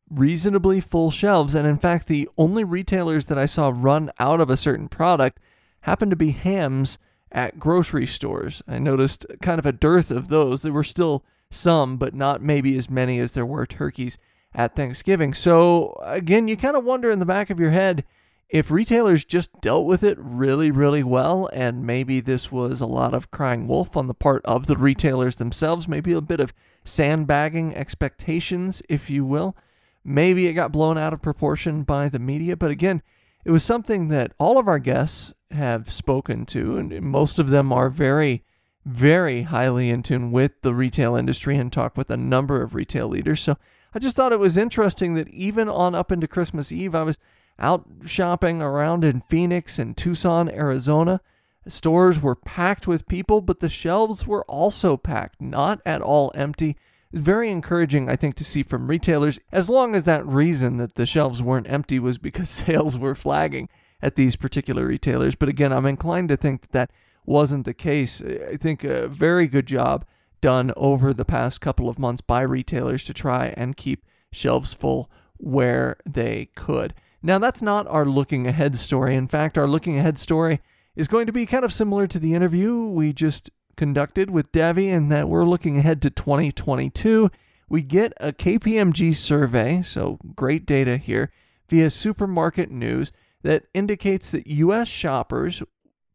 reasonably 0.10 0.82
full 0.82 1.12
shelves. 1.12 1.54
And 1.54 1.68
in 1.68 1.78
fact, 1.78 2.08
the 2.08 2.28
only 2.40 2.64
retailers 2.64 3.28
that 3.28 3.38
I 3.38 3.46
saw 3.46 3.72
run 3.72 4.10
out 4.20 4.42
of 4.42 4.50
a 4.50 4.58
certain 4.58 4.90
product 4.90 5.40
happened 5.82 6.10
to 6.10 6.16
be 6.16 6.32
hams 6.32 6.98
at 7.32 7.60
grocery 7.60 8.08
stores. 8.08 8.64
I 8.68 8.80
noticed 8.80 9.28
kind 9.44 9.60
of 9.60 9.66
a 9.68 9.72
dearth 9.72 10.10
of 10.10 10.30
those. 10.30 10.64
There 10.64 10.74
were 10.74 10.84
still 10.84 11.24
some, 11.52 11.98
but 11.98 12.16
not 12.16 12.42
maybe 12.42 12.76
as 12.80 12.90
many 12.90 13.20
as 13.20 13.36
there 13.36 13.46
were 13.46 13.68
turkeys 13.68 14.18
at 14.56 14.76
Thanksgiving. 14.76 15.36
So 15.36 16.02
again, 16.02 16.48
you 16.48 16.58
kind 16.58 16.76
of 16.76 16.84
wonder 16.84 17.12
in 17.12 17.20
the 17.20 17.26
back 17.26 17.52
of 17.52 17.60
your 17.60 17.70
head 17.70 18.06
if 18.50 18.72
retailers 18.72 19.24
just 19.24 19.62
dealt 19.62 19.86
with 19.86 20.04
it 20.04 20.18
really, 20.20 20.72
really 20.72 21.04
well, 21.04 21.48
and 21.54 21.86
maybe 21.86 22.22
this 22.22 22.52
was 22.52 22.82
a 22.82 22.88
lot 22.88 23.14
of 23.14 23.30
crying 23.30 23.68
wolf 23.68 23.96
on 23.96 24.08
the 24.08 24.16
part 24.16 24.44
of 24.46 24.66
the 24.66 24.78
retailers 24.78 25.36
themselves, 25.36 25.88
maybe 25.88 26.12
a 26.12 26.22
bit 26.22 26.40
of 26.40 26.52
sandbagging 26.86 27.76
expectations, 27.76 28.82
if 28.88 29.10
you 29.10 29.26
will. 29.26 29.58
Maybe 30.04 30.48
it 30.48 30.54
got 30.54 30.72
blown 30.72 30.98
out 30.98 31.14
of 31.14 31.22
proportion 31.22 31.84
by 31.84 32.10
the 32.10 32.20
media, 32.20 32.56
but 32.56 32.72
again, 32.72 33.02
it 33.44 33.52
was 33.52 33.64
something 33.64 34.08
that 34.10 34.34
all 34.40 34.58
of 34.58 34.68
our 34.68 34.80
guests 34.80 35.34
have 35.52 35.92
spoken 35.92 36.46
to, 36.48 36.78
and 36.78 37.02
most 37.02 37.40
of 37.40 37.50
them 37.50 37.74
are 37.74 37.90
very, 37.90 38.44
very 38.86 39.44
highly 39.44 39.90
in 39.90 40.04
tune 40.04 40.32
with 40.32 40.62
the 40.62 40.74
retail 40.74 41.16
industry 41.16 41.58
and 41.58 41.72
talk 41.72 41.98
with 41.98 42.10
a 42.10 42.18
number 42.18 42.62
of 42.62 42.76
retail 42.76 43.08
leaders. 43.08 43.42
So 43.42 43.58
I 43.94 44.00
just 44.00 44.16
thought 44.16 44.34
it 44.34 44.40
was 44.40 44.58
interesting 44.58 45.14
that 45.16 45.30
even 45.30 45.70
on 45.70 45.96
up 45.96 46.12
into 46.12 46.28
Christmas 46.28 46.72
Eve, 46.72 46.96
I 46.96 47.04
was 47.04 47.18
out 47.58 47.86
shopping 48.06 48.62
around 48.62 49.04
in 49.04 49.22
Phoenix 49.30 49.80
and 49.80 49.96
Tucson, 49.96 50.50
Arizona. 50.50 51.22
Stores 51.68 52.22
were 52.22 52.36
packed 52.36 52.88
with 52.88 53.08
people, 53.08 53.42
but 53.42 53.60
the 53.60 53.70
shelves 53.70 54.28
were 54.28 54.46
also 54.46 54.98
packed, 54.98 55.42
not 55.42 55.82
at 55.86 56.02
all 56.02 56.32
empty 56.36 56.76
very 57.16 57.50
encouraging, 57.50 58.10
I 58.10 58.18
think, 58.18 58.36
to 58.36 58.46
see 58.46 58.62
from 58.62 58.88
retailers, 58.88 59.40
as 59.52 59.70
long 59.70 59.96
as 59.96 60.04
that 60.04 60.26
reason 60.26 60.78
that 60.78 60.96
the 60.96 61.06
shelves 61.06 61.42
weren't 61.42 61.70
empty 61.70 61.98
was 61.98 62.18
because 62.18 62.50
sales 62.66 62.98
were 62.98 63.16
flagging 63.16 63.70
at 64.02 64.16
these 64.16 64.36
particular 64.36 64.86
retailers. 64.86 65.36
But 65.36 65.50
again, 65.50 65.72
I'm 65.72 65.86
inclined 65.86 66.30
to 66.30 66.38
think 66.38 66.62
that 66.62 66.72
that 66.72 66.92
wasn't 67.26 67.66
the 67.66 67.74
case. 67.74 68.22
I 68.22 68.58
think 68.58 68.84
a 68.84 69.08
very 69.08 69.48
good 69.48 69.66
job 69.66 70.06
done 70.42 70.74
over 70.76 71.14
the 71.14 71.26
past 71.26 71.62
couple 71.62 71.90
of 71.90 71.98
months 71.98 72.22
by 72.22 72.42
retailers 72.42 73.04
to 73.06 73.14
try 73.14 73.54
and 73.58 73.78
keep 73.78 74.06
shelves 74.32 74.74
full 74.74 75.10
where 75.38 75.98
they 76.06 76.50
could. 76.56 76.94
Now, 77.24 77.40
that's 77.40 77.62
not 77.62 77.88
our 77.88 78.06
looking 78.06 78.46
ahead 78.46 78.76
story. 78.76 79.16
In 79.16 79.28
fact, 79.28 79.58
our 79.58 79.68
looking 79.68 79.98
ahead 79.98 80.20
story 80.20 80.60
is 80.96 81.08
going 81.08 81.26
to 81.28 81.34
be 81.34 81.46
kind 81.46 81.66
of 81.66 81.74
similar 81.74 82.08
to 82.08 82.20
the 82.20 82.34
interview 82.34 82.86
we 82.86 83.14
just 83.14 83.50
conducted 83.76 84.30
with 84.30 84.52
Devi 84.52 84.90
and 84.90 85.12
that 85.12 85.28
we're 85.28 85.46
looking 85.46 85.78
ahead 85.78 86.02
to 86.02 86.10
2022. 86.10 87.30
We 87.68 87.82
get 87.82 88.14
a 88.18 88.32
KPMG 88.32 89.16
survey, 89.16 89.82
so 89.82 90.20
great 90.36 90.66
data 90.66 90.98
here, 90.98 91.32
via 91.70 91.90
Supermarket 91.90 92.72
News 92.72 93.12
that 93.42 93.66
indicates 93.74 94.32
that 94.32 94.48
US 94.48 94.88
shoppers 94.88 95.62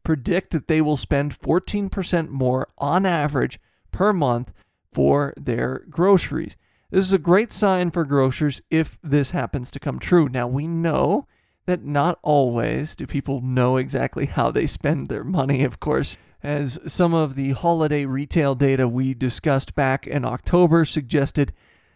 predict 0.03 0.51
that 0.51 0.67
they 0.67 0.81
will 0.81 0.97
spend 0.97 1.39
14% 1.39 2.29
more 2.29 2.67
on 2.77 3.05
average 3.05 3.59
per 3.91 4.11
month 4.13 4.51
for 4.91 5.33
their 5.37 5.85
groceries. 5.89 6.57
This 6.89 7.05
is 7.05 7.13
a 7.13 7.19
great 7.19 7.53
sign 7.53 7.91
for 7.91 8.03
grocers 8.03 8.61
if 8.69 8.97
this 9.01 9.31
happens 9.31 9.71
to 9.71 9.79
come 9.79 9.99
true. 9.99 10.27
Now, 10.27 10.47
we 10.47 10.67
know 10.67 11.27
that 11.65 11.83
not 11.83 12.19
always 12.21 12.95
do 12.95 13.05
people 13.05 13.41
know 13.41 13.77
exactly 13.77 14.25
how 14.25 14.51
they 14.51 14.65
spend 14.65 15.07
their 15.07 15.23
money, 15.23 15.63
of 15.63 15.79
course, 15.79 16.17
as 16.43 16.79
some 16.87 17.13
of 17.13 17.35
the 17.35 17.51
holiday 17.51 18.05
retail 18.05 18.55
data 18.55 18.87
we 18.87 19.13
discussed 19.13 19.75
back 19.75 20.07
in 20.07 20.25
October 20.25 20.85
suggested 20.85 21.53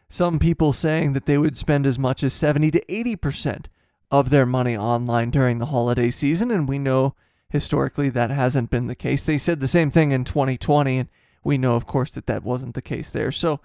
some 0.08 0.38
people 0.38 0.72
saying 0.72 1.14
that 1.14 1.26
they 1.26 1.38
would 1.38 1.58
spend 1.58 1.86
as 1.86 1.98
much 1.98 2.24
as 2.24 2.34
70 2.34 2.72
to 2.72 2.86
80% 2.86 3.66
of 4.12 4.30
their 4.30 4.46
money 4.46 4.78
online 4.78 5.32
during 5.32 5.58
the 5.58 5.66
holiday 5.68 6.12
season, 6.12 6.52
and 6.52 6.70
we 6.70 6.78
know 6.78 7.16
historically 7.50 8.10
that 8.10 8.30
hasn't 8.30 8.70
been 8.70 8.88
the 8.88 8.96
case. 8.96 9.26
They 9.26 9.38
said 9.38 9.60
the 9.60 9.68
same 9.68 9.90
thing 9.90 10.12
in 10.12 10.24
2020, 10.24 11.00
and 11.00 11.10
we 11.44 11.58
know, 11.58 11.76
of 11.76 11.88
course, 11.88 12.12
that 12.12 12.28
that 12.28 12.44
wasn't 12.44 12.76
the 12.76 12.82
case 12.82 13.10
there. 13.12 13.32
So, 13.32 13.60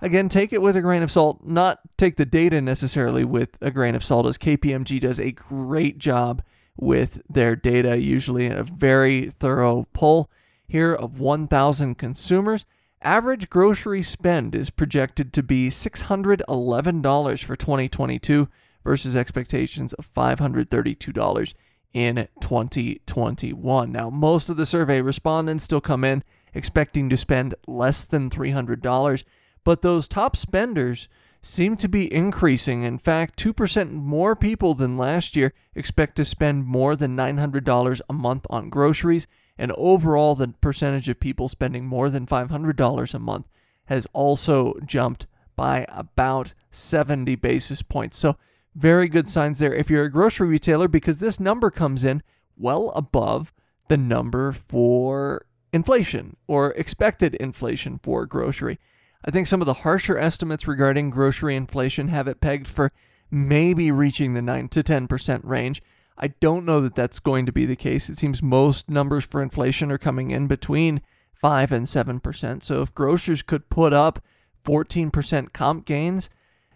again, 0.00 0.28
take 0.28 0.52
it 0.52 0.62
with 0.62 0.76
a 0.76 0.80
grain 0.80 1.02
of 1.02 1.10
salt, 1.10 1.44
not 1.44 1.80
take 1.96 2.16
the 2.16 2.26
data 2.26 2.60
necessarily 2.60 3.24
with 3.24 3.56
a 3.60 3.70
grain 3.70 3.94
of 3.94 4.04
salt, 4.04 4.26
as 4.26 4.38
KPMG 4.38 5.00
does 5.00 5.20
a 5.20 5.32
great 5.32 5.98
job 5.98 6.42
with 6.76 7.22
their 7.28 7.56
data, 7.56 7.98
usually 7.98 8.46
a 8.46 8.62
very 8.62 9.30
thorough 9.30 9.86
poll 9.92 10.30
here 10.66 10.92
of 10.92 11.18
1,000 11.18 11.96
consumers. 11.96 12.64
Average 13.02 13.50
grocery 13.50 14.02
spend 14.02 14.54
is 14.54 14.70
projected 14.70 15.32
to 15.32 15.42
be 15.42 15.68
$611 15.68 17.44
for 17.44 17.56
2022 17.56 18.48
versus 18.84 19.16
expectations 19.16 19.92
of 19.94 20.12
$532 20.12 21.54
in 21.92 22.28
2021. 22.40 23.92
Now, 23.92 24.10
most 24.10 24.48
of 24.48 24.56
the 24.56 24.66
survey 24.66 25.00
respondents 25.00 25.64
still 25.64 25.80
come 25.80 26.04
in 26.04 26.22
expecting 26.52 27.08
to 27.08 27.16
spend 27.16 27.54
less 27.66 28.06
than 28.06 28.28
$300, 28.28 29.24
but 29.66 29.82
those 29.82 30.06
top 30.06 30.36
spenders 30.36 31.08
seem 31.42 31.74
to 31.74 31.88
be 31.88 32.14
increasing. 32.14 32.84
In 32.84 32.98
fact, 32.98 33.36
2% 33.36 33.90
more 33.90 34.36
people 34.36 34.74
than 34.74 34.96
last 34.96 35.34
year 35.34 35.52
expect 35.74 36.14
to 36.16 36.24
spend 36.24 36.66
more 36.66 36.94
than 36.94 37.16
$900 37.16 38.00
a 38.08 38.12
month 38.12 38.46
on 38.48 38.70
groceries, 38.70 39.26
and 39.58 39.72
overall, 39.72 40.36
the 40.36 40.54
percentage 40.60 41.08
of 41.08 41.18
people 41.18 41.48
spending 41.48 41.84
more 41.84 42.10
than 42.10 42.26
$500 42.26 43.14
a 43.14 43.18
month 43.18 43.48
has 43.86 44.06
also 44.12 44.74
jumped 44.84 45.26
by 45.56 45.84
about 45.88 46.54
70 46.70 47.34
basis 47.34 47.82
points. 47.82 48.16
So, 48.16 48.36
very 48.76 49.08
good 49.08 49.28
signs 49.28 49.58
there 49.58 49.74
if 49.74 49.90
you're 49.90 50.04
a 50.04 50.10
grocery 50.12 50.46
retailer 50.46 50.86
because 50.86 51.18
this 51.18 51.40
number 51.40 51.72
comes 51.72 52.04
in 52.04 52.22
well 52.56 52.92
above 52.94 53.52
the 53.88 53.96
number 53.96 54.52
for 54.52 55.44
inflation 55.72 56.36
or 56.46 56.70
expected 56.74 57.34
inflation 57.34 57.98
for 58.00 58.26
grocery. 58.26 58.78
I 59.24 59.30
think 59.30 59.46
some 59.46 59.60
of 59.60 59.66
the 59.66 59.74
harsher 59.74 60.18
estimates 60.18 60.68
regarding 60.68 61.10
grocery 61.10 61.56
inflation 61.56 62.08
have 62.08 62.28
it 62.28 62.40
pegged 62.40 62.68
for 62.68 62.92
maybe 63.30 63.90
reaching 63.90 64.34
the 64.34 64.42
9 64.42 64.68
to 64.68 64.82
10% 64.82 65.40
range. 65.44 65.82
I 66.18 66.28
don't 66.28 66.64
know 66.64 66.80
that 66.80 66.94
that's 66.94 67.20
going 67.20 67.46
to 67.46 67.52
be 67.52 67.66
the 67.66 67.76
case. 67.76 68.08
It 68.08 68.16
seems 68.16 68.42
most 68.42 68.88
numbers 68.88 69.24
for 69.24 69.42
inflation 69.42 69.90
are 69.90 69.98
coming 69.98 70.30
in 70.30 70.46
between 70.46 71.02
5 71.34 71.72
and 71.72 71.86
7%. 71.86 72.62
So 72.62 72.82
if 72.82 72.94
grocers 72.94 73.42
could 73.42 73.68
put 73.68 73.92
up 73.92 74.22
14% 74.64 75.52
comp 75.52 75.84
gains, 75.84 76.30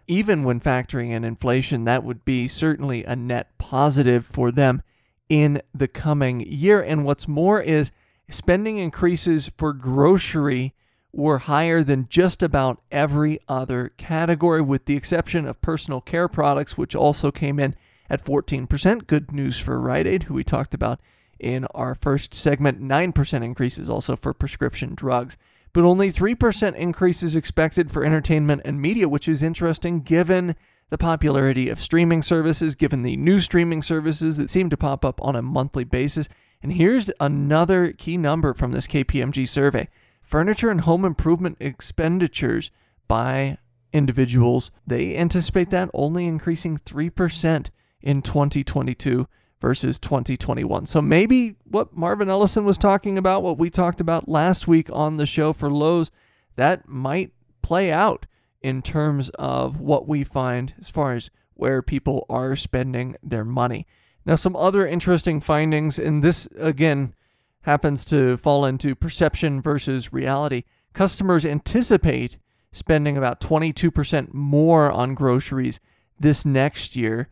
even 0.06 0.42
when 0.42 0.60
factoring 0.60 1.10
in 1.10 1.24
inflation, 1.24 1.84
that 1.84 2.04
would 2.04 2.24
be 2.24 2.48
certainly 2.48 3.04
a 3.04 3.14
net 3.14 3.56
positive 3.58 4.26
for 4.26 4.50
them 4.50 4.82
in 5.28 5.62
the 5.72 5.88
coming 5.88 6.40
year. 6.40 6.82
And 6.82 7.04
what's 7.04 7.28
more 7.28 7.62
is 7.62 7.92
spending 8.28 8.78
increases 8.78 9.50
for 9.56 9.72
grocery 9.72 10.74
were 11.12 11.38
higher 11.38 11.82
than 11.82 12.06
just 12.08 12.42
about 12.42 12.80
every 12.90 13.40
other 13.48 13.92
category, 13.96 14.60
with 14.60 14.84
the 14.86 14.96
exception 14.96 15.46
of 15.46 15.60
personal 15.60 16.00
care 16.00 16.28
products, 16.28 16.78
which 16.78 16.94
also 16.94 17.30
came 17.30 17.58
in 17.58 17.74
at 18.08 18.24
14%. 18.24 19.06
Good 19.06 19.32
news 19.32 19.58
for 19.58 19.80
Rite 19.80 20.06
Aid, 20.06 20.24
who 20.24 20.34
we 20.34 20.44
talked 20.44 20.74
about 20.74 21.00
in 21.38 21.64
our 21.74 21.94
first 21.94 22.34
segment. 22.34 22.80
9% 22.80 23.44
increases 23.44 23.88
also 23.90 24.14
for 24.14 24.32
prescription 24.32 24.94
drugs. 24.94 25.36
But 25.72 25.84
only 25.84 26.10
3% 26.10 26.74
increase 26.74 27.22
is 27.22 27.36
expected 27.36 27.90
for 27.90 28.04
entertainment 28.04 28.62
and 28.64 28.80
media, 28.80 29.08
which 29.08 29.28
is 29.28 29.42
interesting 29.42 30.00
given 30.00 30.56
the 30.90 30.98
popularity 30.98 31.68
of 31.68 31.80
streaming 31.80 32.22
services, 32.22 32.74
given 32.74 33.02
the 33.02 33.16
new 33.16 33.38
streaming 33.38 33.80
services 33.80 34.36
that 34.36 34.50
seem 34.50 34.68
to 34.70 34.76
pop 34.76 35.04
up 35.04 35.22
on 35.22 35.36
a 35.36 35.42
monthly 35.42 35.84
basis. 35.84 36.28
And 36.62 36.72
here's 36.72 37.10
another 37.20 37.92
key 37.92 38.16
number 38.16 38.52
from 38.52 38.72
this 38.72 38.88
KPMG 38.88 39.48
survey 39.48 39.88
furniture 40.30 40.70
and 40.70 40.82
home 40.82 41.04
improvement 41.04 41.56
expenditures 41.58 42.70
by 43.08 43.58
individuals, 43.92 44.70
they 44.86 45.16
anticipate 45.16 45.70
that 45.70 45.90
only 45.92 46.26
increasing 46.26 46.78
3% 46.78 47.70
in 48.00 48.22
2022 48.22 49.26
versus 49.60 49.98
2021. 49.98 50.86
So 50.86 51.02
maybe 51.02 51.56
what 51.64 51.96
Marvin 51.96 52.30
Ellison 52.30 52.64
was 52.64 52.78
talking 52.78 53.18
about, 53.18 53.42
what 53.42 53.58
we 53.58 53.70
talked 53.70 54.00
about 54.00 54.28
last 54.28 54.68
week 54.68 54.88
on 54.92 55.16
the 55.16 55.26
show 55.26 55.52
for 55.52 55.68
Lowe's, 55.68 56.12
that 56.54 56.88
might 56.88 57.32
play 57.60 57.90
out 57.90 58.26
in 58.62 58.82
terms 58.82 59.30
of 59.30 59.80
what 59.80 60.06
we 60.06 60.22
find 60.22 60.74
as 60.78 60.88
far 60.88 61.12
as 61.12 61.30
where 61.54 61.82
people 61.82 62.24
are 62.30 62.54
spending 62.54 63.16
their 63.20 63.44
money. 63.44 63.84
Now, 64.24 64.36
some 64.36 64.54
other 64.54 64.86
interesting 64.86 65.40
findings, 65.40 65.98
and 65.98 66.22
this 66.22 66.46
again 66.56 67.14
happens 67.62 68.04
to 68.06 68.36
fall 68.36 68.64
into 68.64 68.94
perception 68.94 69.60
versus 69.60 70.12
reality. 70.12 70.64
Customers 70.92 71.44
anticipate 71.44 72.38
spending 72.72 73.16
about 73.16 73.40
22% 73.40 74.32
more 74.32 74.90
on 74.90 75.14
groceries 75.14 75.80
this 76.18 76.44
next 76.44 76.96
year 76.96 77.28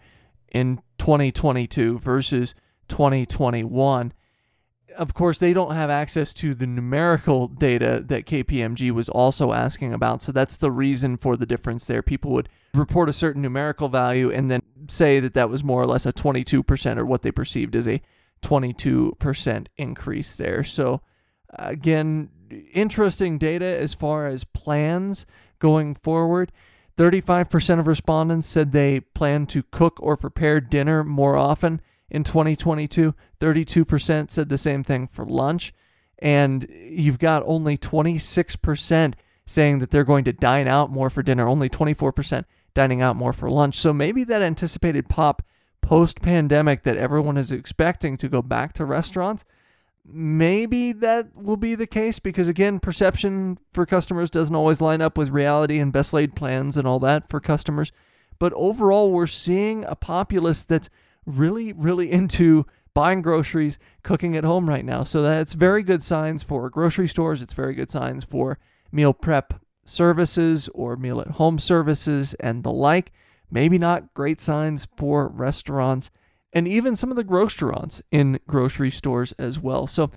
in 0.51 0.81
2022 0.99 1.99
versus 1.99 2.55
2021. 2.89 4.13
Of 4.97 5.15
course, 5.15 5.39
they 5.39 5.53
don't 5.53 5.75
have 5.75 5.91
access 5.91 6.35
to 6.35 6.55
the 6.55 6.67
numerical 6.67 7.47
data 7.47 8.03
that 8.09 8.27
KPMG 8.27 8.91
was 8.91 9.09
also 9.09 9.53
asking 9.53 9.93
about. 9.93 10.23
So 10.23 10.33
that's 10.33 10.57
the 10.57 10.73
reason 10.73 11.17
for 11.17 11.37
the 11.37 11.47
difference 11.47 11.85
there. 11.85 12.03
People 12.03 12.33
would 12.33 12.49
report 12.75 13.09
a 13.09 13.13
certain 13.13 13.43
numerical 13.43 13.89
value 13.89 14.31
and 14.31 14.51
then 14.51 14.63
say 14.89 15.21
that 15.21 15.35
that 15.35 15.51
was 15.51 15.63
more 15.63 15.81
or 15.81 15.87
less 15.87 16.05
a 16.05 16.13
22% 16.13 16.99
or 16.99 17.05
what 17.05 17.23
they 17.23 17.31
perceived 17.31 17.77
as 17.77 17.87
a 17.87 18.03
22% 18.43 19.67
increase 19.77 20.37
there. 20.37 20.65
So, 20.65 21.01
again, 21.51 22.31
interesting 22.73 23.39
data 23.39 23.65
as 23.65 23.95
far 23.95 24.27
as 24.27 24.45
plans 24.45 25.27
going 25.59 25.95
forward. 25.95 26.53
35% 26.97 27.79
of 27.79 27.87
respondents 27.87 28.49
said 28.49 28.73
they 28.73 29.01
plan 29.01 29.47
to 29.47 29.63
cook 29.63 29.99
or 30.03 30.17
prepare 30.17 30.61
dinner 30.61 31.05
more 31.05 31.37
often 31.37 31.81
in 32.11 32.25
2022. 32.25 33.15
32% 33.41 34.31
said 34.31 34.49
the 34.49 34.59
same 34.59 34.83
thing 34.83 35.07
for 35.07 35.25
lunch. 35.25 35.73
And 36.19 36.69
you've 36.71 37.21
got 37.21 37.45
only 37.47 37.79
26% 37.79 39.15
saying 39.47 39.79
that 39.79 39.91
they're 39.91 40.05
going 40.05 40.25
to 40.25 40.33
dine 40.33 40.67
out 40.67 40.91
more 40.91 41.09
for 41.09 41.23
dinner, 41.23 41.47
only 41.49 41.69
24% 41.69 42.45
dining 42.75 43.01
out 43.01 43.17
more 43.17 43.33
for 43.33 43.49
lunch. 43.49 43.77
So 43.77 43.93
maybe 43.93 44.25
that 44.25 44.43
anticipated 44.43 45.09
pop 45.09 45.43
post 45.83 46.21
pandemic 46.21 46.83
that 46.83 46.97
everyone 46.97 47.37
is 47.37 47.51
expecting 47.51 48.17
to 48.17 48.29
go 48.29 48.43
back 48.43 48.73
to 48.73 48.85
restaurants 48.85 49.45
maybe 50.11 50.93
that 50.93 51.29
will 51.37 51.57
be 51.57 51.75
the 51.75 51.87
case 51.87 52.19
because 52.19 52.49
again 52.49 52.81
perception 52.81 53.59
for 53.73 53.85
customers 53.85 54.31
doesn't 54.31 54.55
always 54.55 54.81
line 54.81 55.03
up 55.03 55.19
with 55.19 55.29
reality 55.29 55.79
and 55.79 55.93
best 55.93 56.13
laid 56.13 56.35
plans 56.35 56.77
and 56.77 56.89
all 56.89 56.99
that 56.99 57.29
for 57.29 57.41
customers. 57.41 57.93
But 58.39 58.53
overall 58.55 59.13
we're 59.13 59.27
seeing 59.27 59.85
a 59.85 59.95
populace 59.95 60.65
that's 60.65 60.89
really 61.27 61.73
really 61.73 62.11
into 62.11 62.67
buying 62.95 63.21
groceries 63.21 63.79
cooking 64.03 64.37
at 64.37 64.45
home 64.45 64.69
right 64.69 64.85
now. 64.85 65.05
So 65.05 65.23
that's 65.23 65.53
very 65.53 65.83
good 65.83 66.03
signs 66.03 66.43
for 66.43 66.71
grocery 66.71 67.07
stores. 67.07 67.43
It's 67.43 67.53
very 67.53 67.75
good 67.75 67.91
signs 67.91 68.25
for 68.25 68.59
meal 68.91 69.13
prep 69.13 69.61
services 69.85 70.69
or 70.75 70.97
meal 70.97 71.21
at 71.21 71.33
home 71.33 71.59
services 71.59 72.35
and 72.35 72.65
the 72.65 72.73
like 72.73 73.13
maybe 73.51 73.79
not 73.79 74.15
great 74.15 74.41
signs 74.41 74.89
for 74.97 75.29
restaurants 75.29 76.11
and 76.53 76.67
even 76.67 76.97
some 76.97 77.11
of 77.11 77.17
the 77.17 77.25
restaurants 77.25 78.03
in 78.11 78.41
grocery 78.47 78.91
stores 78.91 79.33
as 79.39 79.61
well. 79.61 79.87
So, 79.87 80.11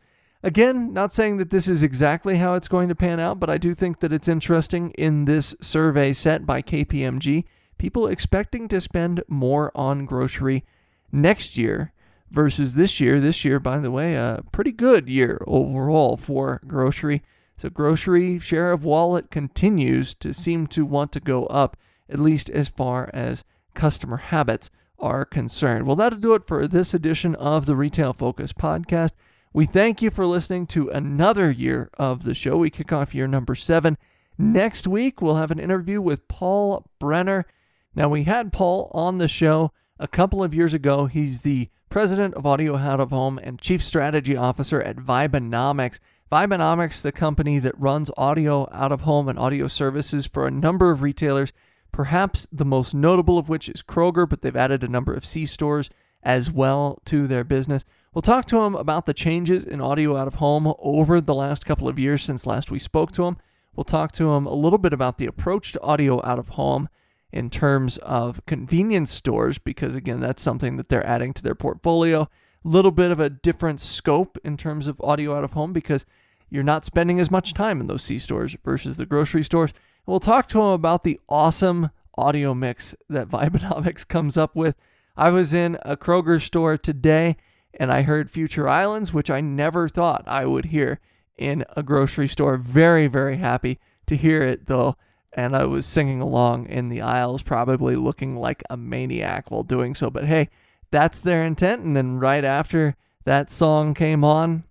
again, 0.44 0.94
not 0.94 1.14
saying 1.14 1.38
that 1.38 1.50
this 1.50 1.68
is 1.68 1.84
exactly 1.84 2.38
how 2.38 2.54
it's 2.54 2.68
going 2.68 2.90
to 2.90 2.96
pan 2.96 3.20
out, 3.20 3.40
but 3.40 3.50
I 3.50 3.58
do 3.58 3.74
think 3.74 4.00
that 4.00 4.14
it's 4.14 4.28
interesting 4.28 4.92
in 4.92 5.26
this 5.26 5.56
survey 5.62 6.14
set 6.14 6.46
by 6.46 6.62
KPMG, 6.62 7.44
people 7.78 8.08
expecting 8.08 8.68
to 8.70 8.82
spend 8.82 9.24
more 9.28 9.72
on 9.76 10.06
grocery 10.06 10.64
next 11.12 11.58
year 11.58 11.92
versus 12.30 12.76
this 12.76 13.02
year. 13.02 13.20
This 13.20 13.44
year, 13.44 13.60
by 13.60 13.80
the 13.80 13.92
way, 13.92 14.16
a 14.16 14.44
pretty 14.52 14.72
good 14.72 15.10
year 15.10 15.44
overall 15.48 16.16
for 16.16 16.62
grocery. 16.66 17.24
So, 17.58 17.70
grocery 17.70 18.40
share 18.40 18.72
of 18.72 18.86
wallet 18.86 19.30
continues 19.30 20.16
to 20.16 20.34
seem 20.34 20.66
to 20.68 20.86
want 20.86 21.12
to 21.12 21.20
go 21.20 21.46
up, 21.48 21.76
at 22.12 22.20
least 22.20 22.50
as 22.50 22.70
far 22.70 23.10
as 23.14 23.44
customer 23.74 24.18
habits 24.18 24.70
are 25.00 25.26
concerned. 25.26 25.86
Well, 25.86 25.96
that'll 25.96 26.20
do 26.20 26.36
it 26.36 26.46
for 26.46 26.68
this 26.68 26.94
edition 26.94 27.36
of 27.36 27.66
the 27.66 27.76
Retail 27.76 28.14
Focus 28.14 28.54
podcast. 28.54 29.12
We 29.54 29.66
thank 29.66 30.02
you 30.02 30.12
for 30.12 30.26
listening 30.26 30.68
to 30.68 30.90
another 30.90 31.52
year 31.52 31.90
of 31.98 32.24
the 32.24 32.34
show. 32.34 32.58
We 32.58 32.70
kick 32.70 32.94
off 32.94 33.16
year 33.16 33.28
number 33.28 33.56
seven. 33.56 33.98
Next 34.38 34.88
week, 34.88 35.22
we'll 35.22 35.36
have 35.36 35.52
an 35.52 35.60
interview 35.60 36.02
with 36.02 36.28
Paul 36.28 36.86
Brenner. 37.00 37.46
Now, 37.94 38.08
we 38.10 38.24
had 38.24 38.54
Paul 38.54 38.90
on 38.94 39.18
the 39.18 39.28
show 39.28 39.72
a 40.00 40.08
couple 40.08 40.44
of 40.44 40.54
years 40.54 40.74
ago. 40.74 41.08
He's 41.08 41.42
the 41.42 41.70
president 41.90 42.34
of 42.36 42.46
Audio 42.46 42.78
Out 42.78 43.02
of 43.02 43.10
Home 43.10 43.38
and 43.44 43.60
chief 43.60 43.84
strategy 43.84 44.38
officer 44.38 44.82
at 44.82 44.96
Vibenomics. 44.96 46.00
Vibenomics, 46.32 47.02
the 47.02 47.12
company 47.12 47.60
that 47.60 47.78
runs 47.78 48.10
audio 48.16 48.70
out 48.72 48.94
of 48.94 49.02
home 49.02 49.28
and 49.28 49.38
audio 49.38 49.68
services 49.68 50.26
for 50.26 50.48
a 50.48 50.52
number 50.52 50.92
of 50.92 51.02
retailers, 51.02 51.52
perhaps 51.92 52.48
the 52.52 52.66
most 52.66 52.94
notable 52.94 53.38
of 53.38 53.50
which 53.50 53.70
is 53.70 53.84
Kroger, 53.84 54.28
but 54.28 54.42
they've 54.42 54.56
added 54.56 54.84
a 54.84 54.88
number 54.88 55.14
of 55.14 55.26
C 55.26 55.46
stores 55.46 55.90
as 56.24 56.52
well 56.52 57.00
to 57.06 57.28
their 57.28 57.44
business. 57.44 57.84
We'll 58.14 58.22
talk 58.22 58.46
to 58.46 58.62
him 58.62 58.76
about 58.76 59.06
the 59.06 59.14
changes 59.14 59.66
in 59.66 59.82
audio 59.82 60.18
out 60.18 60.28
of 60.28 60.36
home 60.36 60.74
over 60.80 61.22
the 61.22 61.34
last 61.34 61.66
couple 61.66 61.88
of 61.88 61.98
years 61.98 62.24
since 62.24 62.46
last 62.46 62.70
we 62.70 62.80
spoke 62.80 63.12
to 63.14 63.26
him. 63.26 63.38
We'll 63.76 63.84
talk 63.86 64.12
to 64.14 64.34
him 64.34 64.46
a 64.46 64.54
little 64.54 64.78
bit 64.78 64.94
about 64.94 65.18
the 65.18 65.26
approach 65.26 65.72
to 65.74 65.82
audio 65.82 66.20
out 66.26 66.40
of 66.40 66.50
home 66.50 66.90
in 67.32 67.50
terms 67.50 67.98
of 68.00 68.46
convenience 68.46 69.12
stores, 69.12 69.58
because 69.58 69.96
again, 69.96 70.20
that's 70.20 70.44
something 70.44 70.76
that 70.76 70.90
they're 70.90 71.08
adding 71.08 71.34
to 71.34 71.42
their 71.42 71.56
portfolio. 71.56 72.24
A 72.24 72.28
little 72.68 72.92
bit 72.92 73.12
of 73.12 73.20
a 73.20 73.30
different 73.30 73.80
scope 73.80 74.38
in 74.44 74.58
terms 74.58 74.88
of 74.88 75.00
audio 75.02 75.36
out 75.36 75.46
of 75.46 75.54
home 75.54 75.72
because 75.72 76.06
you're 76.50 76.64
not 76.64 76.86
spending 76.86 77.20
as 77.20 77.32
much 77.32 77.54
time 77.54 77.80
in 77.80 77.88
those 77.88 78.04
C 78.04 78.20
stores 78.20 78.58
versus 78.64 78.98
the 78.98 79.06
grocery 79.06 79.44
stores. 79.44 79.74
We'll 80.06 80.20
talk 80.20 80.48
to 80.48 80.60
him 80.60 80.68
about 80.68 81.04
the 81.04 81.20
awesome 81.30 81.90
audio 82.16 82.54
mix 82.54 82.96
that 83.10 83.28
Vibenomics 83.30 84.08
comes 84.08 84.38
up 84.38 84.56
with. 84.56 84.76
I 85.16 85.30
was 85.30 85.54
in 85.54 85.78
a 85.84 85.98
Kroger 85.98 86.42
store 86.42 86.78
today 86.78 87.38
and 87.74 87.92
I 87.92 88.02
heard 88.02 88.30
Future 88.30 88.68
Islands, 88.68 89.14
which 89.14 89.30
I 89.30 89.42
never 89.42 89.88
thought 89.88 90.24
I 90.28 90.46
would 90.46 90.66
hear 90.66 91.00
in 91.38 91.66
a 91.76 91.84
grocery 91.84 92.28
store. 92.28 92.58
Very, 92.58 93.08
very 93.08 93.38
happy 93.38 93.80
to 94.08 94.16
hear 94.16 94.42
it 94.42 94.68
though 94.68 94.96
and 95.34 95.56
I 95.56 95.66
was 95.66 95.86
singing 95.86 96.22
along 96.22 96.68
in 96.68 96.90
the 96.90 97.02
aisles, 97.02 97.42
probably 97.42 97.96
looking 97.96 98.36
like 98.36 98.64
a 98.70 98.76
maniac 98.78 99.50
while 99.50 99.64
doing 99.64 99.96
so. 99.96 100.10
But 100.10 100.26
hey, 100.26 100.50
that's 100.92 101.22
their 101.22 101.44
intent. 101.44 101.84
And 101.84 101.96
then 101.96 102.20
right 102.20 102.44
after 102.44 102.96
that 103.24 103.50
song 103.50 103.94
came 103.94 104.24
on, 104.24 104.66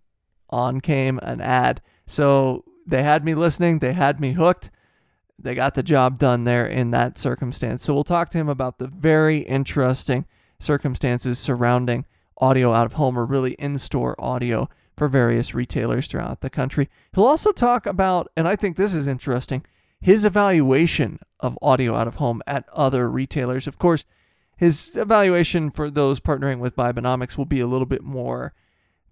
on 0.50 0.80
came 0.80 1.18
an 1.22 1.40
ad. 1.40 1.80
So 2.06 2.64
they 2.86 3.02
had 3.02 3.24
me 3.24 3.34
listening, 3.34 3.78
they 3.78 3.94
had 3.94 4.20
me 4.20 4.32
hooked. 4.32 4.70
They 5.42 5.54
got 5.54 5.74
the 5.74 5.82
job 5.82 6.18
done 6.18 6.44
there 6.44 6.66
in 6.66 6.90
that 6.90 7.18
circumstance. 7.18 7.82
So 7.82 7.94
we'll 7.94 8.04
talk 8.04 8.28
to 8.30 8.38
him 8.38 8.48
about 8.48 8.78
the 8.78 8.88
very 8.88 9.38
interesting 9.38 10.26
circumstances 10.58 11.38
surrounding 11.38 12.04
audio 12.38 12.72
out 12.72 12.86
of 12.86 12.94
home 12.94 13.18
or 13.18 13.26
really 13.26 13.52
in 13.52 13.78
store 13.78 14.14
audio 14.18 14.68
for 14.96 15.08
various 15.08 15.54
retailers 15.54 16.06
throughout 16.06 16.40
the 16.40 16.50
country. 16.50 16.88
He'll 17.14 17.24
also 17.24 17.52
talk 17.52 17.86
about, 17.86 18.30
and 18.36 18.46
I 18.46 18.56
think 18.56 18.76
this 18.76 18.94
is 18.94 19.08
interesting 19.08 19.64
his 20.02 20.24
evaluation 20.24 21.18
of 21.40 21.58
audio 21.60 21.94
out 21.94 22.08
of 22.08 22.16
home 22.16 22.42
at 22.46 22.66
other 22.72 23.10
retailers. 23.10 23.66
Of 23.66 23.78
course, 23.78 24.04
his 24.56 24.90
evaluation 24.94 25.70
for 25.70 25.90
those 25.90 26.20
partnering 26.20 26.58
with 26.58 26.76
Vibenomics 26.76 27.36
will 27.36 27.44
be 27.44 27.60
a 27.60 27.66
little 27.66 27.86
bit 27.86 28.02
more 28.02 28.54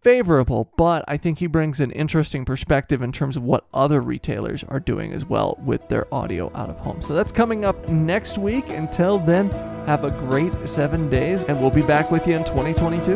favorable, 0.03 0.73
but 0.77 1.05
I 1.09 1.17
think 1.17 1.39
he 1.39 1.47
brings 1.47 1.81
an 1.81 1.91
interesting 1.93 2.45
perspective 2.45 3.03
in 3.03 3.13
terms 3.13 3.37
of 3.37 3.43
what 3.43 3.67
other 3.75 4.01
retailers 4.01 4.65
are 4.65 4.81
doing 4.81 5.13
as 5.13 5.25
well 5.25 5.59
with 5.65 5.89
their 5.89 6.13
audio 6.13 6.51
out 6.55 6.71
of 6.71 6.79
home. 6.79 7.03
So 7.03 7.15
that's 7.15 7.33
coming 7.33 7.65
up 7.65 7.89
next 7.89 8.39
week. 8.39 8.71
Until 8.71 9.19
then, 9.19 9.51
have 9.87 10.05
a 10.05 10.11
great 10.11 10.53
seven 10.69 11.09
days, 11.09 11.45
and 11.45 11.61
we'll 11.61 11.71
be 11.71 11.83
back 11.83 12.11
with 12.11 12.27
you 12.27 12.35
in 12.35 12.45
2022. 12.45 13.15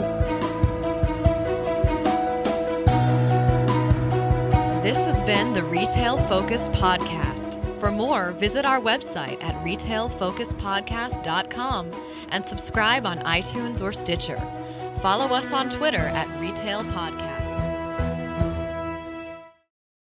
This 4.82 4.96
has 4.96 5.20
been 5.22 5.52
the 5.52 5.64
Retail 5.64 6.18
Focus 6.26 6.62
Podcast. 6.68 7.58
For 7.78 7.90
more, 7.90 8.32
visit 8.32 8.64
our 8.64 8.80
website 8.80 9.42
at 9.42 9.54
retailfocuspodcast.com 9.64 11.90
and 12.30 12.46
subscribe 12.46 13.06
on 13.06 13.18
iTunes 13.18 13.82
or 13.82 13.92
Stitcher. 13.92 14.40
Follow 15.02 15.34
us 15.34 15.52
on 15.52 15.68
Twitter 15.68 15.98
at 15.98 16.28
Retail 16.40 16.84
Podcast. 16.84 17.41